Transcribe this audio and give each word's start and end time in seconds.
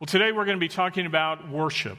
Well, 0.00 0.06
today 0.06 0.30
we're 0.30 0.44
going 0.44 0.56
to 0.56 0.60
be 0.60 0.68
talking 0.68 1.06
about 1.06 1.50
worship, 1.50 1.98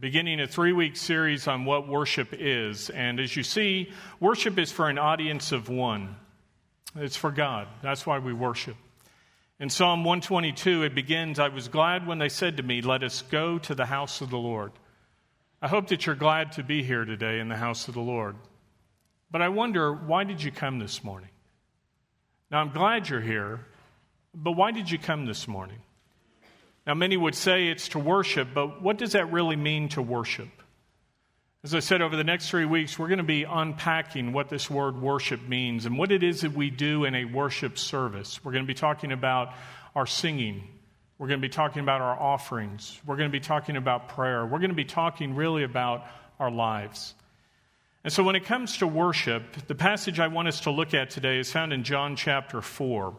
beginning 0.00 0.40
a 0.40 0.46
three 0.46 0.72
week 0.72 0.96
series 0.96 1.46
on 1.46 1.66
what 1.66 1.86
worship 1.86 2.30
is. 2.32 2.88
And 2.88 3.20
as 3.20 3.36
you 3.36 3.42
see, 3.42 3.92
worship 4.20 4.58
is 4.58 4.72
for 4.72 4.88
an 4.88 4.96
audience 4.96 5.52
of 5.52 5.68
one, 5.68 6.16
it's 6.94 7.14
for 7.14 7.30
God. 7.30 7.68
That's 7.82 8.06
why 8.06 8.20
we 8.20 8.32
worship. 8.32 8.76
In 9.60 9.68
Psalm 9.68 10.02
122, 10.02 10.84
it 10.84 10.94
begins 10.94 11.38
I 11.38 11.48
was 11.48 11.68
glad 11.68 12.06
when 12.06 12.16
they 12.16 12.30
said 12.30 12.56
to 12.56 12.62
me, 12.62 12.80
Let 12.80 13.02
us 13.02 13.20
go 13.20 13.58
to 13.58 13.74
the 13.74 13.84
house 13.84 14.22
of 14.22 14.30
the 14.30 14.38
Lord. 14.38 14.72
I 15.60 15.68
hope 15.68 15.88
that 15.88 16.06
you're 16.06 16.14
glad 16.14 16.52
to 16.52 16.62
be 16.62 16.82
here 16.82 17.04
today 17.04 17.38
in 17.38 17.50
the 17.50 17.56
house 17.56 17.86
of 17.86 17.92
the 17.92 18.00
Lord. 18.00 18.36
But 19.30 19.42
I 19.42 19.50
wonder, 19.50 19.92
why 19.92 20.24
did 20.24 20.42
you 20.42 20.50
come 20.50 20.78
this 20.78 21.04
morning? 21.04 21.30
Now, 22.50 22.62
I'm 22.62 22.70
glad 22.70 23.10
you're 23.10 23.20
here, 23.20 23.60
but 24.34 24.52
why 24.52 24.70
did 24.70 24.90
you 24.90 24.98
come 24.98 25.26
this 25.26 25.46
morning? 25.46 25.80
Now, 26.86 26.94
many 26.94 27.16
would 27.16 27.34
say 27.34 27.68
it's 27.68 27.88
to 27.88 27.98
worship, 27.98 28.48
but 28.54 28.80
what 28.80 28.96
does 28.96 29.12
that 29.12 29.32
really 29.32 29.56
mean 29.56 29.88
to 29.90 30.02
worship? 30.02 30.48
As 31.64 31.74
I 31.74 31.80
said, 31.80 32.00
over 32.00 32.14
the 32.14 32.22
next 32.22 32.48
three 32.48 32.64
weeks, 32.64 32.96
we're 32.96 33.08
going 33.08 33.18
to 33.18 33.24
be 33.24 33.42
unpacking 33.42 34.32
what 34.32 34.48
this 34.48 34.70
word 34.70 35.02
worship 35.02 35.48
means 35.48 35.84
and 35.84 35.98
what 35.98 36.12
it 36.12 36.22
is 36.22 36.42
that 36.42 36.52
we 36.52 36.70
do 36.70 37.04
in 37.04 37.16
a 37.16 37.24
worship 37.24 37.76
service. 37.76 38.44
We're 38.44 38.52
going 38.52 38.62
to 38.62 38.68
be 38.68 38.74
talking 38.74 39.10
about 39.10 39.52
our 39.96 40.06
singing. 40.06 40.62
We're 41.18 41.26
going 41.26 41.40
to 41.40 41.48
be 41.48 41.52
talking 41.52 41.82
about 41.82 42.02
our 42.02 42.16
offerings. 42.16 43.00
We're 43.04 43.16
going 43.16 43.28
to 43.30 43.32
be 43.32 43.40
talking 43.40 43.76
about 43.76 44.10
prayer. 44.10 44.46
We're 44.46 44.60
going 44.60 44.70
to 44.70 44.76
be 44.76 44.84
talking 44.84 45.34
really 45.34 45.64
about 45.64 46.04
our 46.38 46.52
lives. 46.52 47.14
And 48.04 48.12
so, 48.12 48.22
when 48.22 48.36
it 48.36 48.44
comes 48.44 48.76
to 48.78 48.86
worship, 48.86 49.66
the 49.66 49.74
passage 49.74 50.20
I 50.20 50.28
want 50.28 50.46
us 50.46 50.60
to 50.60 50.70
look 50.70 50.94
at 50.94 51.10
today 51.10 51.40
is 51.40 51.50
found 51.50 51.72
in 51.72 51.82
John 51.82 52.14
chapter 52.14 52.62
4. 52.62 53.16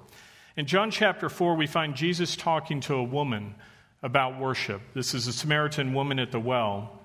In 0.58 0.66
John 0.66 0.90
chapter 0.90 1.30
4, 1.30 1.54
we 1.54 1.68
find 1.68 1.96
Jesus 1.96 2.36
talking 2.36 2.80
to 2.82 2.96
a 2.96 3.04
woman 3.04 3.54
about 4.02 4.40
worship. 4.40 4.82
This 4.96 5.14
is 5.14 5.28
a 5.28 5.34
Samaritan 5.34 5.94
woman 5.94 6.18
at 6.18 6.32
the 6.32 6.40
well. 6.40 7.00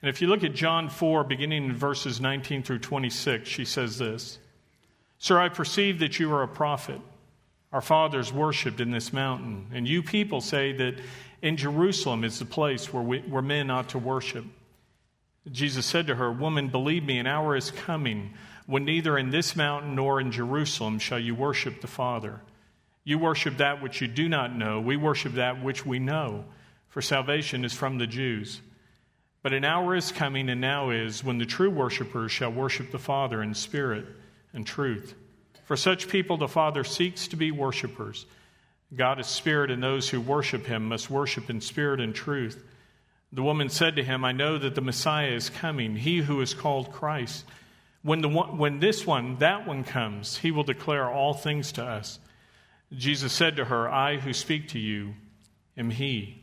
And 0.00 0.08
if 0.08 0.22
you 0.22 0.28
look 0.28 0.42
at 0.42 0.54
John 0.54 0.88
4, 0.88 1.22
beginning 1.24 1.66
in 1.66 1.74
verses 1.74 2.18
19 2.18 2.62
through 2.62 2.78
26, 2.78 3.46
she 3.46 3.66
says 3.66 3.98
this 3.98 4.38
Sir, 5.18 5.38
I 5.38 5.50
perceive 5.50 5.98
that 5.98 6.18
you 6.18 6.32
are 6.32 6.42
a 6.42 6.48
prophet. 6.48 6.98
Our 7.74 7.82
fathers 7.82 8.32
worshipped 8.32 8.80
in 8.80 8.90
this 8.90 9.12
mountain, 9.12 9.66
and 9.74 9.86
you 9.86 10.02
people 10.02 10.40
say 10.40 10.72
that 10.72 10.94
in 11.42 11.58
Jerusalem 11.58 12.24
is 12.24 12.38
the 12.38 12.46
place 12.46 12.90
where, 12.90 13.02
we, 13.02 13.18
where 13.18 13.42
men 13.42 13.70
ought 13.70 13.90
to 13.90 13.98
worship. 13.98 14.46
Jesus 15.52 15.84
said 15.84 16.06
to 16.06 16.14
her, 16.14 16.32
Woman, 16.32 16.68
believe 16.68 17.04
me, 17.04 17.18
an 17.18 17.26
hour 17.26 17.54
is 17.54 17.70
coming 17.70 18.32
when 18.64 18.86
neither 18.86 19.18
in 19.18 19.28
this 19.28 19.54
mountain 19.54 19.94
nor 19.94 20.22
in 20.22 20.32
Jerusalem 20.32 20.98
shall 20.98 21.18
you 21.18 21.34
worship 21.34 21.82
the 21.82 21.86
Father. 21.86 22.40
You 23.04 23.18
worship 23.18 23.58
that 23.58 23.82
which 23.82 24.00
you 24.00 24.08
do 24.08 24.28
not 24.28 24.56
know. 24.56 24.80
We 24.80 24.96
worship 24.96 25.34
that 25.34 25.62
which 25.62 25.84
we 25.84 25.98
know, 25.98 26.46
for 26.88 27.02
salvation 27.02 27.64
is 27.64 27.74
from 27.74 27.98
the 27.98 28.06
Jews. 28.06 28.60
But 29.42 29.52
an 29.52 29.64
hour 29.64 29.94
is 29.94 30.10
coming, 30.10 30.48
and 30.48 30.60
now 30.60 30.88
is, 30.88 31.22
when 31.22 31.36
the 31.36 31.44
true 31.44 31.68
worshippers 31.68 32.32
shall 32.32 32.50
worship 32.50 32.90
the 32.90 32.98
Father 32.98 33.42
in 33.42 33.52
spirit 33.52 34.06
and 34.54 34.66
truth. 34.66 35.14
For 35.64 35.76
such 35.76 36.08
people, 36.08 36.38
the 36.38 36.48
Father 36.48 36.82
seeks 36.82 37.28
to 37.28 37.36
be 37.36 37.50
worshippers. 37.50 38.24
God 38.94 39.20
is 39.20 39.26
spirit, 39.26 39.70
and 39.70 39.82
those 39.82 40.08
who 40.08 40.20
worship 40.20 40.64
him 40.64 40.88
must 40.88 41.10
worship 41.10 41.50
in 41.50 41.60
spirit 41.60 42.00
and 42.00 42.14
truth. 42.14 42.64
The 43.32 43.42
woman 43.42 43.68
said 43.68 43.96
to 43.96 44.04
him, 44.04 44.24
I 44.24 44.32
know 44.32 44.56
that 44.56 44.74
the 44.74 44.80
Messiah 44.80 45.32
is 45.32 45.50
coming, 45.50 45.96
he 45.96 46.18
who 46.18 46.40
is 46.40 46.54
called 46.54 46.92
Christ. 46.92 47.44
When, 48.02 48.22
the 48.22 48.28
one, 48.28 48.56
when 48.56 48.78
this 48.78 49.06
one, 49.06 49.36
that 49.38 49.66
one 49.66 49.84
comes, 49.84 50.38
he 50.38 50.50
will 50.52 50.62
declare 50.62 51.10
all 51.10 51.34
things 51.34 51.72
to 51.72 51.84
us. 51.84 52.18
Jesus 52.96 53.32
said 53.32 53.56
to 53.56 53.64
her, 53.64 53.88
I 53.88 54.16
who 54.16 54.32
speak 54.32 54.68
to 54.68 54.78
you 54.78 55.14
am 55.76 55.90
he. 55.90 56.42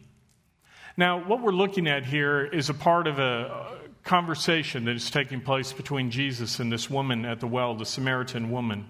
Now, 0.97 1.23
what 1.23 1.41
we're 1.41 1.51
looking 1.51 1.87
at 1.87 2.05
here 2.05 2.45
is 2.45 2.69
a 2.69 2.73
part 2.73 3.07
of 3.07 3.19
a 3.19 3.77
conversation 4.03 4.85
that 4.85 4.95
is 4.95 5.09
taking 5.09 5.41
place 5.41 5.73
between 5.73 6.11
Jesus 6.11 6.59
and 6.59 6.71
this 6.71 6.89
woman 6.89 7.25
at 7.25 7.39
the 7.39 7.47
well, 7.47 7.75
the 7.75 7.85
Samaritan 7.85 8.51
woman. 8.51 8.85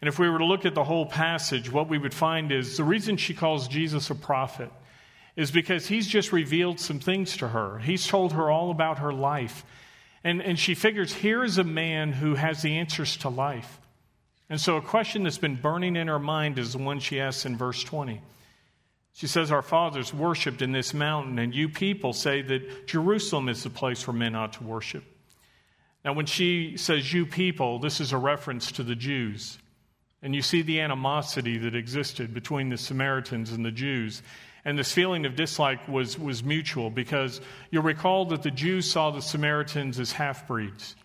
And 0.00 0.08
if 0.08 0.18
we 0.18 0.28
were 0.28 0.38
to 0.38 0.44
look 0.44 0.64
at 0.64 0.74
the 0.74 0.84
whole 0.84 1.06
passage, 1.06 1.70
what 1.70 1.88
we 1.88 1.98
would 1.98 2.14
find 2.14 2.52
is 2.52 2.76
the 2.76 2.84
reason 2.84 3.16
she 3.16 3.34
calls 3.34 3.68
Jesus 3.68 4.10
a 4.10 4.14
prophet 4.14 4.70
is 5.36 5.50
because 5.50 5.86
he's 5.86 6.08
just 6.08 6.32
revealed 6.32 6.80
some 6.80 6.98
things 6.98 7.36
to 7.36 7.48
her. 7.48 7.78
He's 7.78 8.06
told 8.06 8.32
her 8.32 8.50
all 8.50 8.70
about 8.70 8.98
her 8.98 9.12
life. 9.12 9.64
And, 10.24 10.42
and 10.42 10.58
she 10.58 10.74
figures 10.74 11.14
here 11.14 11.44
is 11.44 11.58
a 11.58 11.64
man 11.64 12.12
who 12.12 12.34
has 12.34 12.62
the 12.62 12.76
answers 12.78 13.16
to 13.18 13.28
life. 13.28 13.78
And 14.50 14.60
so, 14.60 14.76
a 14.76 14.82
question 14.82 15.24
that's 15.24 15.38
been 15.38 15.56
burning 15.56 15.96
in 15.96 16.08
her 16.08 16.18
mind 16.18 16.58
is 16.58 16.72
the 16.72 16.78
one 16.78 17.00
she 17.00 17.20
asks 17.20 17.44
in 17.44 17.56
verse 17.56 17.82
20. 17.82 18.22
She 19.12 19.26
says, 19.26 19.50
Our 19.50 19.62
fathers 19.62 20.14
worshiped 20.14 20.62
in 20.62 20.72
this 20.72 20.94
mountain, 20.94 21.38
and 21.38 21.54
you 21.54 21.68
people 21.68 22.12
say 22.12 22.40
that 22.42 22.86
Jerusalem 22.86 23.48
is 23.48 23.62
the 23.62 23.70
place 23.70 24.06
where 24.06 24.14
men 24.14 24.34
ought 24.34 24.54
to 24.54 24.64
worship. 24.64 25.04
Now, 26.04 26.12
when 26.12 26.26
she 26.26 26.76
says 26.76 27.12
you 27.12 27.26
people, 27.26 27.78
this 27.78 28.00
is 28.00 28.12
a 28.12 28.16
reference 28.16 28.72
to 28.72 28.82
the 28.82 28.94
Jews. 28.94 29.58
And 30.22 30.34
you 30.34 30.42
see 30.42 30.62
the 30.62 30.80
animosity 30.80 31.58
that 31.58 31.74
existed 31.74 32.32
between 32.32 32.70
the 32.70 32.78
Samaritans 32.78 33.52
and 33.52 33.64
the 33.64 33.70
Jews. 33.70 34.22
And 34.64 34.78
this 34.78 34.92
feeling 34.92 35.26
of 35.26 35.36
dislike 35.36 35.86
was, 35.88 36.18
was 36.18 36.42
mutual 36.42 36.90
because 36.90 37.40
you'll 37.70 37.82
recall 37.82 38.24
that 38.26 38.42
the 38.42 38.50
Jews 38.50 38.90
saw 38.90 39.10
the 39.10 39.22
Samaritans 39.22 39.98
as 40.00 40.12
half 40.12 40.46
breeds. 40.48 40.96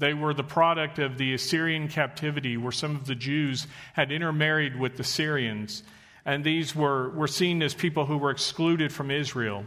They 0.00 0.14
were 0.14 0.32
the 0.32 0.42
product 0.42 0.98
of 0.98 1.18
the 1.18 1.34
Assyrian 1.34 1.88
captivity, 1.88 2.56
where 2.56 2.72
some 2.72 2.96
of 2.96 3.06
the 3.06 3.14
Jews 3.14 3.66
had 3.92 4.10
intermarried 4.10 4.80
with 4.80 4.96
the 4.96 5.04
Syrians. 5.04 5.82
And 6.24 6.42
these 6.42 6.74
were, 6.74 7.10
were 7.10 7.28
seen 7.28 7.62
as 7.62 7.74
people 7.74 8.06
who 8.06 8.16
were 8.16 8.30
excluded 8.30 8.92
from 8.92 9.10
Israel. 9.10 9.66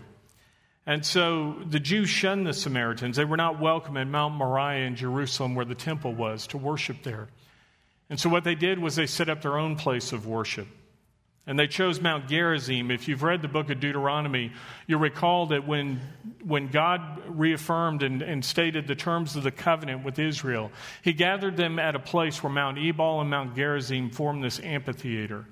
And 0.87 1.05
so 1.05 1.55
the 1.65 1.79
Jews 1.79 2.09
shunned 2.09 2.47
the 2.47 2.53
Samaritans. 2.53 3.15
They 3.15 3.25
were 3.25 3.37
not 3.37 3.61
welcome 3.61 3.95
in 3.95 4.09
Mount 4.09 4.33
Moriah 4.33 4.87
in 4.87 4.95
Jerusalem, 4.95 5.53
where 5.53 5.65
the 5.65 5.75
temple 5.75 6.13
was, 6.15 6.47
to 6.47 6.57
worship 6.57 7.03
there. 7.03 7.27
And 8.09 8.19
so 8.19 8.27
what 8.27 8.43
they 8.43 8.55
did 8.55 8.79
was 8.79 8.95
they 8.95 9.05
set 9.05 9.29
up 9.29 9.43
their 9.43 9.59
own 9.59 9.75
place 9.75 10.13
of 10.13 10.25
worship. 10.25 10.67
And 11.45 11.59
they 11.59 11.67
chose 11.67 11.99
Mount 11.99 12.29
Gerizim. 12.29 12.89
If 12.89 13.09
you've 13.09 13.21
read 13.21 13.41
the 13.41 13.49
book 13.49 13.69
of 13.69 13.81
Deuteronomy, 13.81 14.53
you'll 14.87 15.01
recall 15.01 15.47
that 15.47 15.67
when, 15.67 15.99
when 16.41 16.69
God 16.69 17.21
reaffirmed 17.27 18.01
and, 18.01 18.21
and 18.21 18.43
stated 18.43 18.87
the 18.87 18.95
terms 18.95 19.35
of 19.35 19.43
the 19.43 19.51
covenant 19.51 20.05
with 20.05 20.19
Israel, 20.19 20.71
he 21.01 21.11
gathered 21.11 21.57
them 21.57 21.79
at 21.79 21.95
a 21.95 21.99
place 21.99 22.41
where 22.41 22.51
Mount 22.51 22.77
Ebal 22.77 23.19
and 23.19 23.29
Mount 23.29 23.55
Gerizim 23.55 24.09
formed 24.09 24.41
this 24.41 24.61
amphitheater. 24.61 25.45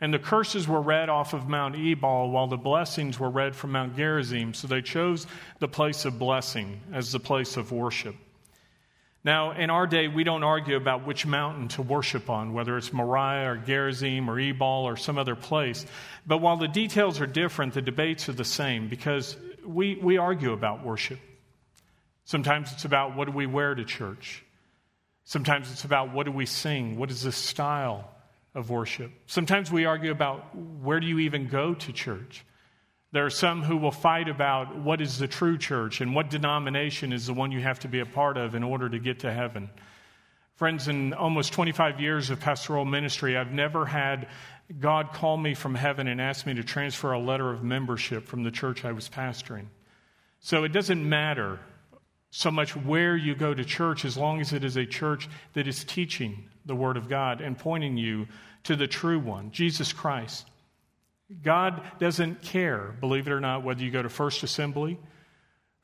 And 0.00 0.14
the 0.14 0.20
curses 0.20 0.68
were 0.68 0.80
read 0.80 1.08
off 1.08 1.32
of 1.32 1.48
Mount 1.48 1.76
Ebal 1.76 2.30
while 2.30 2.46
the 2.46 2.56
blessings 2.56 3.18
were 3.18 3.30
read 3.30 3.56
from 3.56 3.72
Mount 3.72 3.96
Gerizim. 3.96 4.54
So 4.54 4.68
they 4.68 4.82
chose 4.82 5.26
the 5.58 5.68
place 5.68 6.04
of 6.04 6.20
blessing 6.20 6.80
as 6.92 7.10
the 7.10 7.20
place 7.20 7.56
of 7.56 7.72
worship. 7.72 8.14
Now, 9.24 9.52
in 9.52 9.70
our 9.70 9.86
day, 9.86 10.08
we 10.08 10.24
don't 10.24 10.42
argue 10.42 10.76
about 10.76 11.06
which 11.06 11.26
mountain 11.26 11.68
to 11.68 11.82
worship 11.82 12.28
on, 12.28 12.52
whether 12.52 12.76
it's 12.76 12.92
Moriah 12.92 13.52
or 13.52 13.56
Gerizim 13.56 14.28
or 14.28 14.38
Ebal 14.38 14.84
or 14.84 14.96
some 14.96 15.16
other 15.16 15.36
place. 15.36 15.86
But 16.26 16.38
while 16.38 16.56
the 16.56 16.66
details 16.66 17.20
are 17.20 17.26
different, 17.26 17.74
the 17.74 17.82
debates 17.82 18.28
are 18.28 18.32
the 18.32 18.44
same 18.44 18.88
because 18.88 19.36
we, 19.64 19.94
we 19.94 20.18
argue 20.18 20.52
about 20.52 20.84
worship. 20.84 21.20
Sometimes 22.24 22.72
it's 22.72 22.84
about 22.84 23.16
what 23.16 23.26
do 23.26 23.32
we 23.32 23.46
wear 23.46 23.74
to 23.74 23.84
church. 23.84 24.44
Sometimes 25.24 25.70
it's 25.70 25.84
about 25.84 26.12
what 26.12 26.26
do 26.26 26.32
we 26.32 26.46
sing? 26.46 26.96
What 26.96 27.10
is 27.10 27.22
the 27.22 27.32
style 27.32 28.10
of 28.54 28.70
worship? 28.70 29.12
Sometimes 29.26 29.70
we 29.70 29.84
argue 29.84 30.10
about 30.10 30.56
where 30.56 30.98
do 30.98 31.06
you 31.06 31.20
even 31.20 31.46
go 31.46 31.74
to 31.74 31.92
church? 31.92 32.44
There 33.12 33.26
are 33.26 33.30
some 33.30 33.62
who 33.62 33.76
will 33.76 33.92
fight 33.92 34.28
about 34.28 34.74
what 34.74 35.02
is 35.02 35.18
the 35.18 35.28
true 35.28 35.58
church 35.58 36.00
and 36.00 36.14
what 36.14 36.30
denomination 36.30 37.12
is 37.12 37.26
the 37.26 37.34
one 37.34 37.52
you 37.52 37.60
have 37.60 37.78
to 37.80 37.88
be 37.88 38.00
a 38.00 38.06
part 38.06 38.38
of 38.38 38.54
in 38.54 38.62
order 38.62 38.88
to 38.88 38.98
get 38.98 39.20
to 39.20 39.32
heaven. 39.32 39.68
Friends, 40.56 40.88
in 40.88 41.12
almost 41.12 41.52
25 41.52 42.00
years 42.00 42.30
of 42.30 42.40
pastoral 42.40 42.86
ministry, 42.86 43.36
I've 43.36 43.52
never 43.52 43.84
had 43.84 44.28
God 44.80 45.12
call 45.12 45.36
me 45.36 45.52
from 45.52 45.74
heaven 45.74 46.08
and 46.08 46.20
ask 46.20 46.46
me 46.46 46.54
to 46.54 46.64
transfer 46.64 47.12
a 47.12 47.18
letter 47.18 47.50
of 47.50 47.62
membership 47.62 48.26
from 48.26 48.44
the 48.44 48.50
church 48.50 48.84
I 48.84 48.92
was 48.92 49.10
pastoring. 49.10 49.66
So 50.40 50.64
it 50.64 50.72
doesn't 50.72 51.06
matter 51.06 51.60
so 52.30 52.50
much 52.50 52.74
where 52.74 53.14
you 53.14 53.34
go 53.34 53.52
to 53.52 53.64
church 53.64 54.06
as 54.06 54.16
long 54.16 54.40
as 54.40 54.54
it 54.54 54.64
is 54.64 54.76
a 54.76 54.86
church 54.86 55.28
that 55.52 55.68
is 55.68 55.84
teaching 55.84 56.48
the 56.64 56.74
Word 56.74 56.96
of 56.96 57.10
God 57.10 57.42
and 57.42 57.58
pointing 57.58 57.98
you 57.98 58.26
to 58.64 58.74
the 58.74 58.86
true 58.86 59.18
one, 59.18 59.50
Jesus 59.50 59.92
Christ. 59.92 60.46
God 61.42 61.82
doesn't 61.98 62.42
care, 62.42 62.94
believe 63.00 63.26
it 63.26 63.32
or 63.32 63.40
not, 63.40 63.62
whether 63.64 63.82
you 63.82 63.90
go 63.90 64.02
to 64.02 64.08
First 64.08 64.42
Assembly, 64.42 64.98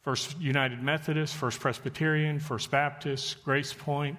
First 0.02 0.38
United 0.40 0.82
Methodist, 0.82 1.34
First 1.34 1.60
Presbyterian, 1.60 2.40
First 2.40 2.70
Baptist, 2.70 3.42
Grace 3.44 3.72
Point, 3.72 4.18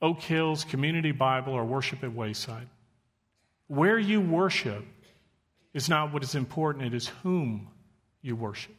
Oak 0.00 0.20
Hills, 0.20 0.64
Community 0.64 1.12
Bible, 1.12 1.52
or 1.52 1.64
worship 1.64 2.02
at 2.02 2.12
Wayside. 2.12 2.68
Where 3.68 3.98
you 3.98 4.20
worship 4.20 4.84
is 5.72 5.88
not 5.88 6.12
what 6.12 6.22
is 6.22 6.34
important, 6.34 6.86
it 6.86 6.94
is 6.94 7.08
whom 7.22 7.68
you 8.20 8.36
worship. 8.36 8.74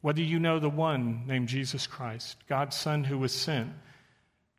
Whether 0.00 0.22
you 0.22 0.38
know 0.38 0.58
the 0.58 0.68
one 0.68 1.24
named 1.26 1.48
Jesus 1.48 1.86
Christ, 1.86 2.36
God's 2.48 2.76
Son 2.76 3.02
who 3.02 3.18
was 3.18 3.32
sent 3.32 3.72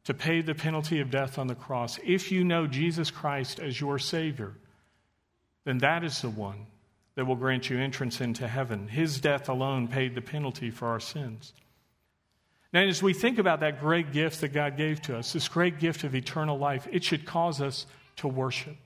to 0.03 0.13
pay 0.13 0.41
the 0.41 0.55
penalty 0.55 0.99
of 0.99 1.11
death 1.11 1.37
on 1.37 1.47
the 1.47 1.55
cross, 1.55 1.99
if 2.03 2.31
you 2.31 2.43
know 2.43 2.67
Jesus 2.67 3.11
Christ 3.11 3.59
as 3.59 3.79
your 3.79 3.99
Savior, 3.99 4.53
then 5.67 5.79
that 5.79 6.05
is 6.05 6.21
the 6.21 6.29
one 6.29 6.65
that 7.15 7.25
will 7.25 7.35
grant 7.35 7.69
you 7.69 7.77
entrance 7.77 8.21
into 8.21 8.47
heaven. 8.47 8.87
His 8.87 9.19
death 9.19 9.49
alone 9.49 9.89
paid 9.89 10.15
the 10.15 10.21
penalty 10.21 10.71
for 10.71 10.87
our 10.87 11.01
sins. 11.01 11.51
Now, 12.71 12.83
as 12.83 13.03
we 13.03 13.11
think 13.11 13.37
about 13.37 13.59
that 13.59 13.81
great 13.81 14.13
gift 14.13 14.39
that 14.39 14.53
God 14.53 14.77
gave 14.77 15.01
to 15.03 15.17
us, 15.17 15.33
this 15.33 15.49
great 15.49 15.77
gift 15.77 16.05
of 16.05 16.15
eternal 16.15 16.57
life, 16.57 16.87
it 16.89 17.03
should 17.03 17.25
cause 17.25 17.59
us 17.59 17.85
to 18.17 18.29
worship, 18.29 18.77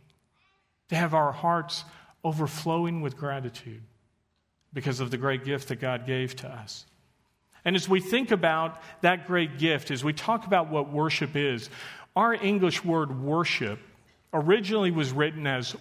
to 0.90 0.96
have 0.96 1.14
our 1.14 1.32
hearts 1.32 1.84
overflowing 2.24 3.02
with 3.02 3.16
gratitude 3.16 3.84
because 4.74 5.02
of 5.02 5.12
the 5.12 5.18
great 5.18 5.46
gift 5.46 5.68
that 5.68 5.80
God 5.80 6.08
gave 6.08 6.36
to 6.38 6.48
us. 6.48 6.86
And 7.64 7.76
as 7.76 7.88
we 7.88 8.00
think 8.00 8.32
about 8.32 8.82
that 9.02 9.28
great 9.28 9.60
gift, 9.60 9.92
as 9.92 10.04
we 10.04 10.14
talk 10.14 10.48
about 10.48 10.72
what 10.72 10.92
worship 10.92 11.36
is, 11.36 11.70
our 12.16 12.34
English 12.34 12.84
word 12.84 13.22
worship 13.22 13.78
originally 14.34 14.90
was 14.90 15.12
written 15.12 15.46
as 15.46 15.76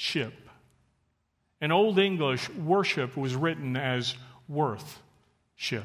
worthship. 0.00 0.32
In 1.60 1.72
Old 1.72 1.98
English, 1.98 2.48
worship 2.50 3.18
was 3.18 3.34
written 3.34 3.76
as 3.76 4.14
worthship. 4.48 5.84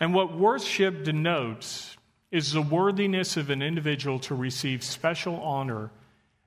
And 0.00 0.12
what 0.12 0.36
worship 0.36 1.04
denotes 1.04 1.96
is 2.32 2.52
the 2.52 2.60
worthiness 2.60 3.36
of 3.36 3.48
an 3.50 3.62
individual 3.62 4.18
to 4.18 4.34
receive 4.34 4.82
special 4.82 5.36
honor 5.36 5.92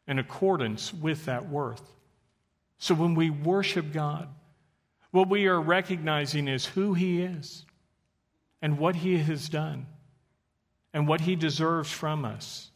in 0.05 0.19
accordance 0.19 0.93
with 0.93 1.25
that 1.25 1.47
worth. 1.47 1.81
So 2.77 2.93
when 2.93 3.15
we 3.15 3.29
worship 3.29 3.93
God, 3.93 4.27
what 5.11 5.29
we 5.29 5.47
are 5.47 5.61
recognizing 5.61 6.49
is 6.49 6.65
who 6.65 6.93
He 6.93 7.21
is 7.21 7.65
and 8.61 8.77
what 8.77 8.97
He 8.97 9.17
has 9.17 9.47
done 9.47 9.85
and 10.93 11.07
what 11.07 11.21
He 11.21 11.37
deserves 11.37 11.89
from 11.89 12.25
us. 12.25 12.69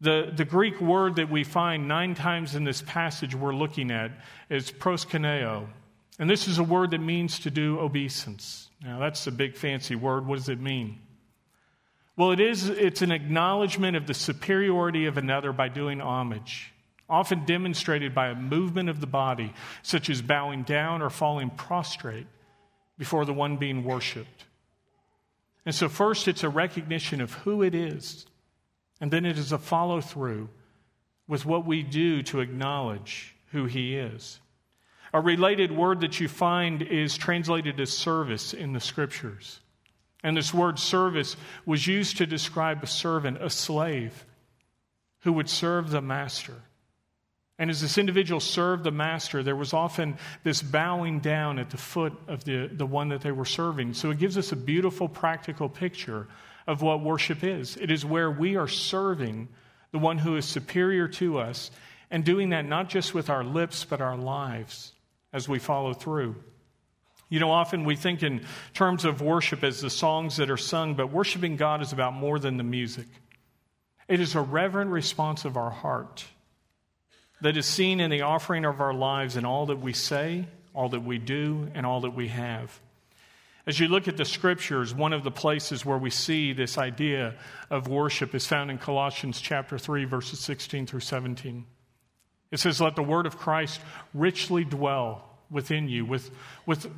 The, 0.00 0.32
the 0.34 0.44
Greek 0.44 0.80
word 0.80 1.16
that 1.16 1.28
we 1.28 1.44
find 1.44 1.88
nine 1.88 2.14
times 2.14 2.54
in 2.54 2.64
this 2.64 2.82
passage 2.82 3.34
we're 3.34 3.54
looking 3.54 3.90
at 3.90 4.12
is 4.48 4.70
proskuneo. 4.70 5.66
And 6.18 6.30
this 6.30 6.46
is 6.46 6.58
a 6.58 6.64
word 6.64 6.92
that 6.92 6.98
means 6.98 7.40
to 7.40 7.50
do 7.50 7.78
obeisance. 7.78 8.68
Now, 8.82 8.98
that's 9.00 9.26
a 9.26 9.32
big 9.32 9.56
fancy 9.56 9.96
word. 9.96 10.26
What 10.26 10.36
does 10.36 10.48
it 10.48 10.60
mean? 10.60 11.00
Well, 12.16 12.30
it 12.32 12.40
is, 12.40 12.68
it's 12.68 13.02
an 13.02 13.12
acknowledgement 13.12 13.96
of 13.96 14.06
the 14.06 14.14
superiority 14.14 15.06
of 15.06 15.16
another 15.16 15.52
by 15.52 15.68
doing 15.68 16.00
homage 16.00 16.72
often 17.08 17.44
demonstrated 17.44 18.14
by 18.14 18.28
a 18.28 18.34
movement 18.34 18.88
of 18.88 19.00
the 19.00 19.06
body, 19.06 19.52
such 19.82 20.10
as 20.10 20.20
bowing 20.20 20.62
down 20.62 21.00
or 21.00 21.10
falling 21.10 21.50
prostrate 21.50 22.26
before 22.98 23.24
the 23.24 23.32
one 23.32 23.56
being 23.56 23.84
worshiped. 23.84 24.44
And 25.64 25.74
so, 25.74 25.88
first, 25.88 26.28
it's 26.28 26.44
a 26.44 26.48
recognition 26.48 27.20
of 27.20 27.32
who 27.32 27.62
it 27.62 27.74
is, 27.74 28.26
and 29.00 29.10
then 29.10 29.24
it 29.24 29.38
is 29.38 29.52
a 29.52 29.58
follow 29.58 30.00
through 30.00 30.48
with 31.26 31.44
what 31.44 31.66
we 31.66 31.82
do 31.82 32.22
to 32.24 32.40
acknowledge 32.40 33.34
who 33.52 33.66
He 33.66 33.96
is. 33.96 34.40
A 35.12 35.20
related 35.20 35.72
word 35.72 36.00
that 36.00 36.20
you 36.20 36.28
find 36.28 36.82
is 36.82 37.16
translated 37.16 37.80
as 37.80 37.90
service 37.90 38.52
in 38.52 38.72
the 38.72 38.80
scriptures. 38.80 39.60
And 40.22 40.36
this 40.36 40.52
word 40.52 40.78
service 40.78 41.36
was 41.64 41.86
used 41.86 42.18
to 42.18 42.26
describe 42.26 42.82
a 42.82 42.86
servant, 42.86 43.42
a 43.42 43.50
slave, 43.50 44.24
who 45.20 45.32
would 45.34 45.48
serve 45.48 45.90
the 45.90 46.02
master. 46.02 46.54
And 47.58 47.70
as 47.70 47.80
this 47.80 47.98
individual 47.98 48.40
served 48.40 48.84
the 48.84 48.92
master, 48.92 49.42
there 49.42 49.56
was 49.56 49.72
often 49.72 50.16
this 50.44 50.62
bowing 50.62 51.18
down 51.18 51.58
at 51.58 51.70
the 51.70 51.76
foot 51.76 52.12
of 52.28 52.44
the, 52.44 52.68
the 52.68 52.86
one 52.86 53.08
that 53.08 53.20
they 53.20 53.32
were 53.32 53.44
serving. 53.44 53.94
So 53.94 54.10
it 54.10 54.18
gives 54.18 54.38
us 54.38 54.52
a 54.52 54.56
beautiful, 54.56 55.08
practical 55.08 55.68
picture 55.68 56.28
of 56.68 56.82
what 56.82 57.00
worship 57.00 57.42
is. 57.42 57.76
It 57.78 57.90
is 57.90 58.04
where 58.04 58.30
we 58.30 58.56
are 58.56 58.68
serving 58.68 59.48
the 59.90 59.98
one 59.98 60.18
who 60.18 60.36
is 60.36 60.44
superior 60.44 61.08
to 61.08 61.38
us, 61.38 61.70
and 62.10 62.24
doing 62.24 62.50
that 62.50 62.66
not 62.66 62.90
just 62.90 63.14
with 63.14 63.30
our 63.30 63.42
lips, 63.42 63.86
but 63.86 64.02
our 64.02 64.16
lives 64.16 64.92
as 65.32 65.48
we 65.48 65.58
follow 65.58 65.94
through. 65.94 66.36
You 67.30 67.40
know, 67.40 67.50
often 67.50 67.84
we 67.84 67.96
think 67.96 68.22
in 68.22 68.44
terms 68.74 69.06
of 69.06 69.22
worship 69.22 69.64
as 69.64 69.80
the 69.80 69.90
songs 69.90 70.36
that 70.36 70.50
are 70.50 70.58
sung, 70.58 70.94
but 70.94 71.10
worshiping 71.10 71.56
God 71.56 71.80
is 71.80 71.92
about 71.92 72.12
more 72.12 72.38
than 72.38 72.58
the 72.58 72.62
music. 72.62 73.06
It 74.06 74.20
is 74.20 74.34
a 74.34 74.40
reverent 74.40 74.90
response 74.90 75.46
of 75.46 75.56
our 75.56 75.70
heart 75.70 76.26
that 77.40 77.56
is 77.56 77.66
seen 77.66 78.00
in 78.00 78.10
the 78.10 78.22
offering 78.22 78.66
of 78.66 78.80
our 78.80 78.94
lives 78.94 79.36
in 79.36 79.46
all 79.46 79.66
that 79.66 79.80
we 79.80 79.94
say, 79.94 80.46
all 80.74 80.90
that 80.90 81.00
we 81.00 81.18
do, 81.18 81.70
and 81.74 81.86
all 81.86 82.02
that 82.02 82.14
we 82.14 82.28
have. 82.28 82.78
As 83.68 83.78
you 83.78 83.86
look 83.86 84.08
at 84.08 84.16
the 84.16 84.24
scriptures, 84.24 84.94
one 84.94 85.12
of 85.12 85.24
the 85.24 85.30
places 85.30 85.84
where 85.84 85.98
we 85.98 86.08
see 86.08 86.54
this 86.54 86.78
idea 86.78 87.34
of 87.68 87.86
worship 87.86 88.34
is 88.34 88.46
found 88.46 88.70
in 88.70 88.78
Colossians 88.78 89.42
chapter 89.42 89.76
3 89.76 90.06
verses 90.06 90.40
16 90.40 90.86
through 90.86 91.00
17. 91.00 91.66
It 92.50 92.60
says 92.60 92.80
let 92.80 92.96
the 92.96 93.02
word 93.02 93.26
of 93.26 93.36
Christ 93.36 93.82
richly 94.14 94.64
dwell 94.64 95.22
within 95.50 95.86
you 95.86 96.06
with 96.06 96.30
with 96.64 96.90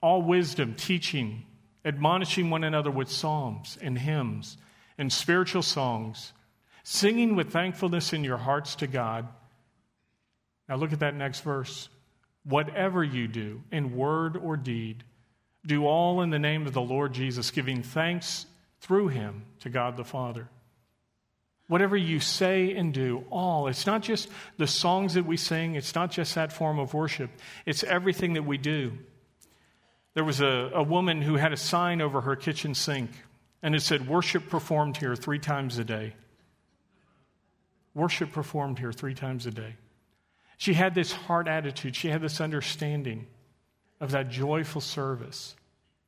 all 0.00 0.20
wisdom 0.20 0.74
teaching 0.74 1.44
admonishing 1.84 2.50
one 2.50 2.64
another 2.64 2.90
with 2.90 3.08
psalms 3.08 3.78
and 3.80 3.96
hymns 3.96 4.56
and 4.98 5.12
spiritual 5.12 5.62
songs 5.62 6.32
singing 6.82 7.36
with 7.36 7.52
thankfulness 7.52 8.12
in 8.12 8.24
your 8.24 8.38
hearts 8.38 8.74
to 8.76 8.88
God 8.88 9.28
now 10.68 10.76
look 10.76 10.92
at 10.92 11.00
that 11.00 11.14
next 11.14 11.40
verse. 11.40 11.88
Whatever 12.44 13.02
you 13.02 13.28
do, 13.28 13.62
in 13.70 13.96
word 13.96 14.36
or 14.36 14.56
deed, 14.56 15.04
do 15.66 15.86
all 15.86 16.22
in 16.22 16.30
the 16.30 16.38
name 16.38 16.66
of 16.66 16.72
the 16.72 16.80
Lord 16.80 17.12
Jesus, 17.12 17.50
giving 17.50 17.82
thanks 17.82 18.46
through 18.80 19.08
him 19.08 19.44
to 19.60 19.70
God 19.70 19.96
the 19.96 20.04
Father. 20.04 20.48
Whatever 21.66 21.96
you 21.96 22.20
say 22.20 22.74
and 22.74 22.94
do, 22.94 23.24
all. 23.30 23.68
It's 23.68 23.86
not 23.86 24.02
just 24.02 24.28
the 24.56 24.66
songs 24.66 25.14
that 25.14 25.26
we 25.26 25.36
sing, 25.36 25.74
it's 25.74 25.94
not 25.94 26.10
just 26.10 26.34
that 26.34 26.52
form 26.52 26.78
of 26.78 26.94
worship, 26.94 27.30
it's 27.66 27.84
everything 27.84 28.34
that 28.34 28.44
we 28.44 28.56
do. 28.56 28.92
There 30.14 30.24
was 30.24 30.40
a, 30.40 30.70
a 30.74 30.82
woman 30.82 31.22
who 31.22 31.34
had 31.34 31.52
a 31.52 31.56
sign 31.56 32.00
over 32.00 32.22
her 32.22 32.34
kitchen 32.36 32.74
sink, 32.74 33.10
and 33.62 33.74
it 33.74 33.82
said, 33.82 34.08
Worship 34.08 34.48
performed 34.48 34.96
here 34.96 35.14
three 35.14 35.38
times 35.38 35.78
a 35.78 35.84
day. 35.84 36.14
Worship 37.94 38.32
performed 38.32 38.78
here 38.78 38.92
three 38.92 39.14
times 39.14 39.44
a 39.46 39.50
day. 39.50 39.76
She 40.56 40.72
had 40.72 40.94
this 40.94 41.12
heart 41.12 41.46
attitude, 41.46 41.94
she 41.94 42.08
had 42.08 42.22
this 42.22 42.40
understanding 42.40 43.26
of 44.00 44.12
that 44.12 44.30
joyful 44.30 44.80
service 44.80 45.54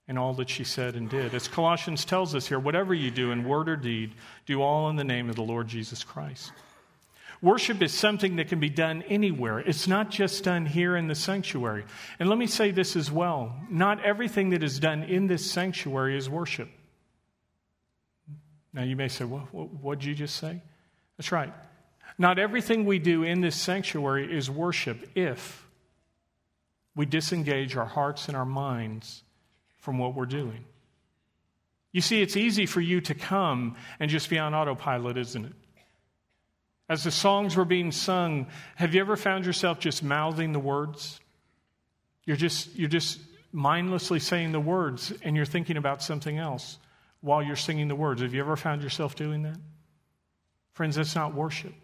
and 0.06 0.18
all 0.18 0.34
that 0.34 0.50
she 0.50 0.64
said 0.64 0.96
and 0.96 1.08
did. 1.08 1.34
As 1.34 1.48
Colossians 1.48 2.04
tells 2.04 2.34
us 2.34 2.48
here, 2.48 2.58
whatever 2.58 2.92
you 2.92 3.10
do 3.10 3.30
in 3.30 3.44
word 3.44 3.68
or 3.68 3.76
deed, 3.76 4.12
do 4.46 4.60
all 4.60 4.90
in 4.90 4.96
the 4.96 5.04
name 5.04 5.28
of 5.28 5.36
the 5.36 5.42
Lord 5.42 5.68
Jesus 5.68 6.02
Christ. 6.02 6.52
Worship 7.42 7.80
is 7.80 7.94
something 7.94 8.36
that 8.36 8.48
can 8.48 8.60
be 8.60 8.68
done 8.68 9.02
anywhere. 9.02 9.60
It's 9.60 9.88
not 9.88 10.10
just 10.10 10.44
done 10.44 10.66
here 10.66 10.94
in 10.96 11.08
the 11.08 11.14
sanctuary. 11.14 11.84
And 12.18 12.28
let 12.28 12.38
me 12.38 12.46
say 12.46 12.70
this 12.70 12.96
as 12.96 13.10
well 13.10 13.54
not 13.70 14.04
everything 14.04 14.50
that 14.50 14.62
is 14.62 14.78
done 14.78 15.04
in 15.04 15.26
this 15.26 15.50
sanctuary 15.50 16.18
is 16.18 16.28
worship. 16.28 16.68
Now, 18.72 18.82
you 18.82 18.94
may 18.94 19.08
say, 19.08 19.24
well, 19.24 19.48
what 19.52 20.00
did 20.00 20.06
you 20.06 20.14
just 20.14 20.36
say? 20.36 20.60
That's 21.16 21.32
right. 21.32 21.52
Not 22.18 22.38
everything 22.38 22.84
we 22.84 22.98
do 22.98 23.22
in 23.22 23.40
this 23.40 23.56
sanctuary 23.56 24.36
is 24.36 24.50
worship 24.50 25.08
if 25.14 25.66
we 26.94 27.06
disengage 27.06 27.76
our 27.76 27.86
hearts 27.86 28.28
and 28.28 28.36
our 28.36 28.44
minds 28.44 29.22
from 29.78 29.98
what 29.98 30.14
we're 30.14 30.26
doing. 30.26 30.64
You 31.92 32.00
see, 32.00 32.22
it's 32.22 32.36
easy 32.36 32.66
for 32.66 32.80
you 32.80 33.00
to 33.02 33.14
come 33.14 33.76
and 33.98 34.10
just 34.10 34.30
be 34.30 34.38
on 34.38 34.54
autopilot, 34.54 35.16
isn't 35.16 35.44
it? 35.44 35.52
As 36.88 37.04
the 37.04 37.10
songs 37.10 37.56
were 37.56 37.64
being 37.64 37.92
sung, 37.92 38.48
have 38.76 38.94
you 38.94 39.00
ever 39.00 39.16
found 39.16 39.46
yourself 39.46 39.78
just 39.78 40.02
mouthing 40.02 40.52
the 40.52 40.58
words? 40.58 41.20
You're 42.24 42.36
just, 42.36 42.74
you're 42.76 42.88
just 42.88 43.20
mindlessly 43.52 44.20
saying 44.20 44.52
the 44.52 44.60
words 44.60 45.12
and 45.22 45.36
you're 45.36 45.46
thinking 45.46 45.76
about 45.76 46.02
something 46.02 46.38
else 46.38 46.78
while 47.20 47.42
you're 47.42 47.56
singing 47.56 47.88
the 47.88 47.94
words. 47.94 48.22
Have 48.22 48.34
you 48.34 48.40
ever 48.40 48.56
found 48.56 48.82
yourself 48.82 49.14
doing 49.14 49.42
that? 49.42 49.56
Friends, 50.72 50.96
that's 50.96 51.14
not 51.14 51.34
worship. 51.34 51.74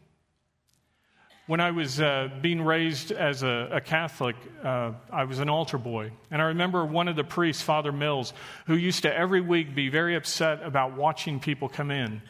When 1.47 1.61
I 1.61 1.71
was 1.71 2.01
uh, 2.01 2.29
being 2.43 2.61
raised 2.61 3.13
as 3.13 3.45
a, 3.45 3.69
a 3.71 3.81
Catholic, 3.81 4.35
uh, 4.65 4.91
I 5.13 5.25
was 5.25 5.39
an 5.39 5.49
altar 5.49 5.79
boy. 5.79 6.11
And 6.33 6.43
I 6.43 6.47
remember 6.47 6.85
one 6.85 7.07
of 7.07 7.15
the 7.15 7.23
priests, 7.23 7.63
Father 7.63 7.93
Mills, 7.93 8.33
who 8.67 8.75
used 8.75 9.03
to 9.03 9.17
every 9.17 9.41
week 9.41 9.73
be 9.73 9.89
very 9.89 10.17
upset 10.17 10.61
about 10.65 10.97
watching 10.97 11.39
people 11.39 11.69
come 11.69 11.93
in 11.93 12.21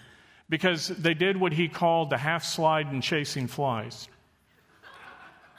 because 0.50 0.88
they 0.88 1.14
did 1.14 1.38
what 1.38 1.54
he 1.54 1.66
called 1.66 2.10
the 2.10 2.18
half 2.18 2.44
slide 2.44 2.88
and 2.92 3.02
chasing 3.02 3.46
flies. 3.46 4.06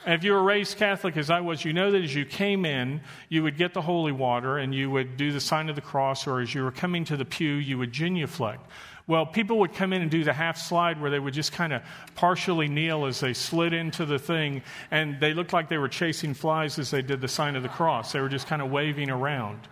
And 0.06 0.14
if 0.14 0.22
you 0.22 0.32
were 0.32 0.42
raised 0.42 0.78
Catholic 0.78 1.16
as 1.16 1.28
I 1.28 1.40
was, 1.40 1.64
you 1.64 1.72
know 1.72 1.90
that 1.90 2.02
as 2.02 2.14
you 2.14 2.24
came 2.24 2.64
in, 2.64 3.00
you 3.28 3.42
would 3.42 3.56
get 3.56 3.74
the 3.74 3.82
holy 3.82 4.12
water 4.12 4.58
and 4.58 4.72
you 4.72 4.88
would 4.90 5.16
do 5.16 5.32
the 5.32 5.40
sign 5.40 5.68
of 5.68 5.74
the 5.74 5.82
cross, 5.82 6.28
or 6.28 6.40
as 6.40 6.54
you 6.54 6.62
were 6.62 6.70
coming 6.70 7.04
to 7.06 7.16
the 7.16 7.24
pew, 7.24 7.54
you 7.54 7.76
would 7.76 7.90
genuflect. 7.90 8.70
Well, 9.08 9.24
people 9.24 9.60
would 9.60 9.72
come 9.72 9.94
in 9.94 10.02
and 10.02 10.10
do 10.10 10.22
the 10.22 10.34
half 10.34 10.58
slide 10.58 11.00
where 11.00 11.10
they 11.10 11.18
would 11.18 11.32
just 11.32 11.50
kind 11.50 11.72
of 11.72 11.82
partially 12.14 12.68
kneel 12.68 13.06
as 13.06 13.20
they 13.20 13.32
slid 13.32 13.72
into 13.72 14.04
the 14.04 14.18
thing, 14.18 14.62
and 14.90 15.18
they 15.18 15.32
looked 15.32 15.54
like 15.54 15.70
they 15.70 15.78
were 15.78 15.88
chasing 15.88 16.34
flies 16.34 16.78
as 16.78 16.90
they 16.90 17.00
did 17.00 17.22
the 17.22 17.26
sign 17.26 17.56
of 17.56 17.62
the 17.62 17.70
cross. 17.70 18.12
They 18.12 18.20
were 18.20 18.28
just 18.28 18.46
kind 18.46 18.60
of 18.60 18.70
waving 18.70 19.08
around. 19.08 19.66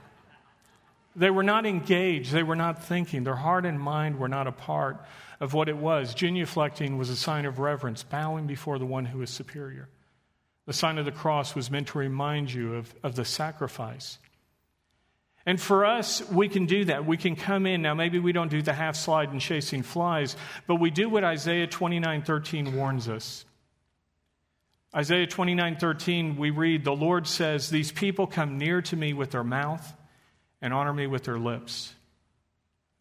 They 1.14 1.28
were 1.28 1.42
not 1.42 1.66
engaged, 1.66 2.32
they 2.32 2.42
were 2.42 2.56
not 2.56 2.82
thinking. 2.82 3.24
Their 3.24 3.36
heart 3.36 3.66
and 3.66 3.78
mind 3.78 4.18
were 4.18 4.28
not 4.28 4.46
a 4.46 4.52
part 4.52 5.04
of 5.38 5.52
what 5.52 5.68
it 5.68 5.76
was. 5.76 6.14
Genuflecting 6.14 6.96
was 6.96 7.10
a 7.10 7.16
sign 7.16 7.44
of 7.44 7.58
reverence, 7.58 8.02
bowing 8.02 8.46
before 8.46 8.78
the 8.78 8.86
one 8.86 9.04
who 9.04 9.20
is 9.20 9.28
superior. 9.28 9.90
The 10.64 10.72
sign 10.72 10.96
of 10.96 11.04
the 11.04 11.12
cross 11.12 11.54
was 11.54 11.70
meant 11.70 11.88
to 11.88 11.98
remind 11.98 12.52
you 12.52 12.74
of, 12.74 12.94
of 13.02 13.16
the 13.16 13.24
sacrifice. 13.26 14.18
And 15.46 15.60
for 15.60 15.86
us, 15.86 16.28
we 16.28 16.48
can 16.48 16.66
do 16.66 16.86
that. 16.86 17.06
We 17.06 17.16
can 17.16 17.36
come 17.36 17.66
in. 17.66 17.80
Now, 17.80 17.94
maybe 17.94 18.18
we 18.18 18.32
don't 18.32 18.50
do 18.50 18.62
the 18.62 18.72
half 18.72 18.96
slide 18.96 19.30
and 19.30 19.40
chasing 19.40 19.84
flies, 19.84 20.36
but 20.66 20.76
we 20.76 20.90
do 20.90 21.08
what 21.08 21.22
Isaiah 21.22 21.68
29 21.68 22.22
13 22.22 22.74
warns 22.74 23.08
us. 23.08 23.44
Isaiah 24.94 25.26
29 25.26 25.76
13, 25.76 26.36
we 26.36 26.50
read, 26.50 26.84
The 26.84 26.92
Lord 26.92 27.28
says, 27.28 27.70
These 27.70 27.92
people 27.92 28.26
come 28.26 28.58
near 28.58 28.82
to 28.82 28.96
me 28.96 29.12
with 29.12 29.30
their 29.30 29.44
mouth 29.44 29.94
and 30.60 30.74
honor 30.74 30.92
me 30.92 31.06
with 31.06 31.24
their 31.24 31.38
lips, 31.38 31.94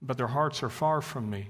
but 0.02 0.18
their 0.18 0.28
hearts 0.28 0.62
are 0.62 0.70
far 0.70 1.02
from 1.02 1.30
me. 1.30 1.50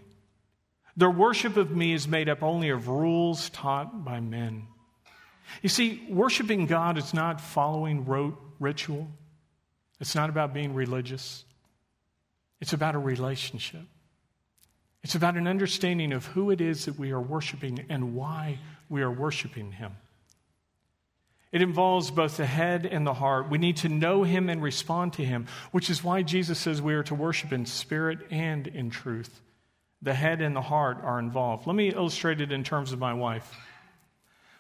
Their 0.96 1.12
worship 1.12 1.58
of 1.58 1.72
me 1.72 1.92
is 1.92 2.08
made 2.08 2.30
up 2.30 2.42
only 2.42 2.70
of 2.70 2.88
rules 2.88 3.50
taught 3.50 4.06
by 4.06 4.22
men. 4.22 4.68
You 5.62 5.68
see, 5.68 6.06
worshiping 6.10 6.68
God 6.68 6.98
is 6.98 7.14
not 7.14 7.42
following 7.42 8.06
rote 8.06 8.40
ritual. 8.60 9.10
It's 10.00 10.16
not 10.16 10.30
about 10.30 10.54
being 10.54 10.74
religious, 10.74 11.46
it's 12.60 12.74
about 12.74 12.96
a 12.96 13.00
relationship. 13.00 13.84
It's 15.04 15.14
about 15.14 15.38
an 15.38 15.48
understanding 15.48 16.14
of 16.14 16.26
who 16.26 16.50
it 16.50 16.60
is 16.60 16.86
that 16.86 16.98
we 16.98 17.12
are 17.12 17.22
worshiping 17.22 17.86
and 17.90 18.16
why 18.16 18.58
we 18.90 19.04
are 19.04 19.12
worshiping 19.12 19.72
Him. 19.72 19.92
It 21.52 21.62
involves 21.62 22.10
both 22.10 22.38
the 22.38 22.46
head 22.48 22.88
and 22.88 23.06
the 23.06 23.14
heart. 23.14 23.48
We 23.48 23.60
need 23.60 23.78
to 23.78 23.88
know 23.88 24.24
Him 24.24 24.50
and 24.50 24.64
respond 24.64 25.14
to 25.14 25.24
Him, 25.24 25.46
which 25.72 25.92
is 25.92 26.04
why 26.04 26.24
Jesus 26.24 26.58
says 26.58 26.82
we 26.82 26.96
are 26.96 27.04
to 27.04 27.14
worship 27.14 27.54
in 27.54 27.68
spirit 27.68 28.18
and 28.32 28.66
in 28.66 28.90
truth. 28.90 29.42
The 30.02 30.16
head 30.16 30.42
and 30.42 30.56
the 30.56 30.62
heart 30.62 30.98
are 31.04 31.20
involved. 31.20 31.68
Let 31.68 31.76
me 31.76 31.94
illustrate 31.94 32.42
it 32.42 32.52
in 32.52 32.64
terms 32.64 32.92
of 32.92 32.98
my 32.98 33.14
wife. 33.14 33.56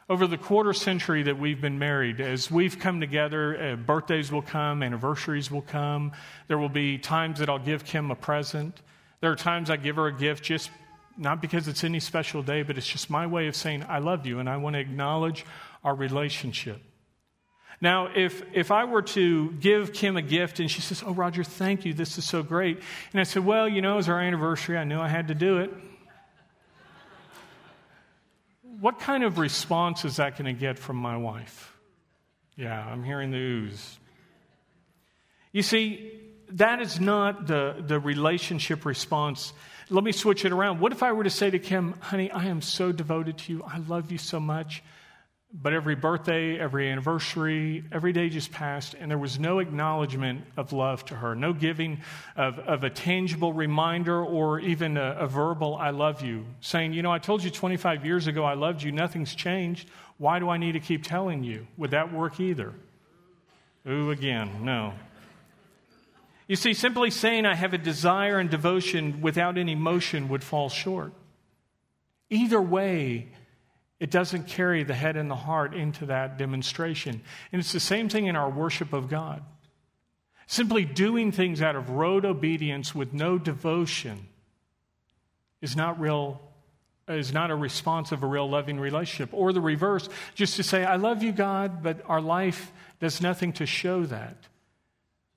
Over 0.07 0.27
the 0.27 0.37
quarter 0.37 0.71
century 0.71 1.23
that 1.23 1.39
we've 1.39 1.59
been 1.59 1.79
married, 1.79 2.21
as 2.21 2.51
we've 2.51 2.77
come 2.77 2.99
together, 2.99 3.71
uh, 3.71 3.75
birthdays 3.75 4.31
will 4.31 4.43
come, 4.43 4.83
anniversaries 4.83 5.49
will 5.49 5.63
come. 5.63 6.11
There 6.47 6.59
will 6.59 6.69
be 6.69 6.99
times 6.99 7.39
that 7.39 7.49
I'll 7.49 7.57
give 7.57 7.85
Kim 7.85 8.11
a 8.11 8.15
present. 8.15 8.83
There 9.21 9.31
are 9.31 9.35
times 9.35 9.71
I 9.71 9.77
give 9.77 9.95
her 9.95 10.05
a 10.05 10.13
gift 10.13 10.43
just 10.43 10.69
not 11.17 11.41
because 11.41 11.67
it's 11.67 11.83
any 11.83 11.99
special 11.99 12.43
day, 12.43 12.61
but 12.61 12.77
it's 12.77 12.87
just 12.87 13.09
my 13.09 13.25
way 13.25 13.47
of 13.47 13.55
saying, 13.55 13.83
I 13.89 13.97
love 13.97 14.27
you 14.27 14.37
and 14.37 14.47
I 14.47 14.57
want 14.57 14.75
to 14.75 14.79
acknowledge 14.79 15.43
our 15.83 15.95
relationship. 15.95 16.79
Now, 17.81 18.09
if, 18.15 18.43
if 18.53 18.69
I 18.69 18.83
were 18.83 19.01
to 19.01 19.53
give 19.53 19.91
Kim 19.91 20.17
a 20.17 20.21
gift 20.21 20.59
and 20.59 20.69
she 20.69 20.81
says, 20.81 21.03
Oh, 21.03 21.15
Roger, 21.15 21.43
thank 21.43 21.83
you, 21.83 21.95
this 21.95 22.19
is 22.19 22.27
so 22.27 22.43
great. 22.43 22.79
And 23.11 23.19
I 23.19 23.23
said, 23.23 23.43
Well, 23.43 23.67
you 23.67 23.81
know, 23.81 23.97
it's 23.97 24.07
our 24.07 24.19
anniversary. 24.19 24.77
I 24.77 24.83
knew 24.83 24.99
I 24.99 25.07
had 25.07 25.29
to 25.29 25.35
do 25.35 25.57
it 25.57 25.73
what 28.79 28.99
kind 28.99 29.23
of 29.23 29.37
response 29.37 30.05
is 30.05 30.17
that 30.17 30.37
going 30.37 30.53
to 30.53 30.59
get 30.59 30.79
from 30.79 30.97
my 30.97 31.17
wife? 31.17 31.75
Yeah, 32.55 32.79
I'm 32.79 33.03
hearing 33.03 33.31
the 33.31 33.37
oohs. 33.37 33.97
You 35.51 35.61
see, 35.61 36.11
that 36.49 36.81
is 36.81 36.99
not 36.99 37.47
the, 37.47 37.83
the 37.85 37.99
relationship 37.99 38.85
response. 38.85 39.53
Let 39.89 40.03
me 40.03 40.11
switch 40.11 40.45
it 40.45 40.51
around. 40.51 40.79
What 40.79 40.91
if 40.91 41.03
I 41.03 41.11
were 41.11 41.23
to 41.23 41.29
say 41.29 41.49
to 41.49 41.59
Kim, 41.59 41.93
honey, 41.99 42.31
I 42.31 42.45
am 42.45 42.61
so 42.61 42.91
devoted 42.91 43.37
to 43.39 43.53
you. 43.53 43.63
I 43.63 43.79
love 43.79 44.11
you 44.11 44.17
so 44.17 44.39
much. 44.39 44.83
But 45.61 45.71
every 45.71 45.95
birthday, 45.95 46.59
every 46.59 46.91
anniversary, 46.91 47.85
every 47.89 48.11
day 48.11 48.27
just 48.27 48.51
passed, 48.51 48.93
and 48.99 49.09
there 49.09 49.17
was 49.17 49.39
no 49.39 49.59
acknowledgement 49.59 50.41
of 50.57 50.73
love 50.73 51.05
to 51.05 51.15
her, 51.15 51.33
no 51.33 51.53
giving 51.53 52.01
of, 52.35 52.59
of 52.59 52.83
a 52.83 52.89
tangible 52.89 53.53
reminder 53.53 54.21
or 54.21 54.59
even 54.59 54.97
a, 54.97 55.15
a 55.19 55.27
verbal, 55.27 55.75
I 55.75 55.91
love 55.91 56.21
you, 56.21 56.45
saying, 56.59 56.91
You 56.91 57.03
know, 57.03 57.11
I 57.11 57.19
told 57.19 57.41
you 57.41 57.49
25 57.49 58.05
years 58.05 58.27
ago 58.27 58.43
I 58.43 58.55
loved 58.55 58.83
you, 58.83 58.91
nothing's 58.91 59.33
changed. 59.33 59.89
Why 60.17 60.39
do 60.39 60.49
I 60.49 60.57
need 60.57 60.73
to 60.73 60.81
keep 60.81 61.03
telling 61.03 61.43
you? 61.43 61.67
Would 61.77 61.91
that 61.91 62.11
work 62.11 62.39
either? 62.41 62.73
Ooh, 63.87 64.11
again, 64.11 64.65
no. 64.65 64.93
You 66.47 66.57
see, 66.57 66.73
simply 66.73 67.11
saying 67.11 67.45
I 67.45 67.55
have 67.55 67.73
a 67.73 67.77
desire 67.77 68.39
and 68.39 68.49
devotion 68.49 69.21
without 69.21 69.57
any 69.57 69.75
motion 69.75 70.27
would 70.27 70.43
fall 70.43 70.69
short. 70.69 71.13
Either 72.29 72.61
way, 72.61 73.27
it 73.99 74.11
doesn't 74.11 74.47
carry 74.47 74.83
the 74.83 74.93
head 74.93 75.15
and 75.15 75.31
the 75.31 75.35
heart 75.35 75.73
into 75.73 76.07
that 76.07 76.37
demonstration. 76.37 77.21
And 77.51 77.59
it's 77.59 77.71
the 77.71 77.79
same 77.79 78.09
thing 78.09 78.25
in 78.25 78.35
our 78.35 78.49
worship 78.49 78.91
of 78.91 79.09
God. 79.09 79.41
Simply 80.47 80.85
doing 80.85 81.31
things 81.31 81.61
out 81.61 81.75
of 81.75 81.89
rote 81.89 82.25
obedience 82.25 82.93
with 82.93 83.13
no 83.13 83.37
devotion 83.37 84.27
is 85.61 85.75
not 85.75 85.99
real 85.99 86.41
is 87.07 87.31
not 87.31 87.51
a 87.51 87.55
response 87.55 88.11
of 88.11 88.23
a 88.23 88.27
real 88.27 88.49
loving 88.49 88.79
relationship 88.79 89.29
or 89.31 89.53
the 89.53 89.61
reverse 89.61 90.09
just 90.33 90.55
to 90.55 90.63
say 90.63 90.83
i 90.83 90.95
love 90.95 91.21
you 91.21 91.31
god 91.31 91.83
but 91.83 92.01
our 92.07 92.21
life 92.21 92.71
does 92.99 93.21
nothing 93.21 93.53
to 93.53 93.65
show 93.65 94.05
that 94.05 94.35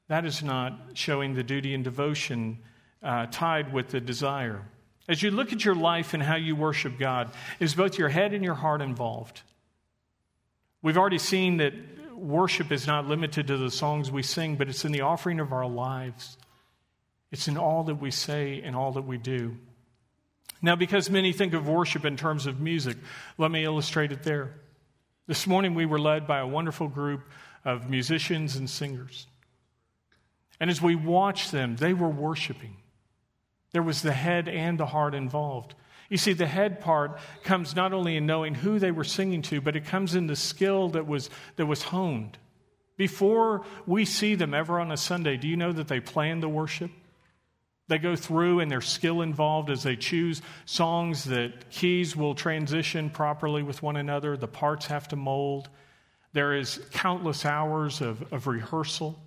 that 0.09 0.25
is 0.25 0.43
not 0.43 0.73
showing 0.95 1.35
the 1.35 1.43
duty 1.43 1.75
and 1.75 1.85
devotion 1.85 2.59
uh, 3.03 3.27
tied 3.31 3.71
with 3.71 3.89
the 3.89 4.01
desire 4.01 4.65
as 5.09 5.23
you 5.23 5.31
look 5.31 5.53
at 5.53 5.65
your 5.65 5.75
life 5.75 6.15
and 6.15 6.23
how 6.23 6.37
you 6.37 6.55
worship 6.55 6.99
God, 6.99 7.31
is 7.59 7.75
both 7.75 7.99
your 7.99 8.11
head 8.11 8.35
and 8.35 8.45
your 8.45 8.55
heart 8.55 8.83
involved? 8.83 9.43
We've 10.83 10.99
already 10.99 11.19
seen 11.19 11.57
that 11.57 11.73
worship 12.15 12.71
is 12.71 12.87
not 12.87 13.07
limited 13.07 13.47
to 13.47 13.57
the 13.57 13.71
songs 13.71 14.11
we 14.11 14.23
sing, 14.23 14.57
but 14.57 14.69
it's 14.69 14.85
in 14.85 14.93
the 14.93 15.01
offering 15.01 15.41
of 15.41 15.53
our 15.53 15.67
lives. 15.67 16.37
It's 17.31 17.49
in 17.49 17.57
all 17.57 17.85
that 17.85 17.97
we 17.97 18.11
say 18.11 18.61
and 18.63 18.77
all 18.77 18.93
that 18.93 19.03
we 19.03 19.19
do. 19.19 19.57
Now, 20.61 20.77
because 20.77 21.09
many 21.09 21.33
think 21.33 21.55
of 21.55 21.69
worship 21.69 22.05
in 22.05 22.17
terms 22.17 22.47
of 22.47 22.61
music, 22.61 22.97
let 23.39 23.51
me 23.51 23.65
illustrate 23.65 24.13
it 24.13 24.25
there. 24.25 24.55
This 25.27 25.47
morning 25.47 25.75
we 25.75 25.87
were 25.87 26.01
led 26.01 26.27
by 26.27 26.39
a 26.39 26.47
wonderful 26.47 26.89
group 26.89 27.21
of 27.65 27.89
musicians 27.89 28.57
and 28.57 28.69
singers. 28.69 29.27
And 30.59 30.71
as 30.71 30.83
we 30.83 30.97
watched 30.97 31.53
them, 31.53 31.77
they 31.77 31.95
were 31.95 32.09
worshiping. 32.09 32.78
There 33.73 33.83
was 33.83 34.03
the 34.03 34.13
head 34.13 34.49
and 34.49 34.79
the 34.79 34.87
heart 34.87 35.15
involved. 35.15 35.75
You 36.09 36.17
see, 36.17 36.33
the 36.33 36.47
head 36.47 36.81
part 36.81 37.19
comes 37.45 37.77
not 37.77 37.93
only 37.93 38.17
in 38.17 38.27
knowing 38.27 38.55
who 38.55 38.79
they 38.79 38.91
were 38.91 39.05
singing 39.05 39.43
to, 39.43 39.61
but 39.61 39.77
it 39.77 39.85
comes 39.85 40.15
in 40.15 40.27
the 40.27 40.37
skill 40.37 40.89
that 40.91 41.07
was, 41.07 41.29
that 41.57 41.67
was 41.67 41.83
honed. 41.83 42.39
Before 42.97 43.65
we 43.87 44.05
see 44.05 44.35
them 44.35 44.55
ever 44.55 44.81
on 44.81 44.91
a 44.91 44.97
Sunday, 44.97 45.37
do 45.37 45.47
you 45.47 45.57
know 45.57 45.73
that 45.73 45.89
they 45.89 46.01
plan 46.01 46.41
the 46.41 46.49
worship? 46.49 46.91
They 47.89 47.99
go 47.99 48.17
through 48.17 48.61
and 48.61 48.71
there's 48.71 48.89
skill 48.89 49.23
involved 49.23 49.71
as 49.71 49.83
they 49.83 49.97
choose 49.97 50.43
songs 50.65 51.25
that 51.25 51.71
keys 51.71 52.17
will 52.17 52.35
transition 52.35 53.11
properly 53.11 53.63
with 53.63 53.83
one 53.83 53.97
another, 53.97 54.37
the 54.37 54.49
parts 54.49 54.87
have 54.87 55.09
to 55.09 55.17
mold. 55.17 55.69
There 56.33 56.55
is 56.55 56.81
countless 56.93 57.45
hours 57.47 58.01
of, 58.01 58.31
of 58.33 58.47
rehearsal 58.47 59.19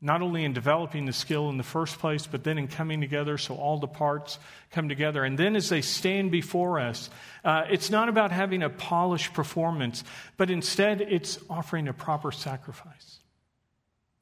not 0.00 0.20
only 0.22 0.44
in 0.44 0.52
developing 0.52 1.06
the 1.06 1.12
skill 1.12 1.48
in 1.48 1.56
the 1.56 1.62
first 1.62 1.98
place, 1.98 2.26
but 2.26 2.44
then 2.44 2.58
in 2.58 2.68
coming 2.68 3.00
together 3.00 3.38
so 3.38 3.54
all 3.54 3.78
the 3.78 3.86
parts 3.86 4.38
come 4.70 4.88
together. 4.88 5.24
And 5.24 5.38
then 5.38 5.56
as 5.56 5.68
they 5.68 5.80
stand 5.80 6.30
before 6.30 6.78
us, 6.78 7.08
uh, 7.44 7.64
it's 7.70 7.90
not 7.90 8.08
about 8.08 8.30
having 8.30 8.62
a 8.62 8.68
polished 8.68 9.32
performance, 9.32 10.04
but 10.36 10.50
instead 10.50 11.00
it's 11.00 11.38
offering 11.48 11.88
a 11.88 11.92
proper 11.92 12.30
sacrifice 12.32 13.20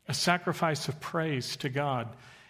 a 0.06 0.14
sacrifice 0.14 0.88
of 0.88 1.00
praise 1.00 1.56
to 1.56 1.68
God. 1.68 2.08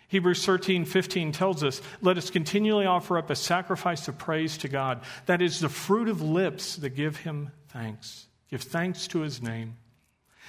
Hebrews 0.09 0.45
13, 0.45 0.85
15 0.85 1.33
tells 1.33 1.63
us, 1.63 1.81
Let 2.03 2.19
us 2.19 2.31
continually 2.31 2.87
offer 2.87 3.19
up 3.19 3.31
a 3.31 3.37
sacrifice 3.37 4.07
of 4.09 4.19
praise 4.19 4.59
to 4.59 4.69
God. 4.69 5.01
That 5.27 5.41
is 5.41 5.61
the 5.61 5.69
fruit 5.69 6.09
of 6.09 6.21
lips 6.21 6.77
that 6.77 6.91
give 6.91 7.19
him 7.19 7.51
thanks. 7.69 8.27
Give 8.51 8.61
thanks 8.61 9.09
to 9.09 9.21
his 9.21 9.41
name. 9.41 9.77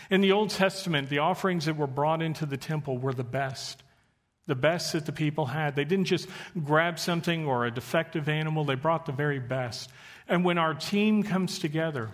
In 0.10 0.22
the 0.22 0.32
Old 0.32 0.50
Testament, 0.50 1.10
the 1.10 1.20
offerings 1.20 1.66
that 1.66 1.78
were 1.78 1.88
brought 1.88 2.22
into 2.22 2.46
the 2.46 2.58
temple 2.58 2.98
were 2.98 3.14
the 3.14 3.24
best, 3.24 3.84
the 4.48 4.56
best 4.56 4.94
that 4.94 5.06
the 5.06 5.12
people 5.12 5.46
had. 5.46 5.76
They 5.76 5.86
didn't 5.86 6.06
just 6.06 6.28
grab 6.64 7.00
something 7.00 7.46
or 7.46 7.66
a 7.66 7.72
defective 7.72 8.30
animal, 8.30 8.64
they 8.64 8.76
brought 8.76 9.06
the 9.06 9.12
very 9.12 9.40
best. 9.40 9.90
And 10.28 10.44
when 10.44 10.58
our 10.58 10.74
team 10.74 11.24
comes 11.24 11.60
together, 11.60 12.10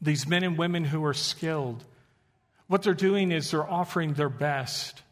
these 0.00 0.26
men 0.26 0.42
and 0.42 0.58
women 0.58 0.84
who 0.84 1.04
are 1.04 1.14
skilled, 1.14 1.84
what 2.66 2.82
they're 2.82 2.94
doing 2.94 3.32
is 3.32 3.50
they're 3.50 3.68
offering 3.68 4.14
their 4.14 4.28
best. 4.28 5.02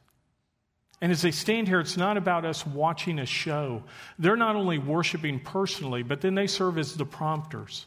And 1.00 1.12
as 1.12 1.22
they 1.22 1.30
stand 1.30 1.68
here, 1.68 1.80
it's 1.80 1.96
not 1.96 2.16
about 2.16 2.44
us 2.44 2.66
watching 2.66 3.18
a 3.18 3.26
show. 3.26 3.82
They're 4.18 4.36
not 4.36 4.56
only 4.56 4.78
worshiping 4.78 5.40
personally, 5.40 6.02
but 6.02 6.20
then 6.20 6.34
they 6.34 6.46
serve 6.46 6.78
as 6.78 6.94
the 6.94 7.04
prompters 7.04 7.86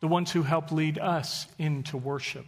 the 0.00 0.08
ones 0.08 0.30
who 0.32 0.42
help 0.42 0.70
lead 0.70 0.98
us 0.98 1.46
into 1.58 1.96
worship. 1.96 2.46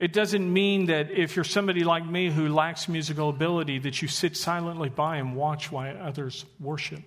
It 0.00 0.12
doesn't 0.12 0.52
mean 0.52 0.86
that 0.86 1.10
if 1.10 1.36
you're 1.36 1.44
somebody 1.44 1.84
like 1.84 2.04
me 2.04 2.30
who 2.30 2.48
lacks 2.48 2.88
musical 2.88 3.28
ability, 3.28 3.78
that 3.80 4.02
you 4.02 4.08
sit 4.08 4.36
silently 4.36 4.88
by 4.88 5.16
and 5.16 5.36
watch 5.36 5.70
while 5.70 5.96
others 6.00 6.44
worship. 6.60 7.00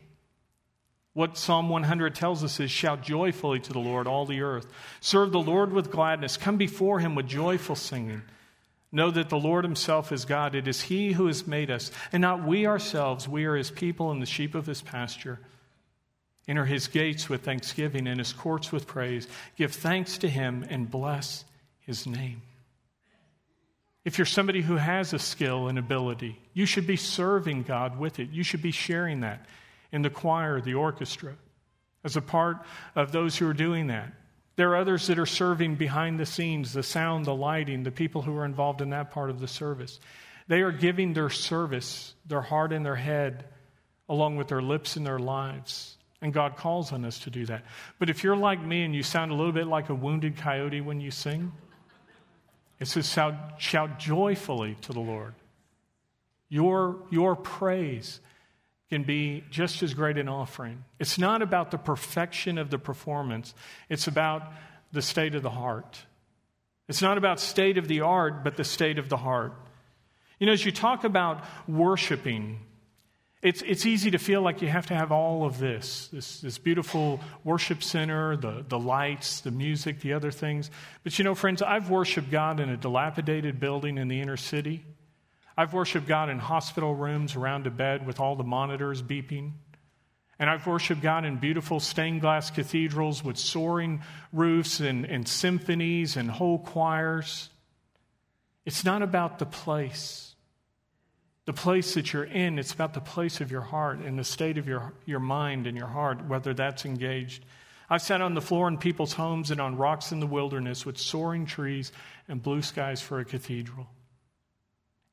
What 1.14 1.38
Psalm 1.38 1.70
100 1.70 2.16
tells 2.16 2.44
us 2.44 2.60
is 2.60 2.72
shout 2.72 3.02
joyfully 3.02 3.60
to 3.60 3.74
the 3.74 3.80
Lord, 3.80 4.08
all 4.08 4.26
the 4.26 4.42
earth. 4.42 4.68
Serve 5.02 5.32
the 5.32 5.40
Lord 5.40 5.74
with 5.74 5.92
gladness. 5.92 6.38
Come 6.38 6.58
before 6.58 7.00
him 7.00 7.16
with 7.16 7.28
joyful 7.28 7.76
singing. 7.76 8.22
Know 8.92 9.12
that 9.12 9.30
the 9.30 9.40
Lord 9.40 9.66
himself 9.66 10.12
is 10.12 10.26
God. 10.26 10.56
It 10.56 10.68
is 10.68 10.82
he 10.82 11.12
who 11.12 11.28
has 11.28 11.46
made 11.46 11.70
us, 11.70 11.92
and 12.12 12.22
not 12.22 12.46
we 12.46 12.66
ourselves. 12.66 13.28
We 13.28 13.46
are 13.46 13.56
his 13.56 13.72
people 13.72 14.12
and 14.12 14.22
the 14.22 14.28
sheep 14.28 14.56
of 14.56 14.66
his 14.66 14.82
pasture. 14.82 15.40
Enter 16.48 16.66
his 16.66 16.88
gates 16.88 17.28
with 17.28 17.44
thanksgiving 17.44 18.08
and 18.08 18.20
his 18.20 18.32
courts 18.32 18.72
with 18.72 18.88
praise. 18.88 19.28
Give 19.58 19.72
thanks 19.72 20.18
to 20.20 20.30
him 20.30 20.66
and 20.70 20.90
bless 20.90 21.44
his 21.80 22.08
name. 22.08 22.42
If 24.06 24.18
you're 24.18 24.26
somebody 24.26 24.62
who 24.62 24.78
has 24.78 25.12
a 25.12 25.20
skill 25.20 25.68
and 25.68 25.78
ability, 25.78 26.40
you 26.54 26.66
should 26.66 26.88
be 26.88 26.96
serving 26.96 27.64
God 27.64 28.00
with 28.00 28.20
it. 28.20 28.30
You 28.30 28.44
should 28.44 28.62
be 28.62 28.72
sharing 28.72 29.20
that 29.22 29.46
in 29.92 30.02
the 30.02 30.10
choir, 30.10 30.62
the 30.62 30.76
orchestra, 30.76 31.34
as 32.06 32.16
a 32.16 32.22
part 32.22 32.58
of 32.96 33.12
those 33.12 33.38
who 33.38 33.50
are 33.50 33.54
doing 33.54 33.88
that. 33.88 34.14
There 34.56 34.72
are 34.72 34.78
others 34.78 35.08
that 35.08 35.20
are 35.20 35.26
serving 35.26 35.76
behind 35.76 36.18
the 36.18 36.26
scenes, 36.26 36.72
the 36.72 36.84
sound, 36.84 37.26
the 37.26 37.36
lighting, 37.36 37.84
the 37.84 37.92
people 37.92 38.22
who 38.22 38.36
are 38.38 38.46
involved 38.46 38.82
in 38.82 38.92
that 38.92 39.12
part 39.12 39.30
of 39.30 39.42
the 39.42 39.48
service. 39.48 40.00
They 40.48 40.62
are 40.62 40.72
giving 40.72 41.12
their 41.12 41.30
service, 41.30 42.14
their 42.26 42.42
heart 42.42 42.72
and 42.72 42.86
their 42.86 42.96
head, 42.96 43.44
along 44.08 44.38
with 44.38 44.48
their 44.48 44.62
lips 44.62 44.96
and 44.96 45.06
their 45.06 45.20
lives 45.20 45.97
and 46.22 46.34
God 46.34 46.58
calls 46.58 46.92
on 46.92 47.06
us 47.06 47.20
to 47.20 47.30
do 47.30 47.46
that. 47.46 47.64
But 48.00 48.10
if 48.10 48.24
you're 48.24 48.36
like 48.36 48.62
me 48.64 48.84
and 48.84 48.96
you 48.96 49.04
sound 49.04 49.32
a 49.32 49.36
little 49.36 49.52
bit 49.52 49.68
like 49.68 49.90
a 49.90 49.96
wounded 49.96 50.38
coyote 50.38 50.82
when 50.82 51.00
you 51.00 51.12
sing, 51.12 51.52
it 52.80 52.88
says, 52.88 53.10
shout, 53.10 53.36
shout 53.60 54.00
joyfully 54.00 54.76
to 54.82 54.94
the 54.94 55.00
Lord. 55.00 55.34
Your, 56.50 56.98
your 57.10 57.36
praise 57.36 58.20
can 58.90 59.04
be 59.04 59.44
just 59.50 59.84
as 59.84 59.94
great 59.94 60.18
an 60.18 60.30
offering. 60.30 60.84
It's 61.00 61.18
not 61.18 61.42
about 61.42 61.72
the 61.72 61.78
perfection 61.78 62.58
of 62.58 62.70
the 62.70 62.80
performance, 62.80 63.54
it's 63.90 64.08
about 64.08 64.44
the 64.92 65.02
state 65.02 65.36
of 65.36 65.44
the 65.44 65.50
heart. 65.50 66.06
It's 66.88 67.02
not 67.02 67.18
about 67.18 67.42
state 67.42 67.78
of 67.78 67.90
the 67.90 68.02
art, 68.02 68.46
but 68.46 68.56
the 68.56 68.64
state 68.64 68.98
of 68.98 69.10
the 69.10 69.18
heart. 69.18 69.54
You 70.40 70.48
know, 70.48 70.54
as 70.54 70.66
you 70.66 70.72
talk 70.72 71.04
about 71.04 71.44
worshiping, 71.68 72.60
it's, 73.48 73.62
it's 73.62 73.86
easy 73.86 74.12
to 74.12 74.18
feel 74.18 74.42
like 74.42 74.62
you 74.62 74.68
have 74.68 74.88
to 74.88 74.94
have 74.94 75.14
all 75.14 75.46
of 75.46 75.58
this 75.58 76.10
this, 76.10 76.42
this 76.42 76.58
beautiful 76.58 77.22
worship 77.46 77.82
center, 77.82 78.36
the, 78.36 78.66
the 78.68 78.78
lights, 78.78 79.40
the 79.40 79.52
music, 79.52 80.02
the 80.02 80.14
other 80.14 80.32
things. 80.32 80.70
But 81.04 81.18
you 81.18 81.24
know, 81.24 81.34
friends, 81.34 81.62
I've 81.62 81.90
worshiped 81.90 82.30
God 82.30 82.60
in 82.60 82.70
a 82.70 82.76
dilapidated 82.76 83.58
building 83.58 83.98
in 83.98 84.10
the 84.10 84.20
inner 84.20 84.36
city. 84.36 84.84
I've 85.58 85.74
worshiped 85.74 86.08
God 86.08 86.30
in 86.30 86.40
hospital 86.40 86.94
rooms 86.94 87.36
around 87.36 87.66
a 87.68 87.72
bed 87.72 88.06
with 88.06 88.20
all 88.20 88.36
the 88.36 88.44
monitors 88.44 89.02
beeping. 89.02 89.54
And 90.40 90.50
I've 90.50 90.68
worshiped 90.68 91.02
God 91.02 91.24
in 91.24 91.38
beautiful 91.38 91.80
stained 91.80 92.22
glass 92.22 92.52
cathedrals 92.52 93.24
with 93.24 93.38
soaring 93.38 94.04
roofs 94.34 94.82
and, 94.82 95.06
and 95.06 95.28
symphonies 95.28 96.18
and 96.18 96.30
whole 96.30 96.60
choirs. 96.60 97.50
It's 98.66 98.84
not 98.84 99.02
about 99.02 99.40
the 99.40 99.46
place 99.46 100.36
the 101.48 101.54
place 101.54 101.94
that 101.94 102.12
you're 102.12 102.26
in, 102.26 102.60
it's 102.60 102.74
about 102.74 102.94
the 102.94 103.00
place 103.00 103.40
of 103.40 103.52
your 103.52 103.62
heart 103.62 104.00
and 104.00 104.20
the 104.20 104.24
state 104.26 104.58
of 104.58 104.68
your, 104.68 104.92
your 105.06 105.22
mind 105.22 105.66
and 105.66 105.78
your 105.78 105.88
heart, 105.88 106.26
whether 106.26 106.54
that's 106.54 106.84
engaged. 106.84 107.46
I've 107.90 108.02
sat 108.02 108.20
on 108.20 108.34
the 108.34 108.42
floor 108.42 108.68
in 108.68 108.78
people's 108.78 109.14
homes 109.14 109.50
and 109.50 109.62
on 109.62 109.78
rocks 109.78 110.12
in 110.12 110.20
the 110.20 110.28
wilderness 110.28 110.86
with 110.86 110.98
soaring 110.98 111.46
trees 111.46 111.94
and 112.28 112.44
blue 112.44 112.62
skies 112.62 113.02
for 113.02 113.22
a 113.22 113.26
cathedral. 113.26 113.88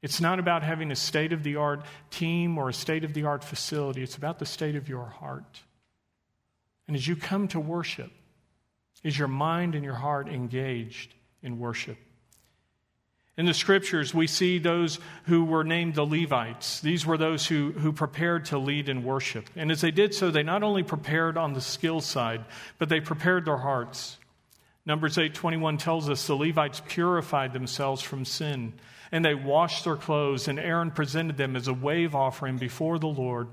It's 0.02 0.20
not 0.20 0.40
about 0.40 0.64
having 0.64 0.90
a 0.90 0.96
state 0.96 1.32
of 1.32 1.44
the 1.44 1.54
art 1.54 1.84
team 2.10 2.58
or 2.58 2.68
a 2.68 2.74
state 2.74 3.04
of 3.04 3.14
the 3.14 3.26
art 3.26 3.44
facility, 3.44 4.02
it's 4.02 4.16
about 4.16 4.40
the 4.40 4.44
state 4.44 4.74
of 4.74 4.88
your 4.88 5.06
heart. 5.06 5.60
And 6.88 6.96
as 6.96 7.06
you 7.06 7.14
come 7.14 7.46
to 7.48 7.60
worship, 7.60 8.10
is 9.04 9.16
your 9.16 9.28
mind 9.28 9.76
and 9.76 9.84
your 9.84 9.94
heart 9.94 10.28
engaged 10.28 11.14
in 11.44 11.60
worship? 11.60 11.96
In 13.36 13.46
the 13.46 13.54
scriptures, 13.54 14.14
we 14.14 14.28
see 14.28 14.58
those 14.58 15.00
who 15.24 15.44
were 15.44 15.64
named 15.64 15.96
the 15.96 16.06
Levites. 16.06 16.80
These 16.80 17.04
were 17.04 17.18
those 17.18 17.46
who, 17.46 17.72
who 17.72 17.92
prepared 17.92 18.44
to 18.46 18.58
lead 18.58 18.88
in 18.88 19.02
worship. 19.02 19.50
And 19.56 19.72
as 19.72 19.80
they 19.80 19.90
did 19.90 20.14
so, 20.14 20.30
they 20.30 20.44
not 20.44 20.62
only 20.62 20.84
prepared 20.84 21.36
on 21.36 21.52
the 21.52 21.60
skill 21.60 22.00
side, 22.00 22.44
but 22.78 22.88
they 22.88 23.00
prepared 23.00 23.44
their 23.44 23.56
hearts. 23.56 24.18
Numbers 24.86 25.16
8:21 25.16 25.78
tells 25.78 26.08
us 26.08 26.26
the 26.26 26.36
Levites 26.36 26.82
purified 26.86 27.52
themselves 27.52 28.02
from 28.02 28.24
sin, 28.24 28.74
and 29.10 29.24
they 29.24 29.34
washed 29.34 29.84
their 29.84 29.96
clothes, 29.96 30.46
and 30.46 30.58
Aaron 30.58 30.90
presented 30.90 31.36
them 31.36 31.56
as 31.56 31.66
a 31.66 31.74
wave 31.74 32.14
offering 32.14 32.58
before 32.58 32.98
the 32.98 33.08
Lord. 33.08 33.48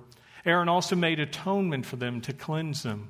Aaron 0.46 0.70
also 0.70 0.96
made 0.96 1.20
atonement 1.20 1.86
for 1.86 1.96
them 1.96 2.22
to 2.22 2.34
cleanse 2.34 2.84
them. 2.84 3.08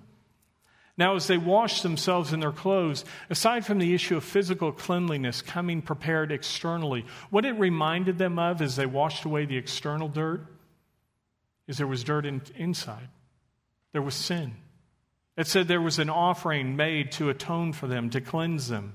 Now, 0.98 1.16
as 1.16 1.28
they 1.28 1.38
washed 1.38 1.84
themselves 1.84 2.34
in 2.34 2.42
their 2.42 2.52
clothes, 2.52 3.06
aside 3.30 3.66
from 3.66 3.80
the 3.80 3.94
issue 3.94 4.18
of 4.18 4.24
physical 4.24 4.72
cleanliness 4.72 5.42
coming 5.42 5.82
prepared 5.82 6.32
externally, 6.32 7.06
what 7.30 7.46
it 7.46 7.54
reminded 7.54 8.18
them 8.18 8.38
of 8.38 8.62
as 8.62 8.76
they 8.76 8.86
washed 8.86 9.26
away 9.26 9.46
the 9.46 9.58
external 9.58 10.10
dirt 10.10 10.46
is 11.68 11.78
there 11.78 11.88
was 11.88 12.04
dirt 12.04 12.26
in, 12.26 12.42
inside. 12.56 13.08
There 13.94 14.02
was 14.02 14.16
sin. 14.16 14.56
It 15.38 15.48
said 15.48 15.68
there 15.68 15.82
was 15.82 16.00
an 16.00 16.10
offering 16.10 16.76
made 16.76 17.14
to 17.14 17.30
atone 17.30 17.74
for 17.74 17.88
them, 17.88 18.10
to 18.10 18.22
cleanse 18.22 18.68
them. 18.68 18.94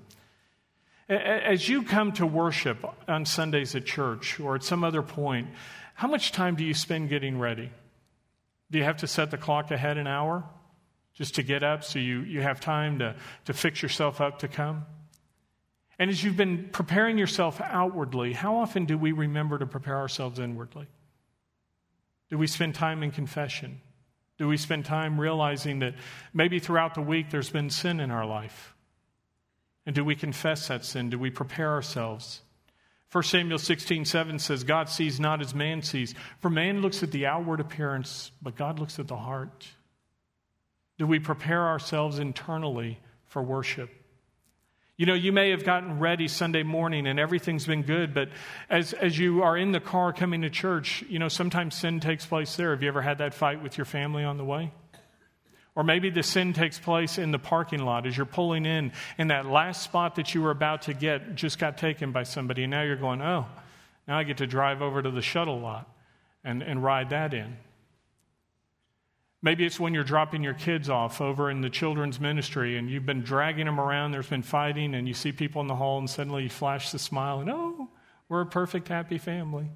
As 1.09 1.69
you 1.69 1.83
come 1.83 2.13
to 2.13 2.27
worship 2.27 2.85
on 3.09 3.25
Sundays 3.25 3.75
at 3.75 3.87
church 3.87 4.39
or 4.41 4.57
at 4.57 4.65
some 4.65 4.85
other 4.85 5.03
point, 5.03 5.49
how 5.95 6.09
much 6.09 6.33
time 6.33 6.57
do 6.57 6.65
you 6.65 6.75
spend 6.75 7.09
getting 7.09 7.39
ready? 7.39 7.71
Do 8.71 8.79
you 8.79 8.85
have 8.85 8.99
to 8.99 9.07
set 9.07 9.31
the 9.31 9.39
clock 9.39 9.71
ahead 9.71 9.99
an 9.99 10.07
hour? 10.07 10.45
Just 11.17 11.35
to 11.37 11.43
get 11.43 11.63
up 11.63 11.83
so 11.83 11.99
you, 11.99 12.21
you 12.21 12.43
have 12.43 12.61
time 12.61 12.99
to, 13.01 13.17
to 13.47 13.53
fix 13.53 13.83
yourself 13.83 14.21
up 14.21 14.39
to 14.41 14.49
come? 14.49 14.85
And 15.99 16.11
as 16.11 16.23
you've 16.23 16.37
been 16.37 16.69
preparing 16.73 17.17
yourself 17.17 17.61
outwardly, 17.61 18.35
how 18.35 18.57
often 18.57 18.85
do 18.85 18.99
we 18.99 19.13
remember 19.13 19.59
to 19.59 19.67
prepare 19.67 19.97
ourselves 19.97 20.39
inwardly? 20.39 20.87
Do 22.29 22.37
we 22.37 22.47
spend 22.47 22.75
time 22.75 23.03
in 23.03 23.11
confession? 23.11 23.81
Do 24.37 24.47
we 24.47 24.59
spend 24.59 24.85
time 24.85 25.19
realizing 25.19 25.79
that 25.79 25.95
maybe 26.35 26.59
throughout 26.59 26.95
the 26.95 27.01
week 27.01 27.31
there's 27.31 27.49
been 27.49 27.71
sin 27.71 27.99
in 27.99 28.11
our 28.11 28.27
life? 28.27 28.75
And 29.87 29.95
do 29.95 30.05
we 30.05 30.17
confess 30.17 30.69
that 30.69 30.85
sin? 30.85 31.09
Do 31.09 31.19
we 31.19 31.31
prepare 31.31 31.71
ourselves? 31.71 32.43
1 33.13 33.25
Samuel 33.25 33.59
16, 33.59 34.05
7 34.05 34.39
says, 34.39 34.65
God 34.65 34.91
sees 34.91 35.19
not 35.19 35.41
as 35.41 35.55
man 35.55 35.81
sees. 35.81 36.15
For 36.41 36.51
man 36.51 36.83
looks 36.83 37.03
at 37.03 37.13
the 37.13 37.25
outward 37.25 37.61
appearance, 37.61 38.33
but 38.43 38.57
God 38.57 38.79
looks 38.79 38.99
at 38.99 39.09
the 39.09 39.17
heart. 39.17 39.67
Do 40.99 41.07
we 41.07 41.19
prepare 41.19 41.67
ourselves 41.67 42.19
internally 42.19 42.99
for 43.27 43.43
worship? 43.43 43.91
You 44.97 45.05
know, 45.05 45.15
you 45.15 45.31
may 45.31 45.51
have 45.51 45.63
gotten 45.63 45.99
ready 45.99 46.27
Sunday 46.27 46.63
morning 46.63 47.07
and 47.07 47.21
everything's 47.21 47.67
been 47.67 47.83
good, 47.83 48.15
but 48.15 48.31
as, 48.71 48.95
as 48.95 49.19
you 49.19 49.43
are 49.43 49.55
in 49.55 49.73
the 49.73 49.81
car 49.81 50.15
coming 50.15 50.41
to 50.41 50.49
church, 50.49 51.05
you 51.09 51.19
know, 51.19 51.29
sometimes 51.29 51.75
sin 51.75 52.01
takes 52.01 52.25
place 52.25 52.57
there. 52.57 52.71
Have 52.71 52.83
you 52.83 52.89
ever 52.89 53.03
had 53.03 53.19
that 53.19 53.35
fight 53.35 53.63
with 53.63 53.77
your 53.77 53.85
family 53.85 54.25
on 54.25 54.39
the 54.39 54.45
way? 54.45 54.73
Or 55.75 55.85
maybe 55.85 56.09
the 56.09 56.23
sin 56.23 56.55
takes 56.55 56.79
place 56.79 57.19
in 57.19 57.31
the 57.31 57.39
parking 57.39 57.85
lot 57.85 58.07
as 58.07 58.17
you're 58.17 58.25
pulling 58.25 58.65
in, 58.65 58.93
and 59.19 59.31
that 59.31 59.45
last 59.45 59.83
spot 59.83 60.15
that 60.15 60.35
you 60.35 60.41
were 60.41 60.51
about 60.51 60.83
to 60.83 60.95
get 60.95 61.35
just 61.35 61.59
got 61.59 61.77
taken 61.77 62.13
by 62.13 62.23
somebody, 62.23 62.63
and 62.63 62.71
now 62.71 62.83
you're 62.83 62.97
going, 62.97 63.21
oh, 63.21 63.45
now 64.09 64.17
I 64.17 64.25
get 64.25 64.39
to 64.39 64.47
drive 64.47 64.81
over 64.81 65.03
to 65.03 65.11
the 65.11 65.21
shuttle 65.21 65.61
lot 65.61 65.87
and, 66.43 66.63
and 66.63 66.83
ride 66.83 67.11
that 67.11 67.35
in. 67.35 67.59
Maybe 69.43 69.65
it's 69.65 69.79
when 69.79 69.95
you're 69.95 70.05
dropping 70.05 70.43
your 70.43 70.55
kids 70.55 70.89
off 70.89 71.21
over 71.21 71.51
in 71.51 71.61
the 71.61 71.71
children's 71.71 72.19
ministry 72.19 72.79
and 72.79 72.91
you've 72.91 73.07
been 73.07 73.23
dragging 73.23 73.67
them 73.67 73.79
around, 73.79 74.13
there's 74.13 74.29
been 74.29 74.43
fighting, 74.43 74.95
and 74.95 75.07
you 75.07 75.15
see 75.15 75.31
people 75.31 75.61
in 75.61 75.69
the 75.69 75.75
hall, 75.75 75.99
and 75.99 76.09
suddenly 76.09 76.45
you 76.45 76.49
flash 76.49 76.91
the 76.91 76.99
smile, 76.99 77.41
and 77.41 77.51
oh, 77.51 77.89
we're 78.29 78.41
a 78.41 78.47
perfect, 78.47 78.89
happy 78.89 79.19
family. 79.19 79.69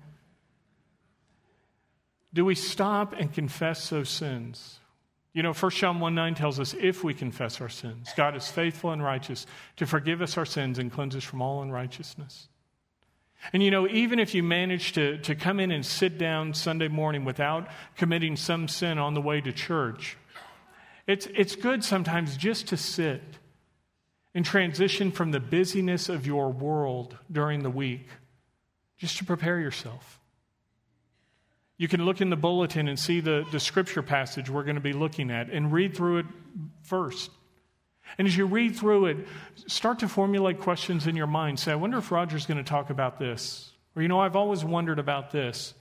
Do 2.32 2.44
we 2.44 2.54
stop 2.54 3.12
and 3.12 3.32
confess 3.32 3.90
those 3.90 4.08
sins? 4.08 4.80
You 5.32 5.42
know, 5.42 5.52
1 5.52 5.70
John 5.72 6.00
1 6.00 6.14
9 6.14 6.34
tells 6.34 6.58
us 6.58 6.74
if 6.74 7.04
we 7.04 7.14
confess 7.14 7.60
our 7.60 7.68
sins, 7.68 8.10
God 8.16 8.36
is 8.36 8.48
faithful 8.48 8.90
and 8.90 9.02
righteous 9.02 9.46
to 9.76 9.86
forgive 9.86 10.22
us 10.22 10.36
our 10.36 10.46
sins 10.46 10.78
and 10.78 10.90
cleanse 10.90 11.14
us 11.14 11.24
from 11.24 11.42
all 11.42 11.62
unrighteousness. 11.62 12.48
And 13.52 13.62
you 13.62 13.70
know, 13.70 13.88
even 13.88 14.18
if 14.18 14.34
you 14.34 14.42
manage 14.42 14.92
to, 14.92 15.18
to 15.18 15.34
come 15.34 15.60
in 15.60 15.70
and 15.70 15.84
sit 15.84 16.18
down 16.18 16.54
Sunday 16.54 16.88
morning 16.88 17.24
without 17.24 17.68
committing 17.96 18.36
some 18.36 18.68
sin 18.68 18.98
on 18.98 19.14
the 19.14 19.20
way 19.20 19.40
to 19.40 19.52
church, 19.52 20.16
it's, 21.06 21.26
it's 21.34 21.56
good 21.56 21.82
sometimes 21.82 22.36
just 22.36 22.68
to 22.68 22.76
sit 22.76 23.22
and 24.34 24.44
transition 24.44 25.10
from 25.10 25.32
the 25.32 25.40
busyness 25.40 26.08
of 26.08 26.26
your 26.26 26.50
world 26.50 27.16
during 27.32 27.62
the 27.62 27.70
week, 27.70 28.06
just 28.98 29.18
to 29.18 29.24
prepare 29.24 29.58
yourself. 29.58 30.20
You 31.78 31.88
can 31.88 32.04
look 32.04 32.20
in 32.20 32.28
the 32.28 32.36
bulletin 32.36 32.88
and 32.88 32.98
see 32.98 33.20
the, 33.20 33.44
the 33.50 33.58
scripture 33.58 34.02
passage 34.02 34.50
we're 34.50 34.64
going 34.64 34.74
to 34.74 34.82
be 34.82 34.92
looking 34.92 35.30
at 35.30 35.48
and 35.48 35.72
read 35.72 35.96
through 35.96 36.18
it 36.18 36.26
first. 36.82 37.30
And 38.18 38.26
as 38.26 38.36
you 38.36 38.46
read 38.46 38.76
through 38.76 39.06
it, 39.06 39.16
start 39.66 40.00
to 40.00 40.08
formulate 40.08 40.60
questions 40.60 41.06
in 41.06 41.16
your 41.16 41.26
mind. 41.26 41.58
Say, 41.58 41.72
I 41.72 41.76
wonder 41.76 41.98
if 41.98 42.10
Roger's 42.10 42.46
going 42.46 42.58
to 42.58 42.68
talk 42.68 42.90
about 42.90 43.18
this. 43.18 43.70
Or, 43.94 44.02
you 44.02 44.08
know, 44.08 44.20
I've 44.20 44.36
always 44.36 44.64
wondered 44.64 44.98
about 44.98 45.30
this. 45.30 45.74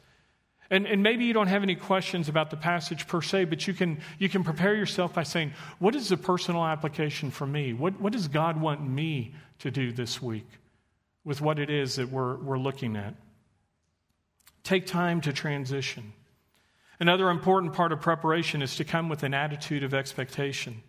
And, 0.72 0.86
and 0.86 1.02
maybe 1.02 1.26
you 1.26 1.34
don't 1.34 1.48
have 1.48 1.64
any 1.64 1.76
questions 1.76 2.30
about 2.30 2.52
the 2.52 2.58
passage 2.58 3.08
per 3.08 3.22
se, 3.22 3.46
but 3.46 3.68
you 3.68 3.74
can, 3.74 4.02
you 4.20 4.30
can 4.30 4.44
prepare 4.44 4.76
yourself 4.76 5.14
by 5.14 5.24
saying, 5.24 5.54
What 5.80 5.96
is 5.96 6.10
the 6.10 6.18
personal 6.18 6.64
application 6.64 7.32
for 7.32 7.48
me? 7.48 7.74
What, 7.74 8.00
what 8.00 8.14
does 8.14 8.28
God 8.28 8.62
want 8.62 8.88
me 8.88 9.34
to 9.60 9.72
do 9.72 9.92
this 9.92 10.22
week 10.22 10.48
with 11.24 11.42
what 11.42 11.58
it 11.58 11.72
is 11.72 11.96
that 11.96 12.10
we're, 12.10 12.38
we're 12.38 12.60
looking 12.60 12.96
at? 12.96 13.16
Take 14.64 14.86
time 14.86 15.22
to 15.22 15.34
transition. 15.34 16.14
Another 17.00 17.30
important 17.30 17.74
part 17.74 17.92
of 17.92 18.02
preparation 18.02 18.62
is 18.62 18.76
to 18.76 18.84
come 18.84 19.10
with 19.10 19.24
an 19.24 19.34
attitude 19.34 19.84
of 19.84 19.94
expectation. 19.94 20.84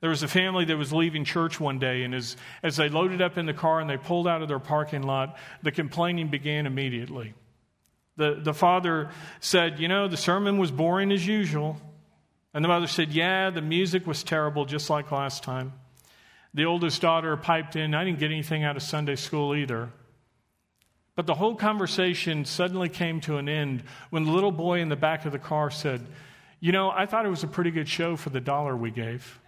There 0.00 0.10
was 0.10 0.22
a 0.22 0.28
family 0.28 0.64
that 0.64 0.76
was 0.76 0.92
leaving 0.92 1.24
church 1.24 1.60
one 1.60 1.78
day, 1.78 2.04
and 2.04 2.14
as, 2.14 2.36
as 2.62 2.76
they 2.76 2.88
loaded 2.88 3.20
up 3.20 3.36
in 3.36 3.44
the 3.44 3.52
car 3.52 3.80
and 3.80 3.90
they 3.90 3.98
pulled 3.98 4.26
out 4.26 4.40
of 4.40 4.48
their 4.48 4.58
parking 4.58 5.02
lot, 5.02 5.36
the 5.62 5.70
complaining 5.70 6.28
began 6.28 6.66
immediately. 6.66 7.34
The, 8.16 8.40
the 8.42 8.54
father 8.54 9.10
said, 9.40 9.78
You 9.78 9.88
know, 9.88 10.08
the 10.08 10.16
sermon 10.16 10.58
was 10.58 10.70
boring 10.70 11.12
as 11.12 11.26
usual. 11.26 11.80
And 12.52 12.64
the 12.64 12.68
mother 12.68 12.86
said, 12.86 13.12
Yeah, 13.12 13.50
the 13.50 13.62
music 13.62 14.06
was 14.06 14.22
terrible, 14.22 14.64
just 14.64 14.90
like 14.90 15.12
last 15.12 15.42
time. 15.42 15.72
The 16.54 16.64
oldest 16.64 17.00
daughter 17.00 17.36
piped 17.36 17.76
in, 17.76 17.94
I 17.94 18.04
didn't 18.04 18.18
get 18.18 18.30
anything 18.30 18.64
out 18.64 18.76
of 18.76 18.82
Sunday 18.82 19.16
school 19.16 19.54
either. 19.54 19.90
But 21.14 21.26
the 21.26 21.34
whole 21.34 21.54
conversation 21.54 22.44
suddenly 22.44 22.88
came 22.88 23.20
to 23.22 23.36
an 23.36 23.48
end 23.48 23.84
when 24.08 24.24
the 24.24 24.32
little 24.32 24.50
boy 24.50 24.80
in 24.80 24.88
the 24.88 24.96
back 24.96 25.26
of 25.26 25.32
the 25.32 25.38
car 25.38 25.70
said, 25.70 26.04
You 26.58 26.72
know, 26.72 26.90
I 26.90 27.06
thought 27.06 27.26
it 27.26 27.30
was 27.30 27.44
a 27.44 27.48
pretty 27.48 27.70
good 27.70 27.88
show 27.88 28.16
for 28.16 28.30
the 28.30 28.40
dollar 28.40 28.76
we 28.76 28.90
gave. 28.90 29.38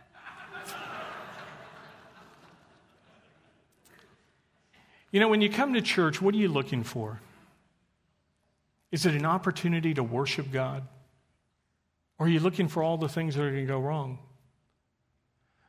You 5.12 5.20
know, 5.20 5.28
when 5.28 5.42
you 5.42 5.50
come 5.50 5.74
to 5.74 5.82
church, 5.82 6.20
what 6.20 6.34
are 6.34 6.38
you 6.38 6.48
looking 6.48 6.82
for? 6.82 7.20
Is 8.90 9.06
it 9.06 9.14
an 9.14 9.26
opportunity 9.26 9.94
to 9.94 10.02
worship 10.02 10.50
God? 10.50 10.82
Or 12.18 12.26
are 12.26 12.28
you 12.28 12.40
looking 12.40 12.68
for 12.68 12.82
all 12.82 12.96
the 12.96 13.08
things 13.08 13.34
that 13.34 13.42
are 13.42 13.50
going 13.50 13.66
to 13.66 13.72
go 13.72 13.78
wrong? 13.78 14.18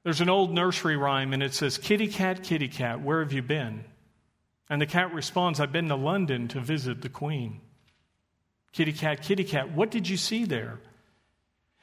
There's 0.03 0.21
an 0.21 0.29
old 0.29 0.51
nursery 0.51 0.97
rhyme, 0.97 1.33
and 1.33 1.43
it 1.43 1.53
says, 1.53 1.77
Kitty 1.77 2.07
cat, 2.07 2.43
kitty 2.43 2.67
cat, 2.67 3.01
where 3.01 3.21
have 3.21 3.31
you 3.31 3.41
been? 3.41 3.85
And 4.69 4.81
the 4.81 4.85
cat 4.85 5.13
responds, 5.13 5.59
I've 5.59 5.71
been 5.71 5.89
to 5.89 5.95
London 5.95 6.47
to 6.49 6.59
visit 6.59 7.01
the 7.01 7.09
Queen. 7.09 7.61
Kitty 8.71 8.93
cat, 8.93 9.21
kitty 9.21 9.43
cat, 9.43 9.71
what 9.71 9.91
did 9.91 10.09
you 10.09 10.17
see 10.17 10.45
there? 10.45 10.79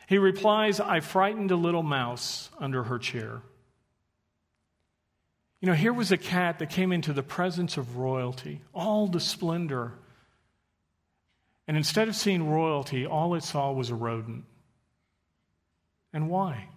He 0.08 0.18
replies, 0.18 0.80
I 0.80 1.00
frightened 1.00 1.50
a 1.50 1.56
little 1.56 1.82
mouse 1.82 2.50
under 2.58 2.84
her 2.84 2.98
chair. 2.98 3.42
You 5.60 5.68
know, 5.68 5.74
here 5.74 5.92
was 5.92 6.10
a 6.10 6.16
cat 6.16 6.58
that 6.58 6.70
came 6.70 6.92
into 6.92 7.12
the 7.12 7.22
presence 7.22 7.76
of 7.76 7.96
royalty, 7.96 8.62
all 8.72 9.06
the 9.06 9.20
splendor. 9.20 9.92
And 11.68 11.76
instead 11.76 12.08
of 12.08 12.16
seeing 12.16 12.48
royalty, 12.48 13.06
all 13.06 13.34
it 13.34 13.42
saw 13.42 13.70
was 13.72 13.90
a 13.90 13.94
rodent. 13.94 14.44
And 16.12 16.30
why? 16.30 16.68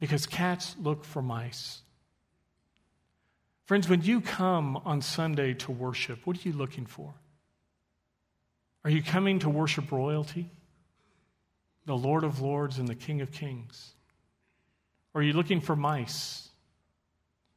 because 0.00 0.26
cats 0.26 0.74
look 0.80 1.04
for 1.04 1.22
mice. 1.22 1.82
Friends, 3.66 3.88
when 3.88 4.02
you 4.02 4.20
come 4.20 4.78
on 4.78 5.02
Sunday 5.02 5.54
to 5.54 5.70
worship, 5.70 6.26
what 6.26 6.36
are 6.36 6.48
you 6.48 6.54
looking 6.54 6.86
for? 6.86 7.14
Are 8.82 8.90
you 8.90 9.02
coming 9.02 9.38
to 9.40 9.50
worship 9.50 9.92
royalty, 9.92 10.50
the 11.84 11.96
Lord 11.96 12.24
of 12.24 12.40
Lords 12.40 12.78
and 12.78 12.88
the 12.88 12.94
King 12.94 13.20
of 13.20 13.30
Kings? 13.30 13.92
Or 15.14 15.20
are 15.20 15.24
you 15.24 15.34
looking 15.34 15.60
for 15.60 15.76
mice? 15.76 16.48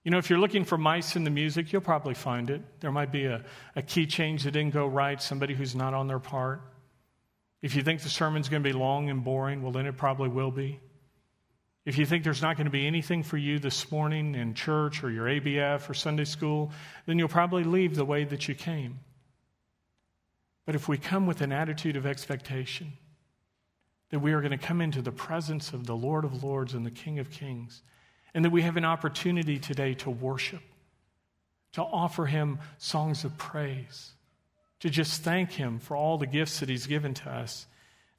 You 0.04 0.12
know, 0.12 0.18
if 0.18 0.30
you're 0.30 0.40
looking 0.40 0.66
for 0.66 0.78
mice 0.78 1.16
in 1.16 1.24
the 1.24 1.30
music, 1.30 1.72
you'll 1.72 1.82
probably 1.82 2.14
find 2.14 2.50
it. 2.50 2.62
There 2.82 2.92
might 2.92 3.12
be 3.12 3.26
a, 3.26 3.44
a 3.76 3.82
key 3.82 4.06
change 4.06 4.44
that 4.44 4.52
didn't 4.52 4.74
go 4.74 4.86
right, 4.86 5.22
somebody 5.22 5.54
who's 5.54 5.76
not 5.76 5.94
on 5.94 6.08
their 6.08 6.20
part. 6.20 6.62
If 7.62 7.76
you 7.76 7.82
think 7.82 8.02
the 8.02 8.10
sermon's 8.10 8.50
going 8.50 8.62
to 8.62 8.70
be 8.70 8.74
long 8.74 9.10
and 9.10 9.24
boring, 9.24 9.64
well, 9.64 9.72
then 9.72 9.86
it 9.86 9.96
probably 9.96 10.28
will 10.28 10.52
be. 10.52 10.82
If 11.86 11.98
you 11.98 12.06
think 12.06 12.24
there's 12.24 12.42
not 12.42 12.58
going 12.58 12.66
to 12.66 12.72
be 12.72 12.86
anything 12.86 13.24
for 13.24 13.38
you 13.38 13.60
this 13.60 13.92
morning 13.92 14.36
in 14.36 14.54
church 14.54 15.04
or 15.04 15.10
your 15.10 15.26
ABF 15.26 15.90
or 15.90 15.94
Sunday 15.94 16.26
school, 16.26 16.72
then 17.06 17.18
you'll 17.18 17.28
probably 17.30 17.64
leave 17.64 17.96
the 17.96 18.06
way 18.06 18.26
that 18.26 18.48
you 18.48 18.56
came. 18.56 19.00
But 20.66 20.76
if 20.76 20.88
we 20.88 20.98
come 20.98 21.26
with 21.26 21.42
an 21.42 21.52
attitude 21.52 21.96
of 21.96 22.06
expectation, 22.06 22.94
that 24.12 24.20
we 24.20 24.32
are 24.34 24.40
going 24.40 24.52
to 24.52 24.58
come 24.58 24.80
into 24.80 25.02
the 25.02 25.12
presence 25.12 25.74
of 25.74 25.86
the 25.86 25.96
Lord 25.96 26.24
of 26.24 26.44
Lords 26.44 26.74
and 26.74 26.86
the 26.86 26.92
King 26.92 27.20
of 27.20 27.32
Kings, 27.32 27.82
and 28.34 28.44
that 28.44 28.52
we 28.52 28.64
have 28.64 28.78
an 28.78 28.86
opportunity 28.86 29.60
today 29.60 29.94
to 29.96 30.10
worship, 30.10 30.62
to 31.74 31.82
offer 31.82 32.26
Him 32.26 32.60
songs 32.78 33.24
of 33.24 33.38
praise, 33.38 34.12
to 34.80 34.90
just 34.90 35.22
thank 35.22 35.52
Him 35.52 35.80
for 35.80 35.96
all 35.96 36.18
the 36.18 36.28
gifts 36.28 36.60
that 36.60 36.70
He's 36.70 36.88
given 36.88 37.14
to 37.16 37.30
us, 37.30 37.68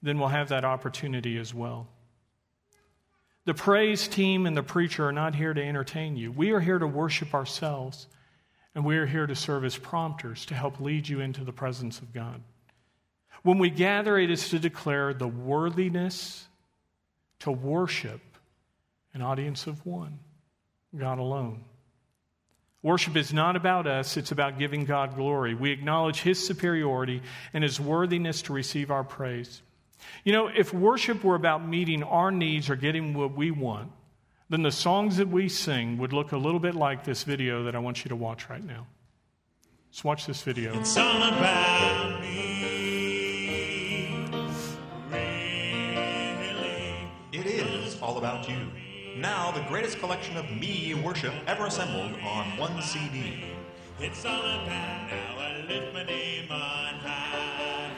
then 0.03 0.19
we'll 0.19 0.29
have 0.29 0.49
that 0.51 0.65
opportunity 0.65 1.39
as 1.39 1.53
well. 1.53 1.89
The 3.47 3.55
praise 3.55 4.09
team 4.09 4.47
and 4.47 4.57
the 4.57 4.63
preacher 4.63 5.07
are 5.07 5.13
not 5.13 5.35
here 5.35 5.53
to 5.53 5.63
entertain 5.63 6.17
you. 6.17 6.33
We 6.33 6.53
are 6.53 6.61
here 6.61 6.79
to 6.79 6.87
worship 6.87 7.35
ourselves, 7.35 8.07
and 8.75 8.85
we 8.85 8.97
are 8.97 9.07
here 9.07 9.27
to 9.27 9.35
serve 9.35 9.65
as 9.65 9.77
prompters 9.77 10.47
to 10.47 10.55
help 10.55 10.81
lead 10.81 11.09
you 11.09 11.21
into 11.21 11.45
the 11.45 11.53
presence 11.53 11.99
of 11.99 12.13
God. 12.13 12.43
When 13.43 13.59
we 13.59 13.69
gather, 13.69 14.17
it 14.17 14.31
is 14.31 14.49
to 14.51 14.59
declare 14.59 15.13
the 15.13 15.29
worthiness 15.29 16.47
to 17.41 17.51
worship 17.51 18.21
an 19.15 19.23
audience 19.23 19.67
of 19.67 19.85
one, 19.87 20.19
God 20.97 21.19
alone. 21.19 21.65
Worship 22.83 23.17
is 23.17 23.33
not 23.33 23.57
about 23.57 23.87
us, 23.87 24.19
it's 24.19 24.33
about 24.33 24.59
giving 24.59 24.85
God 24.85 25.15
glory. 25.15 25.55
We 25.55 25.71
acknowledge 25.71 26.21
His 26.21 26.45
superiority 26.45 27.23
and 27.55 27.65
His 27.65 27.81
worthiness 27.81 28.43
to 28.43 28.53
receive 28.53 28.91
our 28.91 29.05
praise. 29.05 29.63
You 30.23 30.33
know, 30.33 30.49
if 30.49 30.75
worship 30.75 31.25
were 31.25 31.35
about 31.35 31.67
meeting 31.67 32.03
our 32.03 32.31
needs 32.31 32.69
or 32.69 32.77
getting 32.77 33.15
what 33.15 33.35
we 33.35 33.51
want, 33.51 33.91
then 34.51 34.63
the 34.63 34.71
songs 34.71 35.17
that 35.17 35.29
we 35.29 35.49
sing 35.49 35.97
would 35.97 36.13
look 36.13 36.33
a 36.33 36.37
little 36.37 36.61
bit 36.61 36.75
like 36.75 37.05
this 37.05 37.23
video 37.23 37.65
that 37.65 37.75
I 37.75 37.79
want 37.79 38.05
you 38.05 38.11
to 38.11 38.17
watch 38.17 38.51
right 38.51 38.63
now. 38.63 38.87
Let's 39.89 40.05
watch 40.05 40.27
this 40.27 40.43
video. 40.43 40.79
It's 40.79 40.97
all 40.99 41.23
about 41.23 42.21
me. 42.21 42.51
Really. 45.11 45.71
It 47.33 47.47
is 47.47 47.99
all 48.03 48.19
about 48.19 48.47
you. 48.49 48.84
Now, 49.17 49.53
the 49.53 49.61
greatest 49.69 50.01
collection 50.01 50.37
of 50.37 50.51
me 50.51 50.93
worship 50.95 51.33
ever 51.47 51.67
assembled 51.67 52.21
on 52.23 52.57
one 52.57 52.83
CD. 52.83 53.45
It's 54.01 54.25
all 54.25 54.41
about 54.41 54.67
now. 54.67 55.39
I 55.39 55.65
lift 55.69 55.95
my 55.95 56.03
name 56.03 56.51
on 56.51 56.95
high. 56.95 57.93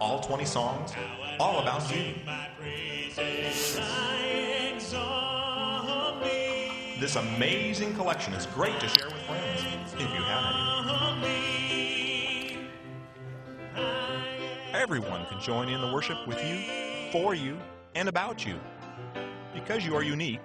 All 0.00 0.20
20 0.20 0.46
songs, 0.46 0.92
all 1.38 1.60
about 1.60 1.82
you. 1.90 1.96
Sing 1.96 2.22
my 2.24 2.48
praises. 2.58 3.78
I 3.82 4.72
exalt 4.74 6.24
thee. 6.24 6.96
This 7.00 7.16
amazing 7.16 7.94
collection 7.94 8.32
is 8.32 8.46
great 8.46 8.80
to 8.80 8.88
share 8.88 9.08
with 9.08 9.22
friends, 9.24 9.92
if 9.92 10.00
you 10.00 10.06
have. 10.06 10.54
I 13.74 14.72
Everyone 14.72 15.26
can 15.26 15.38
join 15.38 15.68
in 15.68 15.82
the 15.82 15.92
worship 15.92 16.26
with 16.26 16.42
you, 16.42 17.10
for 17.12 17.34
you, 17.34 17.58
and 17.94 18.08
about 18.08 18.46
you. 18.46 18.58
Because 19.66 19.84
you 19.84 19.96
are 19.96 20.02
unique, 20.04 20.38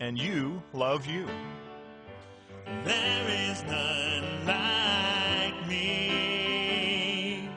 and 0.00 0.18
you 0.18 0.62
love 0.72 1.04
you. 1.04 1.26
There 2.84 3.28
is 3.28 3.62
none 3.64 4.46
like 4.46 5.68
me. 5.68 7.50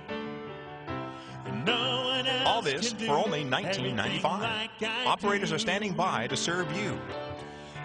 No 1.65 2.03
one 2.07 2.27
else 2.27 2.45
All 2.45 2.61
this 2.61 2.91
for 2.91 3.13
only 3.13 3.43
everything 3.49 3.95
$19.95. 3.95 4.41
like 4.41 4.69
Operators 5.05 5.49
do. 5.51 5.55
are 5.55 5.59
standing 5.59 5.93
by 5.93 6.27
to 6.27 6.35
serve 6.35 6.69
you. 6.75 6.99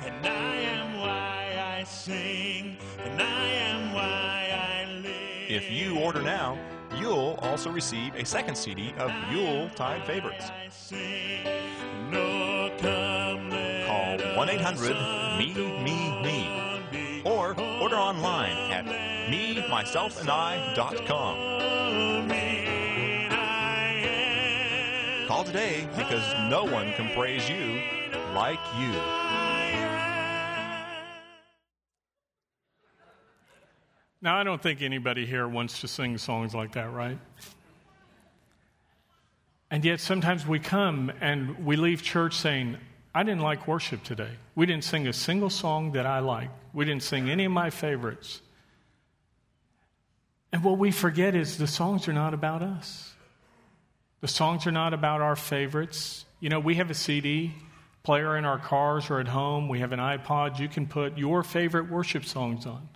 And 0.05 0.27
I 0.27 0.57
am 0.57 0.99
why 0.99 1.79
I 1.79 1.85
sing, 1.85 2.79
and 3.05 3.23
I 3.23 3.47
am 3.47 3.95
why 3.95 4.81
I 4.83 4.91
live. 5.03 5.49
If 5.49 5.71
you 5.71 6.01
order 6.01 6.21
now, 6.21 6.59
you'll 6.99 7.39
also 7.43 7.71
receive 7.71 8.13
a 8.17 8.25
second 8.25 8.57
CD 8.57 8.93
of 8.99 9.13
Yule 9.31 9.71
Tide 9.77 10.05
favorites. 10.05 10.51
1-800 14.41 15.39
Me 15.39 15.53
Me 15.85 16.23
Me 16.23 17.23
or 17.27 17.49
order 17.83 17.97
online 17.97 18.57
at 18.73 18.87
me 19.31 19.63
myself 19.69 20.19
and 20.19 20.31
I.com. 20.31 21.37
Call 25.29 25.45
today 25.45 25.87
because 25.95 26.25
no 26.49 26.65
one 26.65 26.91
can 26.95 27.15
praise 27.15 27.51
you 27.51 27.83
like 28.35 28.59
you. 28.79 28.91
Now, 34.23 34.39
I 34.39 34.43
don't 34.43 34.63
think 34.63 34.81
anybody 34.81 35.27
here 35.27 35.47
wants 35.49 35.83
to 35.83 35.89
sing 35.89 36.17
songs 36.17 36.55
like 36.55 36.73
that, 36.73 36.91
right? 36.91 37.19
And 39.71 39.85
yet, 39.85 40.01
sometimes 40.01 40.47
we 40.47 40.59
come 40.59 41.13
and 41.21 41.67
we 41.67 41.77
leave 41.77 42.03
church 42.03 42.35
saying, 42.35 42.79
I 43.15 43.23
didn't 43.23 43.41
like 43.41 43.67
worship 43.67 44.05
today. 44.05 44.31
We 44.55 44.67
didn't 44.67 44.85
sing 44.85 45.09
a 45.09 45.13
single 45.13 45.51
song 45.51 45.93
that 45.93 46.07
I 46.07 46.21
liked. 46.21 46.53
We 46.73 46.85
didn't 46.85 47.03
sing 47.03 47.29
any 47.29 47.45
of 47.45 47.53
my 47.53 47.71
favorites. 47.71 48.41
And 50.53 50.63
what 50.63 50.79
we 50.79 50.91
forget 50.91 51.35
is 51.35 51.59
the 51.59 51.67
songs 51.67 52.09
are 52.09 52.13
not 52.13 52.35
about 52.35 52.63
us. 52.63 53.13
The 54.21 54.29
songs 54.29 54.67
are 54.67 54.73
not 54.73 54.95
about 54.95 55.21
our 55.21 55.37
favorites. 55.37 56.25
You 56.41 56.51
know, 56.51 56.61
we 56.61 56.77
have 56.77 56.91
a 56.91 56.95
CD 56.95 57.55
player 58.03 58.37
in 58.37 58.45
our 58.45 58.59
cars 58.59 59.11
or 59.11 59.21
at 59.21 59.29
home, 59.29 59.69
we 59.69 59.81
have 59.81 59.93
an 59.93 60.01
iPod. 60.01 60.59
You 60.59 60.69
can 60.69 60.87
put 60.87 61.19
your 61.19 61.43
favorite 61.43 61.91
worship 61.91 62.25
songs 62.25 62.67
on. 62.67 62.89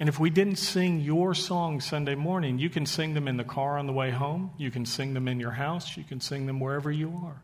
And 0.00 0.08
if 0.08 0.18
we 0.18 0.30
didn't 0.30 0.56
sing 0.56 1.00
your 1.00 1.34
songs 1.34 1.84
Sunday 1.84 2.14
morning, 2.14 2.58
you 2.58 2.70
can 2.70 2.86
sing 2.86 3.12
them 3.12 3.28
in 3.28 3.36
the 3.36 3.44
car 3.44 3.76
on 3.76 3.86
the 3.86 3.92
way 3.92 4.10
home. 4.10 4.50
You 4.56 4.70
can 4.70 4.86
sing 4.86 5.12
them 5.12 5.28
in 5.28 5.38
your 5.38 5.50
house. 5.50 5.96
You 5.96 6.04
can 6.04 6.20
sing 6.20 6.46
them 6.46 6.58
wherever 6.58 6.90
you 6.90 7.20
are. 7.22 7.42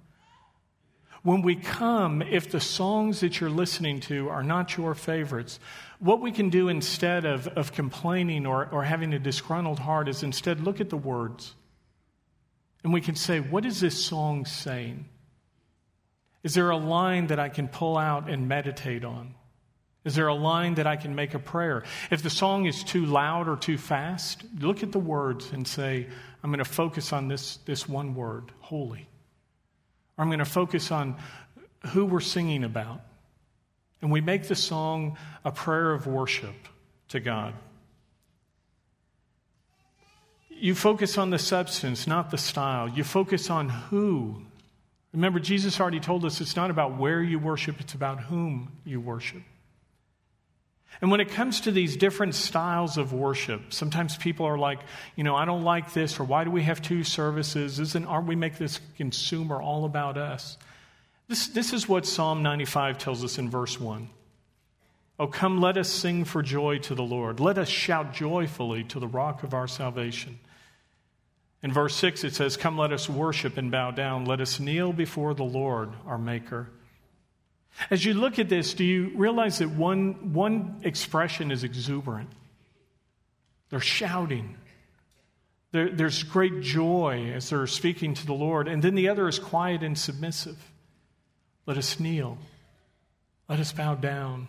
When 1.27 1.43
we 1.43 1.57
come, 1.57 2.23
if 2.23 2.53
the 2.53 2.61
songs 2.61 3.19
that 3.19 3.41
you're 3.41 3.51
listening 3.51 3.99
to 4.03 4.29
are 4.29 4.45
not 4.45 4.77
your 4.77 4.95
favorites, 4.95 5.59
what 5.99 6.21
we 6.21 6.31
can 6.31 6.51
do 6.51 6.69
instead 6.69 7.25
of, 7.25 7.49
of 7.49 7.73
complaining 7.73 8.47
or, 8.47 8.69
or 8.71 8.85
having 8.85 9.13
a 9.13 9.19
disgruntled 9.19 9.81
heart 9.81 10.09
is 10.09 10.23
instead 10.23 10.61
look 10.61 10.81
at 10.81 10.89
the 10.89 10.97
words. 10.97 11.57
And 12.85 12.93
we 12.93 13.01
can 13.01 13.17
say, 13.17 13.41
what 13.41 13.65
is 13.65 13.81
this 13.81 13.99
song 13.99 14.45
saying? 14.45 15.07
Is 16.45 16.55
there 16.55 16.71
a 16.71 16.77
line 16.77 17.27
that 17.27 17.41
I 17.41 17.49
can 17.49 17.67
pull 17.67 17.99
out 17.99 18.31
and 18.31 18.47
meditate 18.47 19.05
on? 19.05 19.35
Is 20.05 20.15
there 20.15 20.29
a 20.29 20.35
line 20.35 20.77
that 20.77 20.87
I 20.87 20.95
can 20.95 21.17
make 21.17 21.35
a 21.35 21.41
prayer? 21.41 21.83
If 22.09 22.23
the 22.23 22.31
song 22.31 22.67
is 22.67 22.85
too 22.85 23.05
loud 23.05 23.49
or 23.49 23.57
too 23.57 23.79
fast, 23.79 24.45
look 24.61 24.85
at 24.85 24.93
the 24.93 25.01
words 25.01 25.51
and 25.51 25.67
say, 25.67 26.07
I'm 26.45 26.51
going 26.53 26.63
to 26.63 26.65
focus 26.65 27.13
on 27.13 27.27
this, 27.27 27.57
this 27.67 27.89
one 27.89 28.15
word, 28.15 28.53
holy. 28.61 29.09
Or 30.17 30.23
I'm 30.23 30.29
going 30.29 30.39
to 30.39 30.45
focus 30.45 30.91
on 30.91 31.17
who 31.89 32.05
we're 32.05 32.21
singing 32.21 32.65
about. 32.65 33.01
And 34.03 34.11
we 34.11 34.21
make 34.21 34.49
the 34.49 34.55
song 34.55 35.17
a 35.45 35.51
prayer 35.51 35.93
of 35.93 36.07
worship 36.07 36.55
to 37.09 37.21
God. 37.21 37.55
You 40.49 40.75
focus 40.75 41.19
on 41.19 41.31
the 41.31 41.39
substance, 41.39 42.07
not 42.07 42.31
the 42.31 42.39
style. 42.39 42.89
You 42.89 43.05
focus 43.05 43.51
on 43.51 43.69
who. 43.69 44.43
Remember, 45.13 45.39
Jesus 45.39 45.81
already 45.81 46.01
told 46.01 46.25
us 46.25 46.41
it's 46.41 46.57
not 46.57 46.71
about 46.71 46.99
where 46.99 47.23
you 47.23 47.39
worship, 47.39 47.81
it's 47.81 47.95
about 47.95 48.21
whom 48.21 48.73
you 48.85 49.01
worship. 49.01 49.43
And 51.01 51.11
when 51.11 51.21
it 51.21 51.31
comes 51.31 51.61
to 51.63 51.71
these 51.71 51.97
different 51.97 52.35
styles 52.35 52.97
of 52.97 53.13
worship, 53.13 53.73
sometimes 53.73 54.17
people 54.17 54.47
are 54.47 54.57
like, 54.57 54.81
you 55.15 55.25
know, 55.25 55.37
I 55.37 55.45
don't 55.45 55.63
like 55.63 55.93
this, 55.93 56.19
or 56.19 56.25
why 56.25 56.45
do 56.45 56.51
we 56.51 56.63
have 56.63 56.81
two 56.81 57.05
services? 57.05 57.79
Isn't, 57.79 58.07
aren't 58.07 58.27
we 58.27 58.37
make 58.37 58.57
this 58.57 58.81
consumer 58.97 59.61
all 59.61 59.85
about 59.85 60.17
us? 60.17 60.57
This, 61.29 61.49
this 61.49 61.73
is 61.73 61.89
what 61.89 62.07
Psalm 62.07 62.43
95 62.43 62.99
tells 62.99 63.25
us 63.25 63.37
in 63.37 63.51
verse 63.51 63.79
1. 63.79 64.09
Oh, 65.19 65.27
come, 65.27 65.61
let 65.61 65.77
us 65.77 65.89
sing 65.89 66.25
for 66.25 66.43
joy 66.43 66.79
to 66.79 66.95
the 66.95 67.03
Lord. 67.03 67.41
Let 67.41 67.59
us 67.59 67.69
shout 67.69 68.13
joyfully 68.13 68.85
to 68.85 69.01
the 69.01 69.09
rock 69.09 69.43
of 69.43 69.55
our 69.55 69.67
salvation. 69.67 70.39
In 71.63 71.73
verse 71.73 71.97
6, 71.97 72.25
it 72.25 72.35
says, 72.35 72.57
Come, 72.57 72.79
let 72.79 72.93
us 72.93 73.09
worship 73.09 73.57
and 73.57 73.71
bow 73.71 73.91
down. 73.91 74.27
Let 74.27 74.41
us 74.41 74.61
kneel 74.61 74.93
before 74.93 75.35
the 75.35 75.45
Lord, 75.45 75.91
our 76.07 76.19
Maker. 76.19 76.69
As 77.91 78.05
you 78.05 78.15
look 78.15 78.39
at 78.39 78.49
this, 78.49 78.75
do 78.75 78.85
you 78.85 79.13
realize 79.15 79.59
that 79.59 79.71
one, 79.71 80.33
one 80.33 80.81
expression 80.83 81.51
is 81.51 81.65
exuberant? 81.65 82.31
They're 83.71 83.81
shouting. 83.81 84.57
There, 85.73 85.91
there's 85.91 86.23
great 86.23 86.63
joy 86.63 87.33
as 87.35 87.51
they're 87.51 87.67
speaking 87.67 88.15
to 88.15 88.27
the 88.27 88.33
Lord. 88.33 88.69
And 88.69 88.83
then 88.83 88.95
the 88.95 89.09
other 89.09 89.29
is 89.29 89.39
quiet 89.39 89.83
and 89.83 89.97
submissive. 89.99 90.57
Let 91.67 91.77
us 91.77 92.01
kneel. 92.01 92.39
Let 93.49 93.61
us 93.61 93.73
bow 93.73 93.95
down. 93.95 94.47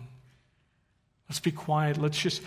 Let's 1.28 1.40
be 1.40 1.52
quiet. 1.52 1.98
Let's 1.98 2.18
just 2.18 2.42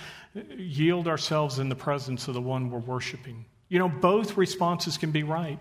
yield 0.57 1.07
ourselves 1.07 1.59
in 1.59 1.69
the 1.69 1.75
presence 1.75 2.27
of 2.27 2.33
the 2.33 2.41
one 2.41 2.71
we're 2.71 2.79
worshiping. 2.79 3.45
You 3.69 3.79
know, 3.79 3.89
both 3.89 4.37
responses 4.37 4.97
can 4.97 5.11
be 5.11 5.23
right 5.23 5.59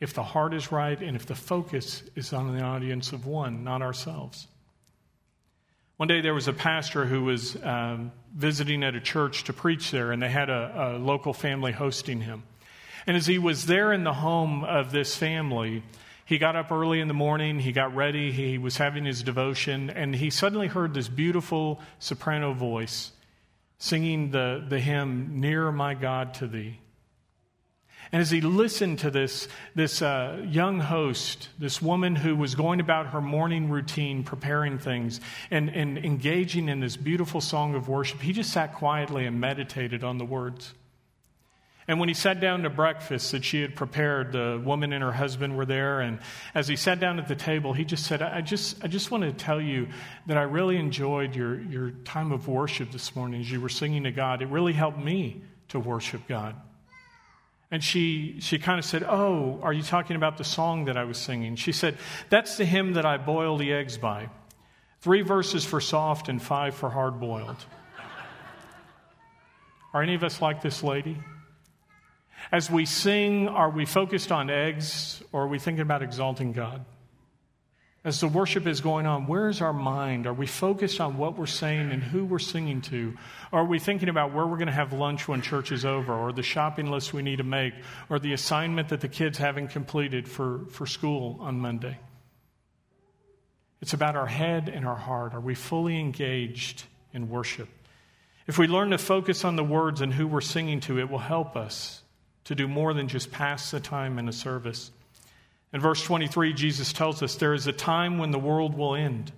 if 0.00 0.14
the 0.14 0.22
heart 0.22 0.54
is 0.54 0.70
right 0.70 1.00
and 1.00 1.16
if 1.16 1.26
the 1.26 1.34
focus 1.34 2.02
is 2.14 2.32
on 2.32 2.56
the 2.56 2.62
audience 2.62 3.12
of 3.12 3.26
one, 3.26 3.64
not 3.64 3.82
ourselves. 3.82 4.46
One 5.96 6.08
day 6.08 6.20
there 6.20 6.34
was 6.34 6.46
a 6.46 6.52
pastor 6.52 7.04
who 7.04 7.24
was 7.24 7.56
um, 7.62 8.12
visiting 8.32 8.84
at 8.84 8.94
a 8.94 9.00
church 9.00 9.44
to 9.44 9.52
preach 9.52 9.90
there, 9.90 10.12
and 10.12 10.22
they 10.22 10.28
had 10.28 10.48
a, 10.48 10.94
a 10.96 10.98
local 10.98 11.32
family 11.32 11.72
hosting 11.72 12.20
him. 12.20 12.44
And 13.06 13.16
as 13.16 13.26
he 13.26 13.38
was 13.38 13.66
there 13.66 13.92
in 13.92 14.04
the 14.04 14.12
home 14.12 14.62
of 14.62 14.92
this 14.92 15.16
family, 15.16 15.82
he 16.24 16.38
got 16.38 16.54
up 16.54 16.70
early 16.70 17.00
in 17.00 17.08
the 17.08 17.14
morning, 17.14 17.58
he 17.58 17.72
got 17.72 17.96
ready, 17.96 18.30
he 18.30 18.58
was 18.58 18.76
having 18.76 19.04
his 19.04 19.24
devotion, 19.24 19.90
and 19.90 20.14
he 20.14 20.30
suddenly 20.30 20.68
heard 20.68 20.94
this 20.94 21.08
beautiful 21.08 21.80
soprano 21.98 22.52
voice 22.52 23.10
singing 23.78 24.30
the, 24.30 24.64
the 24.68 24.78
hymn, 24.78 25.40
Nearer 25.40 25.72
My 25.72 25.94
God 25.94 26.34
to 26.34 26.46
Thee. 26.46 26.78
And 28.10 28.22
as 28.22 28.30
he 28.30 28.40
listened 28.40 29.00
to 29.00 29.10
this, 29.10 29.48
this 29.74 30.00
uh, 30.00 30.42
young 30.48 30.80
host, 30.80 31.48
this 31.58 31.82
woman 31.82 32.16
who 32.16 32.34
was 32.34 32.54
going 32.54 32.80
about 32.80 33.08
her 33.08 33.20
morning 33.20 33.68
routine, 33.68 34.24
preparing 34.24 34.78
things, 34.78 35.20
and, 35.50 35.68
and 35.68 35.98
engaging 35.98 36.68
in 36.68 36.80
this 36.80 36.96
beautiful 36.96 37.40
song 37.40 37.74
of 37.74 37.88
worship, 37.88 38.20
he 38.20 38.32
just 38.32 38.50
sat 38.50 38.74
quietly 38.74 39.26
and 39.26 39.40
meditated 39.40 40.04
on 40.04 40.16
the 40.16 40.24
words. 40.24 40.72
And 41.86 41.98
when 41.98 42.10
he 42.10 42.14
sat 42.14 42.38
down 42.38 42.64
to 42.64 42.70
breakfast 42.70 43.32
that 43.32 43.44
she 43.44 43.62
had 43.62 43.74
prepared, 43.74 44.32
the 44.32 44.60
woman 44.62 44.92
and 44.92 45.02
her 45.02 45.12
husband 45.12 45.56
were 45.56 45.64
there. 45.64 46.00
And 46.00 46.18
as 46.54 46.68
he 46.68 46.76
sat 46.76 47.00
down 47.00 47.18
at 47.18 47.28
the 47.28 47.34
table, 47.34 47.72
he 47.72 47.86
just 47.86 48.04
said, 48.04 48.20
I 48.20 48.42
just, 48.42 48.84
I 48.84 48.88
just 48.88 49.10
want 49.10 49.24
to 49.24 49.32
tell 49.32 49.58
you 49.58 49.88
that 50.26 50.36
I 50.36 50.42
really 50.42 50.76
enjoyed 50.76 51.34
your, 51.34 51.58
your 51.58 51.90
time 51.90 52.30
of 52.30 52.46
worship 52.46 52.90
this 52.90 53.16
morning 53.16 53.40
as 53.40 53.50
you 53.50 53.62
were 53.62 53.70
singing 53.70 54.04
to 54.04 54.12
God. 54.12 54.42
It 54.42 54.48
really 54.48 54.74
helped 54.74 54.98
me 54.98 55.40
to 55.68 55.80
worship 55.80 56.28
God. 56.28 56.54
And 57.70 57.84
she, 57.84 58.36
she 58.40 58.58
kind 58.58 58.78
of 58.78 58.84
said, 58.84 59.04
Oh, 59.06 59.60
are 59.62 59.72
you 59.72 59.82
talking 59.82 60.16
about 60.16 60.38
the 60.38 60.44
song 60.44 60.86
that 60.86 60.96
I 60.96 61.04
was 61.04 61.18
singing? 61.18 61.56
She 61.56 61.72
said, 61.72 61.98
That's 62.30 62.56
the 62.56 62.64
hymn 62.64 62.94
that 62.94 63.04
I 63.04 63.18
boil 63.18 63.58
the 63.58 63.72
eggs 63.72 63.98
by. 63.98 64.30
Three 65.00 65.22
verses 65.22 65.64
for 65.64 65.80
soft 65.80 66.28
and 66.28 66.42
five 66.42 66.74
for 66.74 66.90
hard 66.90 67.20
boiled. 67.20 67.64
Are 69.94 70.02
any 70.02 70.14
of 70.14 70.24
us 70.24 70.42
like 70.42 70.60
this 70.62 70.82
lady? 70.82 71.18
As 72.50 72.70
we 72.70 72.86
sing, 72.86 73.48
are 73.48 73.70
we 73.70 73.84
focused 73.84 74.32
on 74.32 74.48
eggs 74.48 75.22
or 75.32 75.42
are 75.42 75.48
we 75.48 75.58
thinking 75.58 75.82
about 75.82 76.02
exalting 76.02 76.52
God? 76.52 76.84
As 78.08 78.20
the 78.20 78.26
worship 78.26 78.66
is 78.66 78.80
going 78.80 79.04
on, 79.04 79.26
where 79.26 79.50
is 79.50 79.60
our 79.60 79.74
mind? 79.74 80.26
Are 80.26 80.32
we 80.32 80.46
focused 80.46 80.98
on 80.98 81.18
what 81.18 81.36
we're 81.36 81.44
saying 81.44 81.92
and 81.92 82.02
who 82.02 82.24
we're 82.24 82.38
singing 82.38 82.80
to? 82.80 83.14
Are 83.52 83.66
we 83.66 83.78
thinking 83.78 84.08
about 84.08 84.32
where 84.32 84.46
we're 84.46 84.56
going 84.56 84.68
to 84.68 84.72
have 84.72 84.94
lunch 84.94 85.28
when 85.28 85.42
church 85.42 85.72
is 85.72 85.84
over, 85.84 86.14
or 86.14 86.32
the 86.32 86.42
shopping 86.42 86.90
list 86.90 87.12
we 87.12 87.20
need 87.20 87.36
to 87.36 87.44
make, 87.44 87.74
or 88.08 88.18
the 88.18 88.32
assignment 88.32 88.88
that 88.88 89.02
the 89.02 89.08
kids 89.08 89.36
haven't 89.36 89.68
completed 89.68 90.26
for, 90.26 90.64
for 90.70 90.86
school 90.86 91.36
on 91.40 91.60
Monday? 91.60 91.98
It's 93.82 93.92
about 93.92 94.16
our 94.16 94.26
head 94.26 94.70
and 94.70 94.86
our 94.86 94.96
heart. 94.96 95.34
Are 95.34 95.40
we 95.40 95.54
fully 95.54 96.00
engaged 96.00 96.84
in 97.12 97.28
worship? 97.28 97.68
If 98.46 98.56
we 98.56 98.68
learn 98.68 98.88
to 98.92 98.98
focus 98.98 99.44
on 99.44 99.56
the 99.56 99.64
words 99.64 100.00
and 100.00 100.14
who 100.14 100.26
we're 100.26 100.40
singing 100.40 100.80
to, 100.80 100.98
it 100.98 101.10
will 101.10 101.18
help 101.18 101.56
us 101.56 102.00
to 102.44 102.54
do 102.54 102.68
more 102.68 102.94
than 102.94 103.06
just 103.06 103.30
pass 103.30 103.70
the 103.70 103.80
time 103.80 104.18
in 104.18 104.30
a 104.30 104.32
service. 104.32 104.92
In 105.72 105.80
verse 105.80 106.02
23, 106.02 106.54
Jesus 106.54 106.92
tells 106.92 107.22
us 107.22 107.36
there 107.36 107.54
is 107.54 107.66
a 107.66 107.72
time 107.72 108.18
when 108.18 108.30
the 108.30 108.38
world 108.38 108.76
will 108.76 108.94
end. 108.94 109.32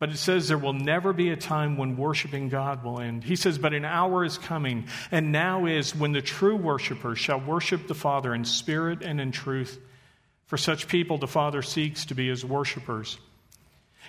But 0.00 0.08
it 0.10 0.16
says 0.16 0.48
there 0.48 0.58
will 0.58 0.72
never 0.72 1.12
be 1.12 1.28
a 1.28 1.36
time 1.36 1.76
when 1.76 1.96
worshiping 1.96 2.48
God 2.48 2.82
will 2.82 3.00
end. 3.00 3.22
He 3.22 3.36
says, 3.36 3.58
But 3.58 3.74
an 3.74 3.84
hour 3.84 4.24
is 4.24 4.38
coming, 4.38 4.86
and 5.12 5.30
now 5.30 5.66
is 5.66 5.94
when 5.94 6.12
the 6.12 6.22
true 6.22 6.56
worshippers 6.56 7.18
shall 7.18 7.38
worship 7.38 7.86
the 7.86 7.94
Father 7.94 8.34
in 8.34 8.46
spirit 8.46 9.02
and 9.02 9.20
in 9.20 9.30
truth. 9.30 9.78
For 10.46 10.56
such 10.56 10.88
people, 10.88 11.18
the 11.18 11.28
Father 11.28 11.60
seeks 11.62 12.06
to 12.06 12.14
be 12.14 12.28
his 12.28 12.44
worshippers. 12.44 13.18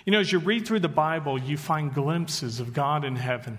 You 0.06 0.12
know, 0.12 0.20
as 0.20 0.32
you 0.32 0.38
read 0.38 0.66
through 0.66 0.80
the 0.80 0.88
Bible, 0.88 1.38
you 1.38 1.56
find 1.56 1.94
glimpses 1.94 2.58
of 2.58 2.72
God 2.72 3.04
in 3.04 3.14
heaven. 3.14 3.58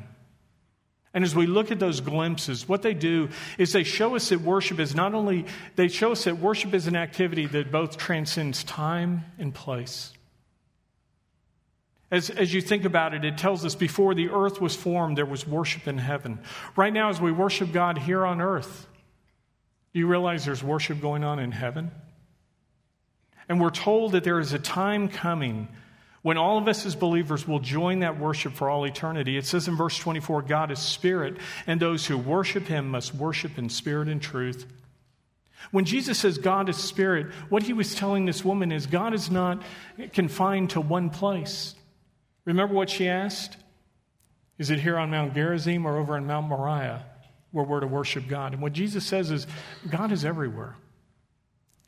And 1.14 1.24
as 1.24 1.36
we 1.36 1.46
look 1.46 1.72
at 1.72 1.80
those 1.80 2.02
glimpses, 2.02 2.68
what 2.68 2.82
they 2.82 2.96
do 2.96 3.30
is 3.60 3.72
they 3.72 3.84
show 3.84 4.16
us 4.16 4.30
that 4.30 4.42
worship 4.42 4.80
is 4.80 4.96
not 4.96 5.14
only, 5.14 5.46
they 5.76 5.88
show 5.88 6.12
us 6.12 6.24
that 6.24 6.40
worship 6.40 6.74
is 6.74 6.88
an 6.88 6.96
activity 6.96 7.46
that 7.48 7.72
both 7.72 7.98
transcends 7.98 8.64
time 8.64 9.24
and 9.38 9.54
place. 9.54 10.12
As, 12.10 12.30
as 12.30 12.54
you 12.54 12.62
think 12.62 12.86
about 12.86 13.14
it, 13.14 13.26
it 13.26 13.38
tells 13.38 13.64
us 13.64 13.76
before 13.76 14.16
the 14.16 14.30
earth 14.30 14.60
was 14.60 14.76
formed, 14.76 15.18
there 15.18 15.26
was 15.26 15.48
worship 15.48 15.88
in 15.88 16.00
heaven. 16.00 16.40
Right 16.76 16.94
now, 16.94 17.10
as 17.10 17.22
we 17.22 17.32
worship 17.32 17.72
God 17.72 17.98
here 17.98 18.26
on 18.26 18.42
earth, 18.42 18.88
do 19.94 20.00
you 20.00 20.08
realize 20.08 20.46
there's 20.46 20.64
worship 20.64 21.00
going 21.00 21.24
on 21.24 21.38
in 21.38 21.52
heaven? 21.52 21.92
And 23.48 23.62
we're 23.62 23.72
told 23.72 24.14
that 24.14 24.24
there 24.24 24.40
is 24.40 24.54
a 24.54 24.60
time 24.60 25.10
coming 25.10 25.68
when 26.24 26.38
all 26.38 26.58
of 26.58 26.68
us 26.68 26.86
as 26.86 26.96
believers 26.96 27.48
will 27.48 27.60
join 27.60 28.00
that 28.00 28.20
worship 28.20 28.54
for 28.54 28.70
all 28.70 28.86
eternity, 28.86 29.38
it 29.38 29.46
says 29.46 29.68
in 29.68 29.76
verse 29.76 29.98
24 29.98 30.42
God 30.44 30.72
is 30.72 30.80
spirit, 30.80 31.38
and 31.68 31.80
those 31.80 32.06
who 32.08 32.18
worship 32.18 32.66
him 32.66 32.90
must 32.90 33.14
worship 33.14 33.58
in 33.58 33.70
spirit 33.70 34.08
and 34.08 34.22
truth. 34.22 34.66
When 35.72 35.86
Jesus 35.86 36.18
says 36.20 36.38
God 36.38 36.70
is 36.70 36.78
spirit, 36.78 37.28
what 37.50 37.64
he 37.64 37.74
was 37.74 37.94
telling 37.94 38.26
this 38.26 38.44
woman 38.44 38.72
is 38.72 38.86
God 38.86 39.14
is 39.14 39.30
not 39.30 39.62
confined 40.14 40.72
to 40.72 40.82
one 40.82 41.10
place. 41.10 41.76
Remember 42.46 42.74
what 42.74 42.90
she 42.90 43.08
asked? 43.08 43.58
Is 44.58 44.70
it 44.70 44.80
here 44.80 44.98
on 44.98 45.12
Mount 45.12 45.34
Gerizim 45.34 45.86
or 45.86 45.98
over 45.98 46.16
on 46.16 46.26
Mount 46.26 46.48
Moriah 46.48 47.06
where 47.52 47.66
we're 47.66 47.80
to 47.80 47.88
worship 47.88 48.28
God? 48.28 48.54
And 48.54 48.62
what 48.62 48.74
Jesus 48.74 49.06
says 49.06 49.30
is 49.32 49.48
God 49.90 50.12
is 50.12 50.24
everywhere. 50.24 50.76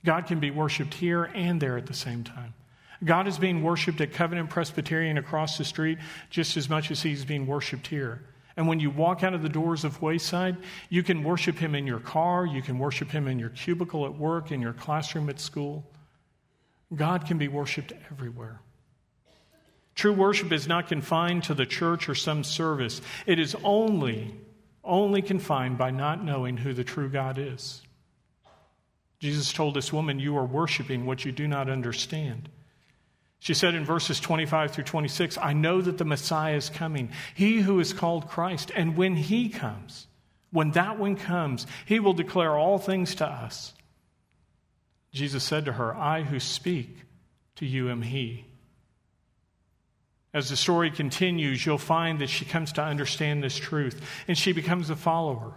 God 0.03 0.27
can 0.27 0.39
be 0.39 0.51
worshiped 0.51 0.93
here 0.93 1.23
and 1.23 1.61
there 1.61 1.77
at 1.77 1.87
the 1.87 1.93
same 1.93 2.23
time. 2.23 2.53
God 3.03 3.27
is 3.27 3.37
being 3.37 3.63
worshiped 3.63 3.99
at 4.01 4.13
Covenant 4.13 4.49
Presbyterian 4.49 5.17
across 5.17 5.57
the 5.57 5.65
street 5.65 5.97
just 6.29 6.55
as 6.57 6.69
much 6.69 6.91
as 6.91 7.01
he's 7.01 7.25
being 7.25 7.45
worshiped 7.45 7.87
here. 7.87 8.21
And 8.57 8.67
when 8.67 8.79
you 8.79 8.89
walk 8.89 9.23
out 9.23 9.33
of 9.33 9.41
the 9.41 9.49
doors 9.49 9.83
of 9.83 10.01
Wayside, 10.01 10.55
you 10.89 11.03
can 11.03 11.23
worship 11.23 11.57
Him 11.57 11.75
in 11.75 11.85
your 11.85 11.99
car, 11.99 12.45
you 12.45 12.61
can 12.61 12.79
worship 12.79 13.11
Him 13.11 13.27
in 13.27 13.37
your 13.37 13.49
cubicle 13.49 14.05
at 14.05 14.17
work, 14.17 14.51
in 14.51 14.61
your 14.61 14.73
classroom 14.73 15.29
at 15.29 15.39
school. 15.39 15.85
God 16.95 17.25
can 17.25 17.37
be 17.37 17.47
worshiped 17.47 17.91
everywhere. 18.11 18.61
True 19.95 20.13
worship 20.13 20.51
is 20.51 20.67
not 20.67 20.87
confined 20.87 21.43
to 21.45 21.53
the 21.53 21.65
church 21.65 22.07
or 22.07 22.15
some 22.15 22.43
service. 22.43 23.01
It 23.25 23.39
is 23.39 23.55
only, 23.63 24.35
only 24.83 25.21
confined 25.21 25.77
by 25.77 25.91
not 25.91 26.23
knowing 26.23 26.57
who 26.57 26.73
the 26.73 26.83
true 26.83 27.09
God 27.09 27.37
is. 27.37 27.81
Jesus 29.19 29.51
told 29.51 29.73
this 29.73 29.91
woman, 29.91 30.19
You 30.19 30.37
are 30.37 30.45
worshiping 30.45 31.05
what 31.05 31.25
you 31.25 31.31
do 31.31 31.47
not 31.47 31.69
understand. 31.69 32.49
She 33.45 33.53
said 33.53 33.75
in 33.75 33.85
verses 33.85 34.19
25 34.19 34.71
through 34.71 34.85
26, 34.85 35.37
I 35.37 35.53
know 35.53 35.79
that 35.79 35.99
the 35.99 36.03
Messiah 36.03 36.55
is 36.55 36.71
coming, 36.71 37.11
he 37.35 37.61
who 37.61 37.79
is 37.79 37.93
called 37.93 38.27
Christ. 38.27 38.71
And 38.75 38.97
when 38.97 39.15
he 39.15 39.49
comes, 39.49 40.07
when 40.49 40.71
that 40.71 40.97
one 40.97 41.15
comes, 41.15 41.67
he 41.85 41.99
will 41.99 42.13
declare 42.13 42.57
all 42.57 42.79
things 42.79 43.13
to 43.15 43.27
us. 43.27 43.75
Jesus 45.11 45.43
said 45.43 45.65
to 45.65 45.73
her, 45.73 45.95
I 45.95 46.23
who 46.23 46.39
speak 46.39 46.97
to 47.57 47.67
you 47.67 47.91
am 47.91 48.01
he. 48.01 48.45
As 50.33 50.49
the 50.49 50.57
story 50.57 50.89
continues, 50.89 51.63
you'll 51.67 51.77
find 51.77 52.21
that 52.21 52.31
she 52.31 52.45
comes 52.45 52.73
to 52.73 52.81
understand 52.81 53.43
this 53.43 53.57
truth, 53.57 54.01
and 54.27 54.35
she 54.35 54.53
becomes 54.53 54.89
a 54.89 54.95
follower 54.95 55.53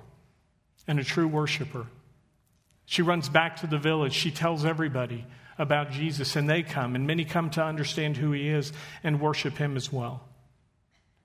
and 0.86 1.00
a 1.00 1.04
true 1.04 1.26
worshiper. 1.26 1.86
She 2.84 3.00
runs 3.00 3.30
back 3.30 3.56
to 3.60 3.66
the 3.66 3.78
village. 3.78 4.12
She 4.12 4.30
tells 4.30 4.66
everybody 4.66 5.24
about 5.58 5.90
Jesus, 5.90 6.36
and 6.36 6.48
they 6.48 6.62
come, 6.62 6.94
and 6.94 7.06
many 7.06 7.24
come 7.24 7.50
to 7.50 7.62
understand 7.62 8.16
who 8.16 8.32
he 8.32 8.48
is 8.48 8.72
and 9.02 9.20
worship 9.20 9.58
him 9.58 9.76
as 9.76 9.92
well. 9.92 10.22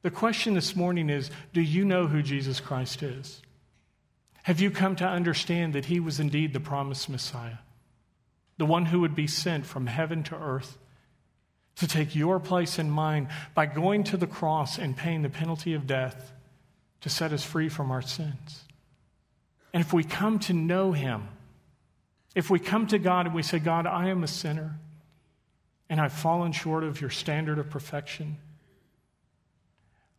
The 0.02 0.12
question 0.12 0.54
this 0.54 0.76
morning 0.76 1.10
is 1.10 1.32
Do 1.54 1.62
you 1.62 1.86
know 1.86 2.08
who 2.08 2.22
Jesus 2.22 2.60
Christ 2.60 3.04
is? 3.04 3.41
Have 4.43 4.60
you 4.60 4.72
come 4.72 4.96
to 4.98 5.08
understand 5.08 5.74
that 5.74 5.86
he 5.86 6.00
was 6.00 6.19
indeed 6.19 6.54
the 6.54 6.60
promised 6.60 7.10
Messiah, 7.10 7.60
the 8.58 8.65
one 8.65 8.88
who 8.88 9.00
would 9.00 9.15
be 9.15 9.28
sent 9.28 9.65
from 9.65 9.88
heaven 9.88 10.24
to 10.24 10.36
earth 10.36 10.78
to 11.78 11.88
take 11.88 12.13
your 12.13 12.39
place 12.39 12.78
and 12.78 12.91
mine 12.91 13.30
by 13.56 13.65
going 13.65 14.04
to 14.04 14.17
the 14.17 14.28
cross 14.28 14.78
and 14.78 14.98
paying 14.98 15.22
the 15.22 15.30
penalty 15.30 15.74
of 15.74 15.88
death 15.88 16.34
to 17.02 17.10
set 17.10 17.32
us 17.32 17.43
free 17.43 17.69
from 17.69 17.89
our 17.89 18.02
sins? 18.02 18.65
And 19.74 19.82
if 19.82 19.93
we 19.93 20.04
come 20.04 20.38
to 20.39 20.54
know 20.54 20.91
him, 20.91 21.30
if 22.36 22.50
we 22.50 22.60
come 22.60 22.88
to 22.88 23.00
God 23.00 23.26
and 23.26 23.36
we 23.36 23.43
say, 23.43 23.60
God, 23.60 23.86
I 23.86 24.10
am 24.10 24.24
a 24.24 24.28
sinner 24.28 24.80
and 25.89 26.00
I've 26.02 26.13
fallen 26.13 26.52
short 26.52 26.84
of 26.84 27.02
your 27.02 27.10
standard 27.10 27.60
of 27.60 27.69
perfection, 27.69 28.38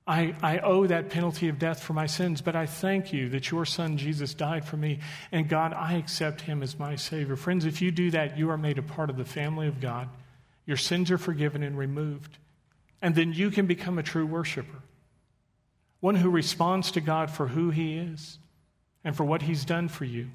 I, 0.06 0.34
I 0.42 0.58
owe 0.58 0.86
that 0.86 1.08
penalty 1.08 1.48
of 1.48 1.58
death 1.58 1.82
for 1.82 1.94
my 1.94 2.06
sins, 2.06 2.42
but 2.42 2.54
I 2.54 2.66
thank 2.66 3.12
you 3.12 3.30
that 3.30 3.50
your 3.50 3.64
son 3.64 3.96
Jesus 3.96 4.34
died 4.34 4.66
for 4.66 4.76
me, 4.76 5.00
and 5.32 5.48
God, 5.48 5.72
I 5.72 5.94
accept 5.94 6.42
him 6.42 6.62
as 6.62 6.78
my 6.78 6.96
Savior. 6.96 7.36
Friends, 7.36 7.64
if 7.64 7.80
you 7.80 7.90
do 7.90 8.10
that, 8.10 8.36
you 8.36 8.50
are 8.50 8.58
made 8.58 8.76
a 8.76 8.82
part 8.82 9.08
of 9.08 9.16
the 9.16 9.24
family 9.24 9.66
of 9.66 9.80
God. 9.80 10.10
Your 10.66 10.76
sins 10.76 11.10
are 11.10 11.18
forgiven 11.18 11.62
and 11.62 11.78
removed. 11.78 12.36
And 13.00 13.14
then 13.14 13.32
you 13.32 13.50
can 13.50 13.66
become 13.66 13.98
a 13.98 14.02
true 14.02 14.26
worshiper, 14.26 14.82
one 16.00 16.16
who 16.16 16.30
responds 16.30 16.90
to 16.92 17.00
God 17.00 17.30
for 17.30 17.48
who 17.48 17.70
he 17.70 17.96
is 17.96 18.38
and 19.04 19.16
for 19.16 19.24
what 19.24 19.42
he's 19.42 19.64
done 19.64 19.88
for 19.88 20.04
you. 20.04 20.28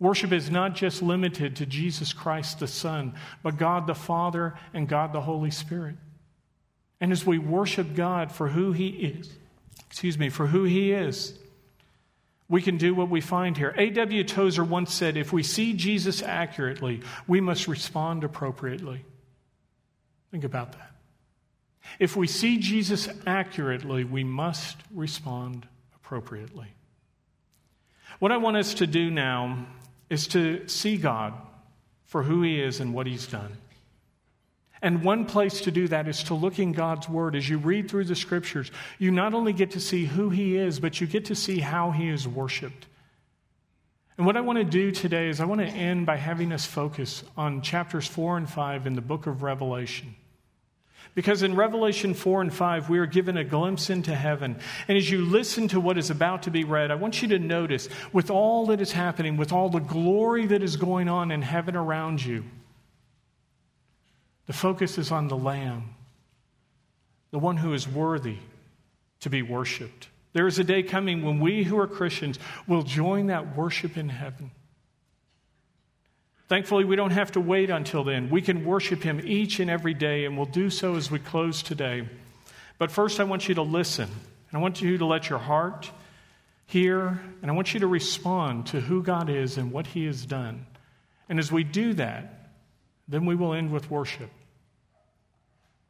Worship 0.00 0.32
is 0.32 0.50
not 0.50 0.74
just 0.74 1.02
limited 1.02 1.56
to 1.56 1.66
Jesus 1.66 2.12
Christ 2.12 2.60
the 2.60 2.68
Son, 2.68 3.14
but 3.42 3.56
God 3.56 3.86
the 3.86 3.94
Father 3.94 4.54
and 4.72 4.88
God 4.88 5.12
the 5.12 5.20
Holy 5.20 5.50
Spirit. 5.50 5.96
And 7.00 7.12
as 7.12 7.26
we 7.26 7.38
worship 7.38 7.94
God 7.94 8.30
for 8.30 8.48
who 8.48 8.72
He 8.72 8.88
is, 8.88 9.30
excuse 9.88 10.18
me, 10.18 10.28
for 10.28 10.46
who 10.46 10.64
He 10.64 10.92
is, 10.92 11.36
we 12.48 12.62
can 12.62 12.78
do 12.78 12.94
what 12.94 13.10
we 13.10 13.20
find 13.20 13.56
here. 13.56 13.74
A.W. 13.76 14.24
Tozer 14.24 14.64
once 14.64 14.94
said 14.94 15.16
if 15.16 15.32
we 15.32 15.42
see 15.42 15.74
Jesus 15.74 16.22
accurately, 16.22 17.02
we 17.26 17.40
must 17.40 17.68
respond 17.68 18.24
appropriately. 18.24 19.04
Think 20.30 20.44
about 20.44 20.72
that. 20.72 20.92
If 21.98 22.16
we 22.16 22.26
see 22.26 22.58
Jesus 22.58 23.08
accurately, 23.26 24.04
we 24.04 24.24
must 24.24 24.76
respond 24.94 25.66
appropriately. 25.96 26.68
What 28.18 28.32
I 28.32 28.36
want 28.36 28.56
us 28.56 28.74
to 28.74 28.86
do 28.86 29.10
now 29.10 29.66
is 30.10 30.26
to 30.28 30.66
see 30.68 30.96
God 30.96 31.34
for 32.04 32.22
who 32.22 32.42
He 32.42 32.60
is 32.60 32.80
and 32.80 32.94
what 32.94 33.06
He's 33.06 33.26
done. 33.26 33.56
And 34.80 35.02
one 35.02 35.24
place 35.26 35.62
to 35.62 35.70
do 35.70 35.88
that 35.88 36.06
is 36.06 36.22
to 36.24 36.34
look 36.34 36.58
in 36.58 36.72
God's 36.72 37.08
Word. 37.08 37.34
As 37.34 37.48
you 37.48 37.58
read 37.58 37.90
through 37.90 38.04
the 38.04 38.14
Scriptures, 38.14 38.70
you 38.98 39.10
not 39.10 39.34
only 39.34 39.52
get 39.52 39.72
to 39.72 39.80
see 39.80 40.04
who 40.04 40.30
He 40.30 40.56
is, 40.56 40.78
but 40.78 41.00
you 41.00 41.06
get 41.06 41.26
to 41.26 41.34
see 41.34 41.58
how 41.58 41.90
He 41.90 42.08
is 42.08 42.28
worshiped. 42.28 42.86
And 44.16 44.26
what 44.26 44.36
I 44.36 44.40
want 44.40 44.58
to 44.58 44.64
do 44.64 44.90
today 44.90 45.28
is 45.28 45.40
I 45.40 45.44
want 45.44 45.60
to 45.60 45.66
end 45.66 46.06
by 46.06 46.16
having 46.16 46.52
us 46.52 46.64
focus 46.64 47.22
on 47.36 47.62
chapters 47.62 48.06
4 48.06 48.36
and 48.36 48.50
5 48.50 48.86
in 48.86 48.94
the 48.94 49.00
book 49.00 49.26
of 49.26 49.42
Revelation. 49.42 50.14
Because 51.14 51.42
in 51.42 51.56
Revelation 51.56 52.14
4 52.14 52.42
and 52.42 52.54
5, 52.54 52.88
we 52.88 52.98
are 52.98 53.06
given 53.06 53.36
a 53.36 53.44
glimpse 53.44 53.90
into 53.90 54.14
heaven. 54.14 54.56
And 54.86 54.96
as 54.96 55.10
you 55.10 55.24
listen 55.24 55.68
to 55.68 55.80
what 55.80 55.98
is 55.98 56.10
about 56.10 56.44
to 56.44 56.50
be 56.50 56.64
read, 56.64 56.90
I 56.90 56.94
want 56.94 57.22
you 57.22 57.28
to 57.28 57.38
notice 57.38 57.88
with 58.12 58.30
all 58.30 58.66
that 58.66 58.80
is 58.80 58.92
happening, 58.92 59.36
with 59.36 59.52
all 59.52 59.68
the 59.68 59.80
glory 59.80 60.46
that 60.46 60.62
is 60.62 60.76
going 60.76 61.08
on 61.08 61.30
in 61.30 61.42
heaven 61.42 61.74
around 61.74 62.24
you, 62.24 62.44
the 64.46 64.52
focus 64.52 64.96
is 64.96 65.10
on 65.10 65.28
the 65.28 65.36
Lamb, 65.36 65.94
the 67.30 67.38
one 67.38 67.56
who 67.56 67.74
is 67.74 67.88
worthy 67.88 68.38
to 69.20 69.30
be 69.30 69.42
worshiped. 69.42 70.08
There 70.32 70.46
is 70.46 70.58
a 70.58 70.64
day 70.64 70.82
coming 70.82 71.22
when 71.22 71.40
we 71.40 71.64
who 71.64 71.78
are 71.78 71.86
Christians 71.86 72.38
will 72.66 72.82
join 72.82 73.26
that 73.26 73.56
worship 73.56 73.96
in 73.96 74.08
heaven. 74.08 74.50
Thankfully, 76.48 76.84
we 76.84 76.96
don't 76.96 77.10
have 77.10 77.32
to 77.32 77.40
wait 77.40 77.70
until 77.70 78.04
then. 78.04 78.30
We 78.30 78.42
can 78.42 78.64
worship 78.64 79.02
Him 79.02 79.20
each 79.22 79.60
and 79.60 79.70
every 79.70 79.94
day, 79.94 80.24
and 80.24 80.36
we'll 80.36 80.46
do 80.46 80.70
so 80.70 80.96
as 80.96 81.10
we 81.10 81.18
close 81.18 81.62
today. 81.62 82.08
But 82.78 82.90
first, 82.90 83.20
I 83.20 83.24
want 83.24 83.48
you 83.48 83.54
to 83.56 83.62
listen. 83.62 84.08
And 84.50 84.58
I 84.58 84.62
want 84.62 84.80
you 84.80 84.96
to 84.98 85.04
let 85.04 85.28
your 85.28 85.38
heart 85.38 85.90
hear, 86.66 87.20
and 87.42 87.50
I 87.50 87.54
want 87.54 87.74
you 87.74 87.80
to 87.80 87.86
respond 87.86 88.66
to 88.68 88.80
who 88.80 89.02
God 89.02 89.28
is 89.28 89.58
and 89.58 89.72
what 89.72 89.88
He 89.88 90.06
has 90.06 90.24
done. 90.24 90.66
And 91.28 91.38
as 91.38 91.52
we 91.52 91.64
do 91.64 91.92
that, 91.94 92.50
then 93.06 93.26
we 93.26 93.34
will 93.34 93.52
end 93.52 93.70
with 93.70 93.90
worship. 93.90 94.30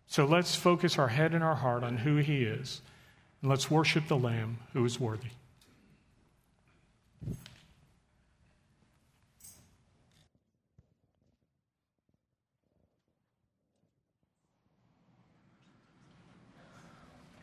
So 0.08 0.24
let's 0.24 0.56
focus 0.56 0.98
our 0.98 1.08
head 1.08 1.34
and 1.34 1.44
our 1.44 1.54
heart 1.54 1.84
on 1.84 1.98
who 1.98 2.16
He 2.16 2.42
is, 2.42 2.80
and 3.42 3.50
let's 3.50 3.70
worship 3.70 4.08
the 4.08 4.16
Lamb 4.16 4.58
who 4.72 4.84
is 4.84 4.98
worthy. 4.98 5.30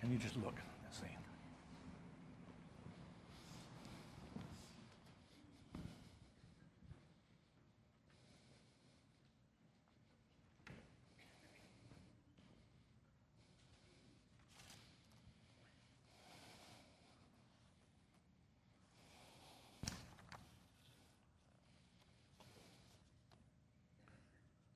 Can 0.06 0.14
you 0.14 0.20
just 0.20 0.36
look 0.36 0.54
and 0.54 0.94
see? 0.94 1.08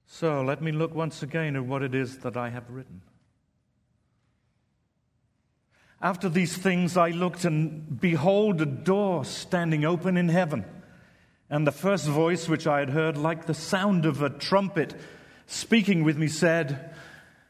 So 0.08 0.42
let 0.42 0.64
me 0.64 0.72
look 0.72 0.96
once 0.96 1.22
again 1.22 1.56
at 1.56 1.64
what 1.64 1.84
it 1.84 1.94
is 1.94 2.18
that 2.18 2.36
I 2.36 2.50
have 2.50 2.68
written. 2.72 3.02
After 6.02 6.30
these 6.30 6.56
things, 6.56 6.96
I 6.96 7.10
looked, 7.10 7.44
and 7.44 8.00
behold, 8.00 8.62
a 8.62 8.66
door 8.66 9.26
standing 9.26 9.84
open 9.84 10.16
in 10.16 10.30
heaven. 10.30 10.64
And 11.50 11.68
the 11.68 11.74
first 11.74 12.08
voice 12.08 12.48
which 12.48 12.68
I 12.68 12.80
had 12.80 12.92
heard, 12.92 13.18
like 13.18 13.46
the 13.46 13.54
sound 13.54 14.06
of 14.06 14.22
a 14.22 14.30
trumpet, 14.30 14.96
speaking 15.46 16.04
with 16.04 16.18
me, 16.18 16.28
said, 16.28 16.94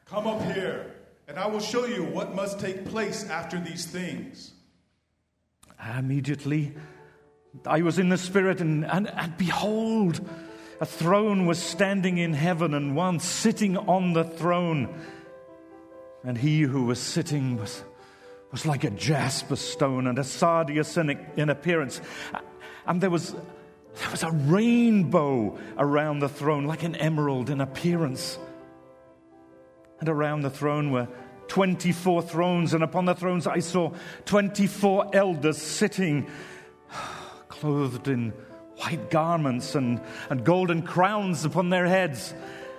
Come 0.06 0.26
up 0.26 0.42
here, 0.54 0.96
and 1.28 1.38
I 1.38 1.46
will 1.46 1.60
show 1.60 1.86
you 1.86 2.04
what 2.04 2.34
must 2.34 2.60
take 2.60 2.86
place 2.86 3.30
after 3.30 3.60
these 3.60 3.86
things. 3.86 4.54
Immediately, 5.98 6.74
I 7.68 7.84
was 7.84 8.00
in 8.00 8.10
the 8.10 8.18
Spirit, 8.18 8.62
and, 8.62 8.84
and, 8.84 9.12
and 9.12 9.38
behold, 9.38 10.28
a 10.82 10.88
throne 10.88 11.46
was 11.46 11.62
standing 11.62 12.18
in 12.18 12.34
heaven, 12.34 12.74
and 12.74 12.96
one 12.96 13.20
sitting 13.20 13.78
on 13.78 14.14
the 14.14 14.24
throne. 14.24 14.92
And 16.24 16.38
he 16.38 16.62
who 16.62 16.86
was 16.86 17.00
sitting 17.00 17.58
was 17.58 17.84
was 18.52 18.66
like 18.66 18.84
a 18.84 18.90
jasper 18.90 19.56
stone 19.56 20.08
and 20.08 20.18
a 20.18 20.24
sardius 20.24 20.98
in, 20.98 21.10
in 21.38 21.50
appearance. 21.50 22.02
And 22.86 23.00
there 23.00 23.10
was, 23.10 23.32
there 23.32 24.12
was 24.12 24.24
a 24.24 24.32
rainbow 24.32 25.58
around 25.78 26.20
the 26.20 26.30
throne, 26.30 26.66
like 26.66 26.84
an 26.84 26.96
emerald 26.96 27.50
in 27.50 27.62
appearance. 27.62 28.40
And 30.00 30.10
around 30.10 30.42
the 30.42 30.50
throne 30.50 30.92
were 30.92 31.08
24 31.50 32.22
thrones, 32.24 32.74
and 32.74 32.84
upon 32.84 33.06
the 33.06 33.16
thrones 33.16 33.46
I 33.46 33.60
saw 33.60 33.92
24 34.26 35.16
elders 35.16 35.58
sitting, 35.58 36.28
clothed 37.50 38.08
in 38.08 38.34
white 38.78 39.10
garments 39.10 39.76
and, 39.76 40.02
and 40.30 40.44
golden 40.44 40.82
crowns 40.82 41.46
upon 41.46 41.70
their 41.70 41.86
heads. 41.86 42.34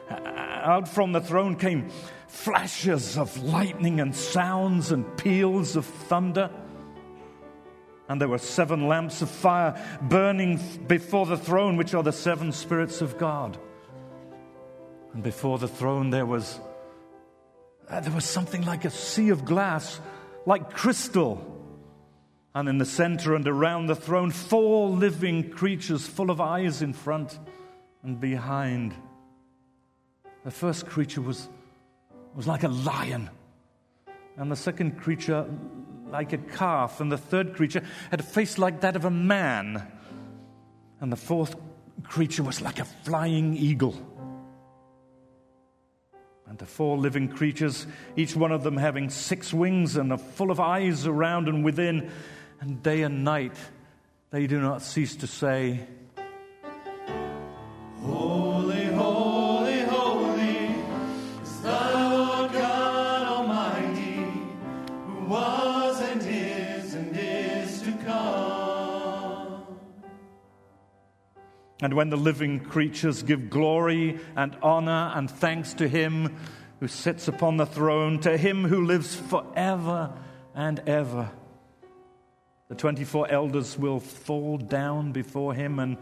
Out 0.08 0.88
from 0.88 1.12
the 1.12 1.20
throne 1.20 1.56
came 1.56 1.90
flashes 2.30 3.18
of 3.18 3.42
lightning 3.42 4.00
and 4.00 4.14
sounds 4.14 4.92
and 4.92 5.04
peals 5.16 5.76
of 5.76 5.84
thunder. 5.84 6.50
And 8.08 8.20
there 8.20 8.28
were 8.28 8.38
seven 8.38 8.88
lamps 8.88 9.22
of 9.22 9.30
fire 9.30 9.80
burning 10.02 10.60
before 10.86 11.26
the 11.26 11.36
throne, 11.36 11.76
which 11.76 11.94
are 11.94 12.02
the 12.02 12.12
seven 12.12 12.52
spirits 12.52 13.00
of 13.02 13.18
God. 13.18 13.58
And 15.12 15.22
before 15.22 15.58
the 15.58 15.68
throne 15.68 16.10
there 16.10 16.26
was 16.26 16.60
uh, 17.88 18.00
there 18.00 18.12
was 18.12 18.24
something 18.24 18.64
like 18.64 18.84
a 18.84 18.90
sea 18.90 19.30
of 19.30 19.44
glass, 19.44 20.00
like 20.46 20.72
crystal. 20.72 21.46
And 22.54 22.68
in 22.68 22.78
the 22.78 22.84
center 22.84 23.34
and 23.34 23.46
around 23.46 23.86
the 23.86 23.96
throne, 23.96 24.30
four 24.30 24.88
living 24.88 25.50
creatures 25.50 26.06
full 26.06 26.30
of 26.30 26.40
eyes 26.40 26.82
in 26.82 26.92
front 26.92 27.38
and 28.02 28.20
behind. 28.20 28.94
The 30.44 30.50
first 30.50 30.86
creature 30.86 31.20
was, 31.20 31.48
was 32.34 32.46
like 32.46 32.62
a 32.62 32.68
lion, 32.68 33.30
and 34.36 34.50
the 34.50 34.56
second 34.56 34.98
creature 35.00 35.46
like 36.10 36.32
a 36.32 36.38
calf, 36.38 37.00
and 37.00 37.10
the 37.10 37.18
third 37.18 37.54
creature 37.54 37.82
had 38.10 38.20
a 38.20 38.24
face 38.24 38.58
like 38.58 38.80
that 38.80 38.96
of 38.96 39.04
a 39.04 39.10
man, 39.10 39.86
and 41.00 41.12
the 41.12 41.16
fourth 41.16 41.54
creature 42.02 42.42
was 42.42 42.60
like 42.60 42.78
a 42.78 42.84
flying 42.84 43.56
eagle. 43.56 43.94
And 46.46 46.58
the 46.58 46.66
four 46.66 46.98
living 46.98 47.28
creatures, 47.28 47.86
each 48.16 48.34
one 48.34 48.50
of 48.50 48.64
them 48.64 48.76
having 48.76 49.08
six 49.08 49.54
wings 49.54 49.96
and 49.96 50.10
are 50.10 50.18
full 50.18 50.50
of 50.50 50.58
eyes 50.58 51.06
around 51.06 51.48
and 51.48 51.64
within, 51.64 52.10
and 52.60 52.82
day 52.82 53.02
and 53.02 53.22
night 53.22 53.54
they 54.30 54.46
do 54.46 54.60
not 54.60 54.82
cease 54.82 55.16
to 55.16 55.26
say, 55.26 55.86
And 71.82 71.94
when 71.94 72.10
the 72.10 72.16
living 72.16 72.60
creatures 72.60 73.22
give 73.22 73.48
glory 73.48 74.20
and 74.36 74.56
honor 74.62 75.12
and 75.14 75.30
thanks 75.30 75.74
to 75.74 75.88
him 75.88 76.36
who 76.78 76.88
sits 76.88 77.28
upon 77.28 77.56
the 77.56 77.66
throne, 77.66 78.20
to 78.20 78.36
him 78.36 78.64
who 78.64 78.84
lives 78.84 79.16
forever 79.16 80.12
and 80.54 80.80
ever, 80.80 81.30
the 82.68 82.74
24 82.74 83.30
elders 83.30 83.78
will 83.78 83.98
fall 83.98 84.58
down 84.58 85.12
before 85.12 85.54
him 85.54 85.78
and 85.78 85.96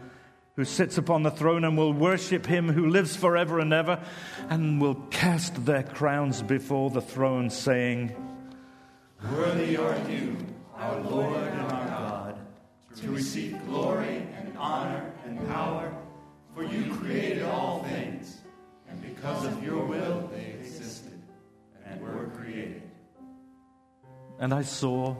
who 0.55 0.65
sits 0.65 0.97
upon 0.97 1.23
the 1.23 1.31
throne 1.31 1.63
and 1.63 1.77
will 1.77 1.93
worship 1.93 2.45
him 2.45 2.67
who 2.67 2.89
lives 2.89 3.15
forever 3.15 3.59
and 3.59 3.71
ever 3.71 4.03
and 4.49 4.81
will 4.81 4.95
cast 5.09 5.65
their 5.65 5.83
crowns 5.83 6.41
before 6.41 6.89
the 6.89 7.01
throne 7.01 7.49
saying, 7.49 8.13
Worthy 9.31 9.77
are 9.77 9.97
you, 10.09 10.35
our 10.75 10.99
Lord 10.99 11.37
and 11.37 11.61
our 11.61 11.85
God, 11.87 12.37
to 12.97 13.09
receive 13.09 13.57
glory 13.65 14.27
And 24.39 24.53
I 24.53 24.61
saw 24.61 25.15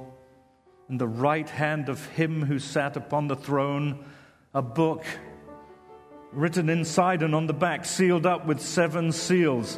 in 0.90 0.98
the 0.98 1.08
right 1.08 1.50
hand 1.50 1.90
of 1.90 2.04
him 2.08 2.42
who 2.42 2.58
sat 2.58 2.96
upon 2.96 3.28
the 3.28 3.36
throne 3.36 4.06
a 4.54 4.62
book 4.62 5.06
written 6.32 6.70
inside 6.70 7.22
and 7.22 7.36
on 7.36 7.46
the 7.46 7.54
back, 7.54 7.86
sealed 7.86 8.26
up 8.26 8.46
with 8.46 8.62
seven 8.62 9.12
seals. 9.12 9.78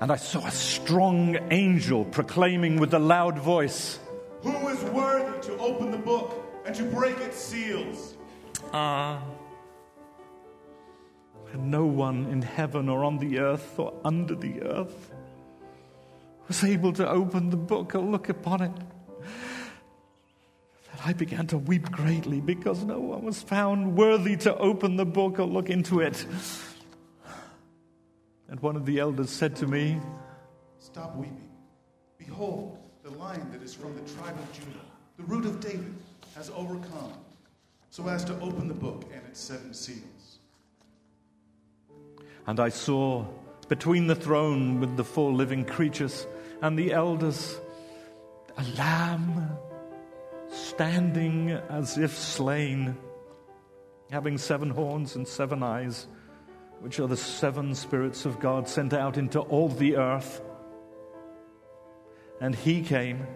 And 0.00 0.10
I 0.10 0.16
saw 0.16 0.46
a 0.46 0.50
strong 0.50 1.36
angel 1.50 2.04
proclaiming 2.04 2.80
with 2.80 2.94
a 2.94 2.98
loud 2.98 3.38
voice, 3.38 3.98
Who 4.42 4.68
is 4.68 4.82
worthy 4.84 5.40
to 5.48 5.58
open 5.58 5.90
the 5.90 5.98
book 5.98 6.34
and 6.64 6.74
to 6.76 6.84
break 6.84 7.18
its 7.18 7.36
seals? 7.36 8.16
Ah. 8.72 9.22
And 11.52 11.70
no 11.70 11.84
one 11.84 12.26
in 12.26 12.42
heaven 12.42 12.88
or 12.88 13.04
on 13.04 13.18
the 13.18 13.38
earth 13.38 13.78
or 13.78 13.92
under 14.04 14.34
the 14.34 14.62
earth 14.62 15.12
was 16.48 16.64
able 16.64 16.92
to 16.94 17.08
open 17.08 17.50
the 17.50 17.56
book 17.56 17.94
and 17.94 18.10
look 18.10 18.28
upon 18.28 18.62
it. 18.62 18.72
That 20.90 21.06
I 21.06 21.12
began 21.12 21.46
to 21.48 21.58
weep 21.58 21.90
greatly 21.92 22.40
because 22.40 22.82
no 22.84 22.98
one 22.98 23.22
was 23.22 23.42
found 23.42 23.96
worthy 23.96 24.36
to 24.38 24.56
open 24.56 24.96
the 24.96 25.04
book 25.04 25.38
or 25.38 25.44
look 25.44 25.68
into 25.68 26.00
it. 26.00 26.26
And 28.48 28.58
one 28.60 28.76
of 28.76 28.86
the 28.86 28.98
elders 28.98 29.30
said 29.30 29.54
to 29.56 29.66
me, 29.66 30.00
Stop 30.78 31.16
weeping. 31.16 31.50
Behold, 32.16 32.78
the 33.02 33.10
lion 33.10 33.50
that 33.52 33.62
is 33.62 33.74
from 33.74 33.94
the 33.94 34.00
tribe 34.12 34.38
of 34.38 34.52
Judah, 34.52 34.84
the 35.18 35.24
root 35.24 35.44
of 35.44 35.60
David, 35.60 35.94
has 36.34 36.50
overcome, 36.50 37.12
so 37.90 38.08
as 38.08 38.24
to 38.24 38.34
open 38.40 38.68
the 38.68 38.74
book 38.74 39.04
and 39.12 39.22
its 39.26 39.40
seven 39.40 39.74
seals. 39.74 40.38
And 42.46 42.58
I 42.58 42.70
saw 42.70 43.26
between 43.68 44.06
the 44.06 44.14
throne 44.14 44.80
with 44.80 44.96
the 44.96 45.04
four 45.04 45.30
living 45.30 45.64
creatures 45.64 46.26
and 46.62 46.78
the 46.78 46.92
elders 46.92 47.58
a 48.56 48.64
lamb 48.76 49.56
standing 50.50 51.50
as 51.50 51.96
if 51.96 52.16
slain, 52.16 52.96
having 54.10 54.36
seven 54.36 54.70
horns 54.70 55.14
and 55.14 55.28
seven 55.28 55.62
eyes, 55.62 56.08
which 56.80 56.98
are 56.98 57.06
the 57.06 57.16
seven 57.16 57.74
spirits 57.74 58.24
of 58.24 58.40
God 58.40 58.68
sent 58.68 58.92
out 58.92 59.16
into 59.16 59.40
all 59.40 59.68
the 59.68 59.96
earth. 59.96 60.42
And 62.40 62.54
he 62.54 62.82
came 62.82 63.26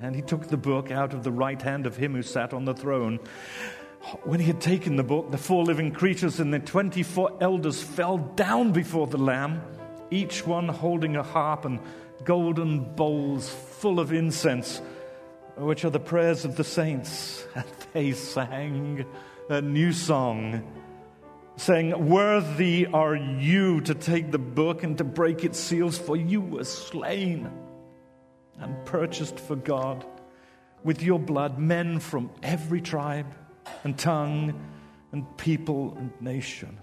and 0.00 0.16
he 0.16 0.22
took 0.22 0.48
the 0.48 0.56
book 0.56 0.90
out 0.90 1.12
of 1.12 1.22
the 1.22 1.32
right 1.32 1.60
hand 1.60 1.86
of 1.86 1.96
him 1.96 2.14
who 2.14 2.22
sat 2.22 2.52
on 2.52 2.64
the 2.64 2.74
throne. 2.74 3.20
When 4.24 4.40
he 4.40 4.46
had 4.46 4.60
taken 4.60 4.96
the 4.96 5.04
book, 5.04 5.30
the 5.30 5.38
four 5.38 5.62
living 5.64 5.92
creatures 5.92 6.40
and 6.40 6.52
the 6.52 6.58
24 6.58 7.38
elders 7.40 7.82
fell 7.82 8.16
down 8.16 8.72
before 8.72 9.06
the 9.06 9.18
Lamb, 9.18 9.60
each 10.10 10.46
one 10.46 10.68
holding 10.68 11.16
a 11.16 11.22
harp 11.22 11.64
and 11.64 11.80
golden 12.24 12.94
bowls 12.94 13.48
full 13.48 14.00
of 14.00 14.12
incense, 14.12 14.80
which 15.56 15.84
are 15.84 15.90
the 15.90 16.00
prayers 16.00 16.44
of 16.44 16.56
the 16.56 16.64
saints. 16.64 17.46
And 17.54 17.66
they 17.92 18.12
sang 18.12 19.04
a 19.48 19.60
new 19.60 19.92
song, 19.92 20.62
saying, 21.56 22.08
Worthy 22.08 22.86
are 22.86 23.16
you 23.16 23.80
to 23.80 23.94
take 23.94 24.30
the 24.30 24.38
book 24.38 24.84
and 24.84 24.96
to 24.98 25.04
break 25.04 25.44
its 25.44 25.58
seals, 25.58 25.98
for 25.98 26.16
you 26.16 26.40
were 26.40 26.64
slain 26.64 27.50
and 28.60 28.84
purchased 28.84 29.40
for 29.40 29.56
God 29.56 30.04
with 30.84 31.02
your 31.02 31.18
blood 31.18 31.58
men 31.58 31.98
from 31.98 32.30
every 32.42 32.80
tribe 32.80 33.34
and 33.84 33.98
tongue 33.98 34.54
and 35.12 35.36
people 35.36 35.94
and 35.98 36.12
nation. 36.20 36.78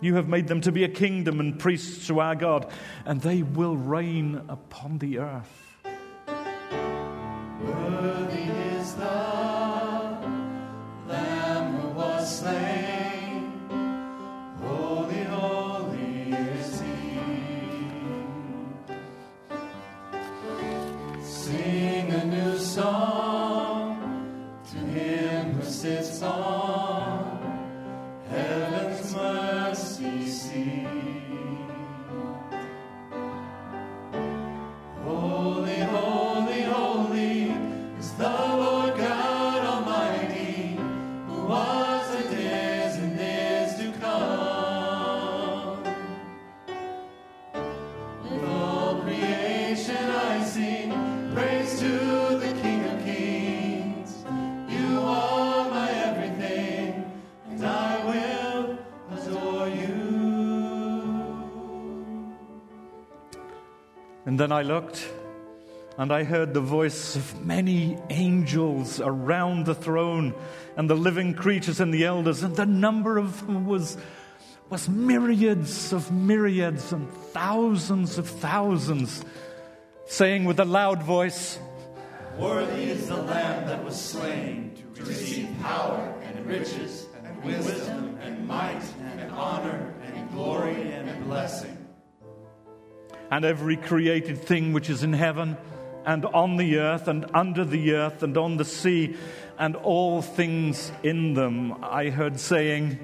You 0.00 0.16
have 0.16 0.28
made 0.28 0.48
them 0.48 0.60
to 0.62 0.72
be 0.72 0.84
a 0.84 0.88
kingdom 0.88 1.40
and 1.40 1.58
priests 1.58 2.06
to 2.08 2.20
our 2.20 2.34
God, 2.34 2.70
and 3.04 3.20
they 3.20 3.42
will 3.42 3.76
reign 3.76 4.42
upon 4.48 4.98
the 4.98 5.18
earth. 5.18 5.63
Then 64.44 64.52
I 64.52 64.60
looked, 64.60 65.10
and 65.96 66.12
I 66.12 66.22
heard 66.22 66.52
the 66.52 66.60
voice 66.60 67.16
of 67.16 67.46
many 67.46 67.96
angels 68.10 69.00
around 69.00 69.64
the 69.64 69.74
throne, 69.74 70.34
and 70.76 70.90
the 70.90 70.94
living 70.94 71.32
creatures 71.32 71.80
and 71.80 71.94
the 71.94 72.04
elders, 72.04 72.42
and 72.42 72.54
the 72.54 72.66
number 72.66 73.16
of 73.16 73.46
them 73.46 73.64
was, 73.64 73.96
was 74.68 74.86
myriads 74.86 75.94
of 75.94 76.12
myriads 76.12 76.92
and 76.92 77.10
thousands 77.32 78.18
of 78.18 78.28
thousands, 78.28 79.24
saying 80.04 80.44
with 80.44 80.60
a 80.60 80.66
loud 80.66 81.02
voice, 81.02 81.58
Worthy 82.36 82.90
is 82.90 83.08
the 83.08 83.16
Lamb 83.16 83.66
that 83.66 83.82
was 83.82 83.98
slain 83.98 84.76
to 84.94 85.04
receive 85.04 85.48
power 85.62 86.14
and 86.22 86.44
riches 86.44 87.06
and 87.24 87.44
wisdom 87.44 88.18
and 88.20 88.46
might 88.46 88.82
and 89.00 89.32
honor 89.32 89.94
and 90.04 90.30
glory 90.32 90.92
and 90.92 91.24
blessing. 91.24 91.73
And 93.34 93.44
every 93.44 93.76
created 93.76 94.38
thing 94.38 94.72
which 94.72 94.88
is 94.88 95.02
in 95.02 95.12
heaven 95.12 95.56
and 96.06 96.24
on 96.26 96.56
the 96.56 96.78
earth 96.78 97.08
and 97.08 97.26
under 97.34 97.64
the 97.64 97.94
earth 97.94 98.22
and 98.22 98.36
on 98.38 98.58
the 98.58 98.64
sea 98.64 99.16
and 99.58 99.74
all 99.74 100.22
things 100.22 100.92
in 101.02 101.34
them, 101.34 101.74
I 101.82 102.10
heard 102.10 102.38
saying, 102.38 102.96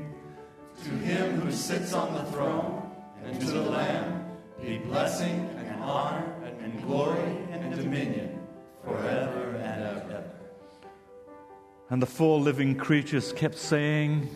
To 0.84 0.90
him 0.90 1.40
who 1.40 1.50
sits 1.50 1.92
on 1.92 2.14
the 2.14 2.22
throne 2.30 2.92
and 3.24 3.40
to 3.40 3.46
the 3.46 3.62
Lamb 3.62 4.24
be 4.62 4.78
blessing 4.78 5.50
and 5.58 5.82
honor 5.82 6.32
and 6.62 6.80
glory 6.84 7.36
and 7.50 7.74
dominion 7.74 8.38
forever 8.84 9.56
and 9.56 9.82
ever. 9.82 10.30
and 11.90 12.00
the 12.00 12.06
four 12.06 12.38
living 12.38 12.76
creatures 12.76 13.32
kept 13.32 13.58
saying, 13.58 14.28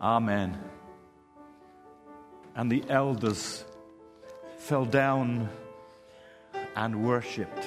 Amen. 0.00 0.56
And 2.54 2.70
the 2.70 2.84
elders 2.88 3.64
fell 4.60 4.84
down 4.84 5.48
and 6.76 7.02
worshipped. 7.02 7.66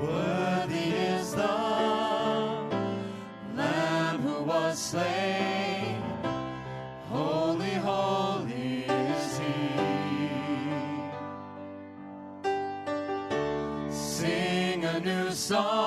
Worthy 0.00 0.88
is 1.14 1.34
the 1.34 1.46
Lamb 3.56 4.20
who 4.20 4.42
was 4.42 4.78
slain. 4.78 6.02
Holy, 7.08 7.74
holy 7.90 8.84
is 8.84 9.38
he. 9.38 9.68
Sing 13.90 14.84
a 14.84 14.98
new 15.00 15.30
song 15.30 15.81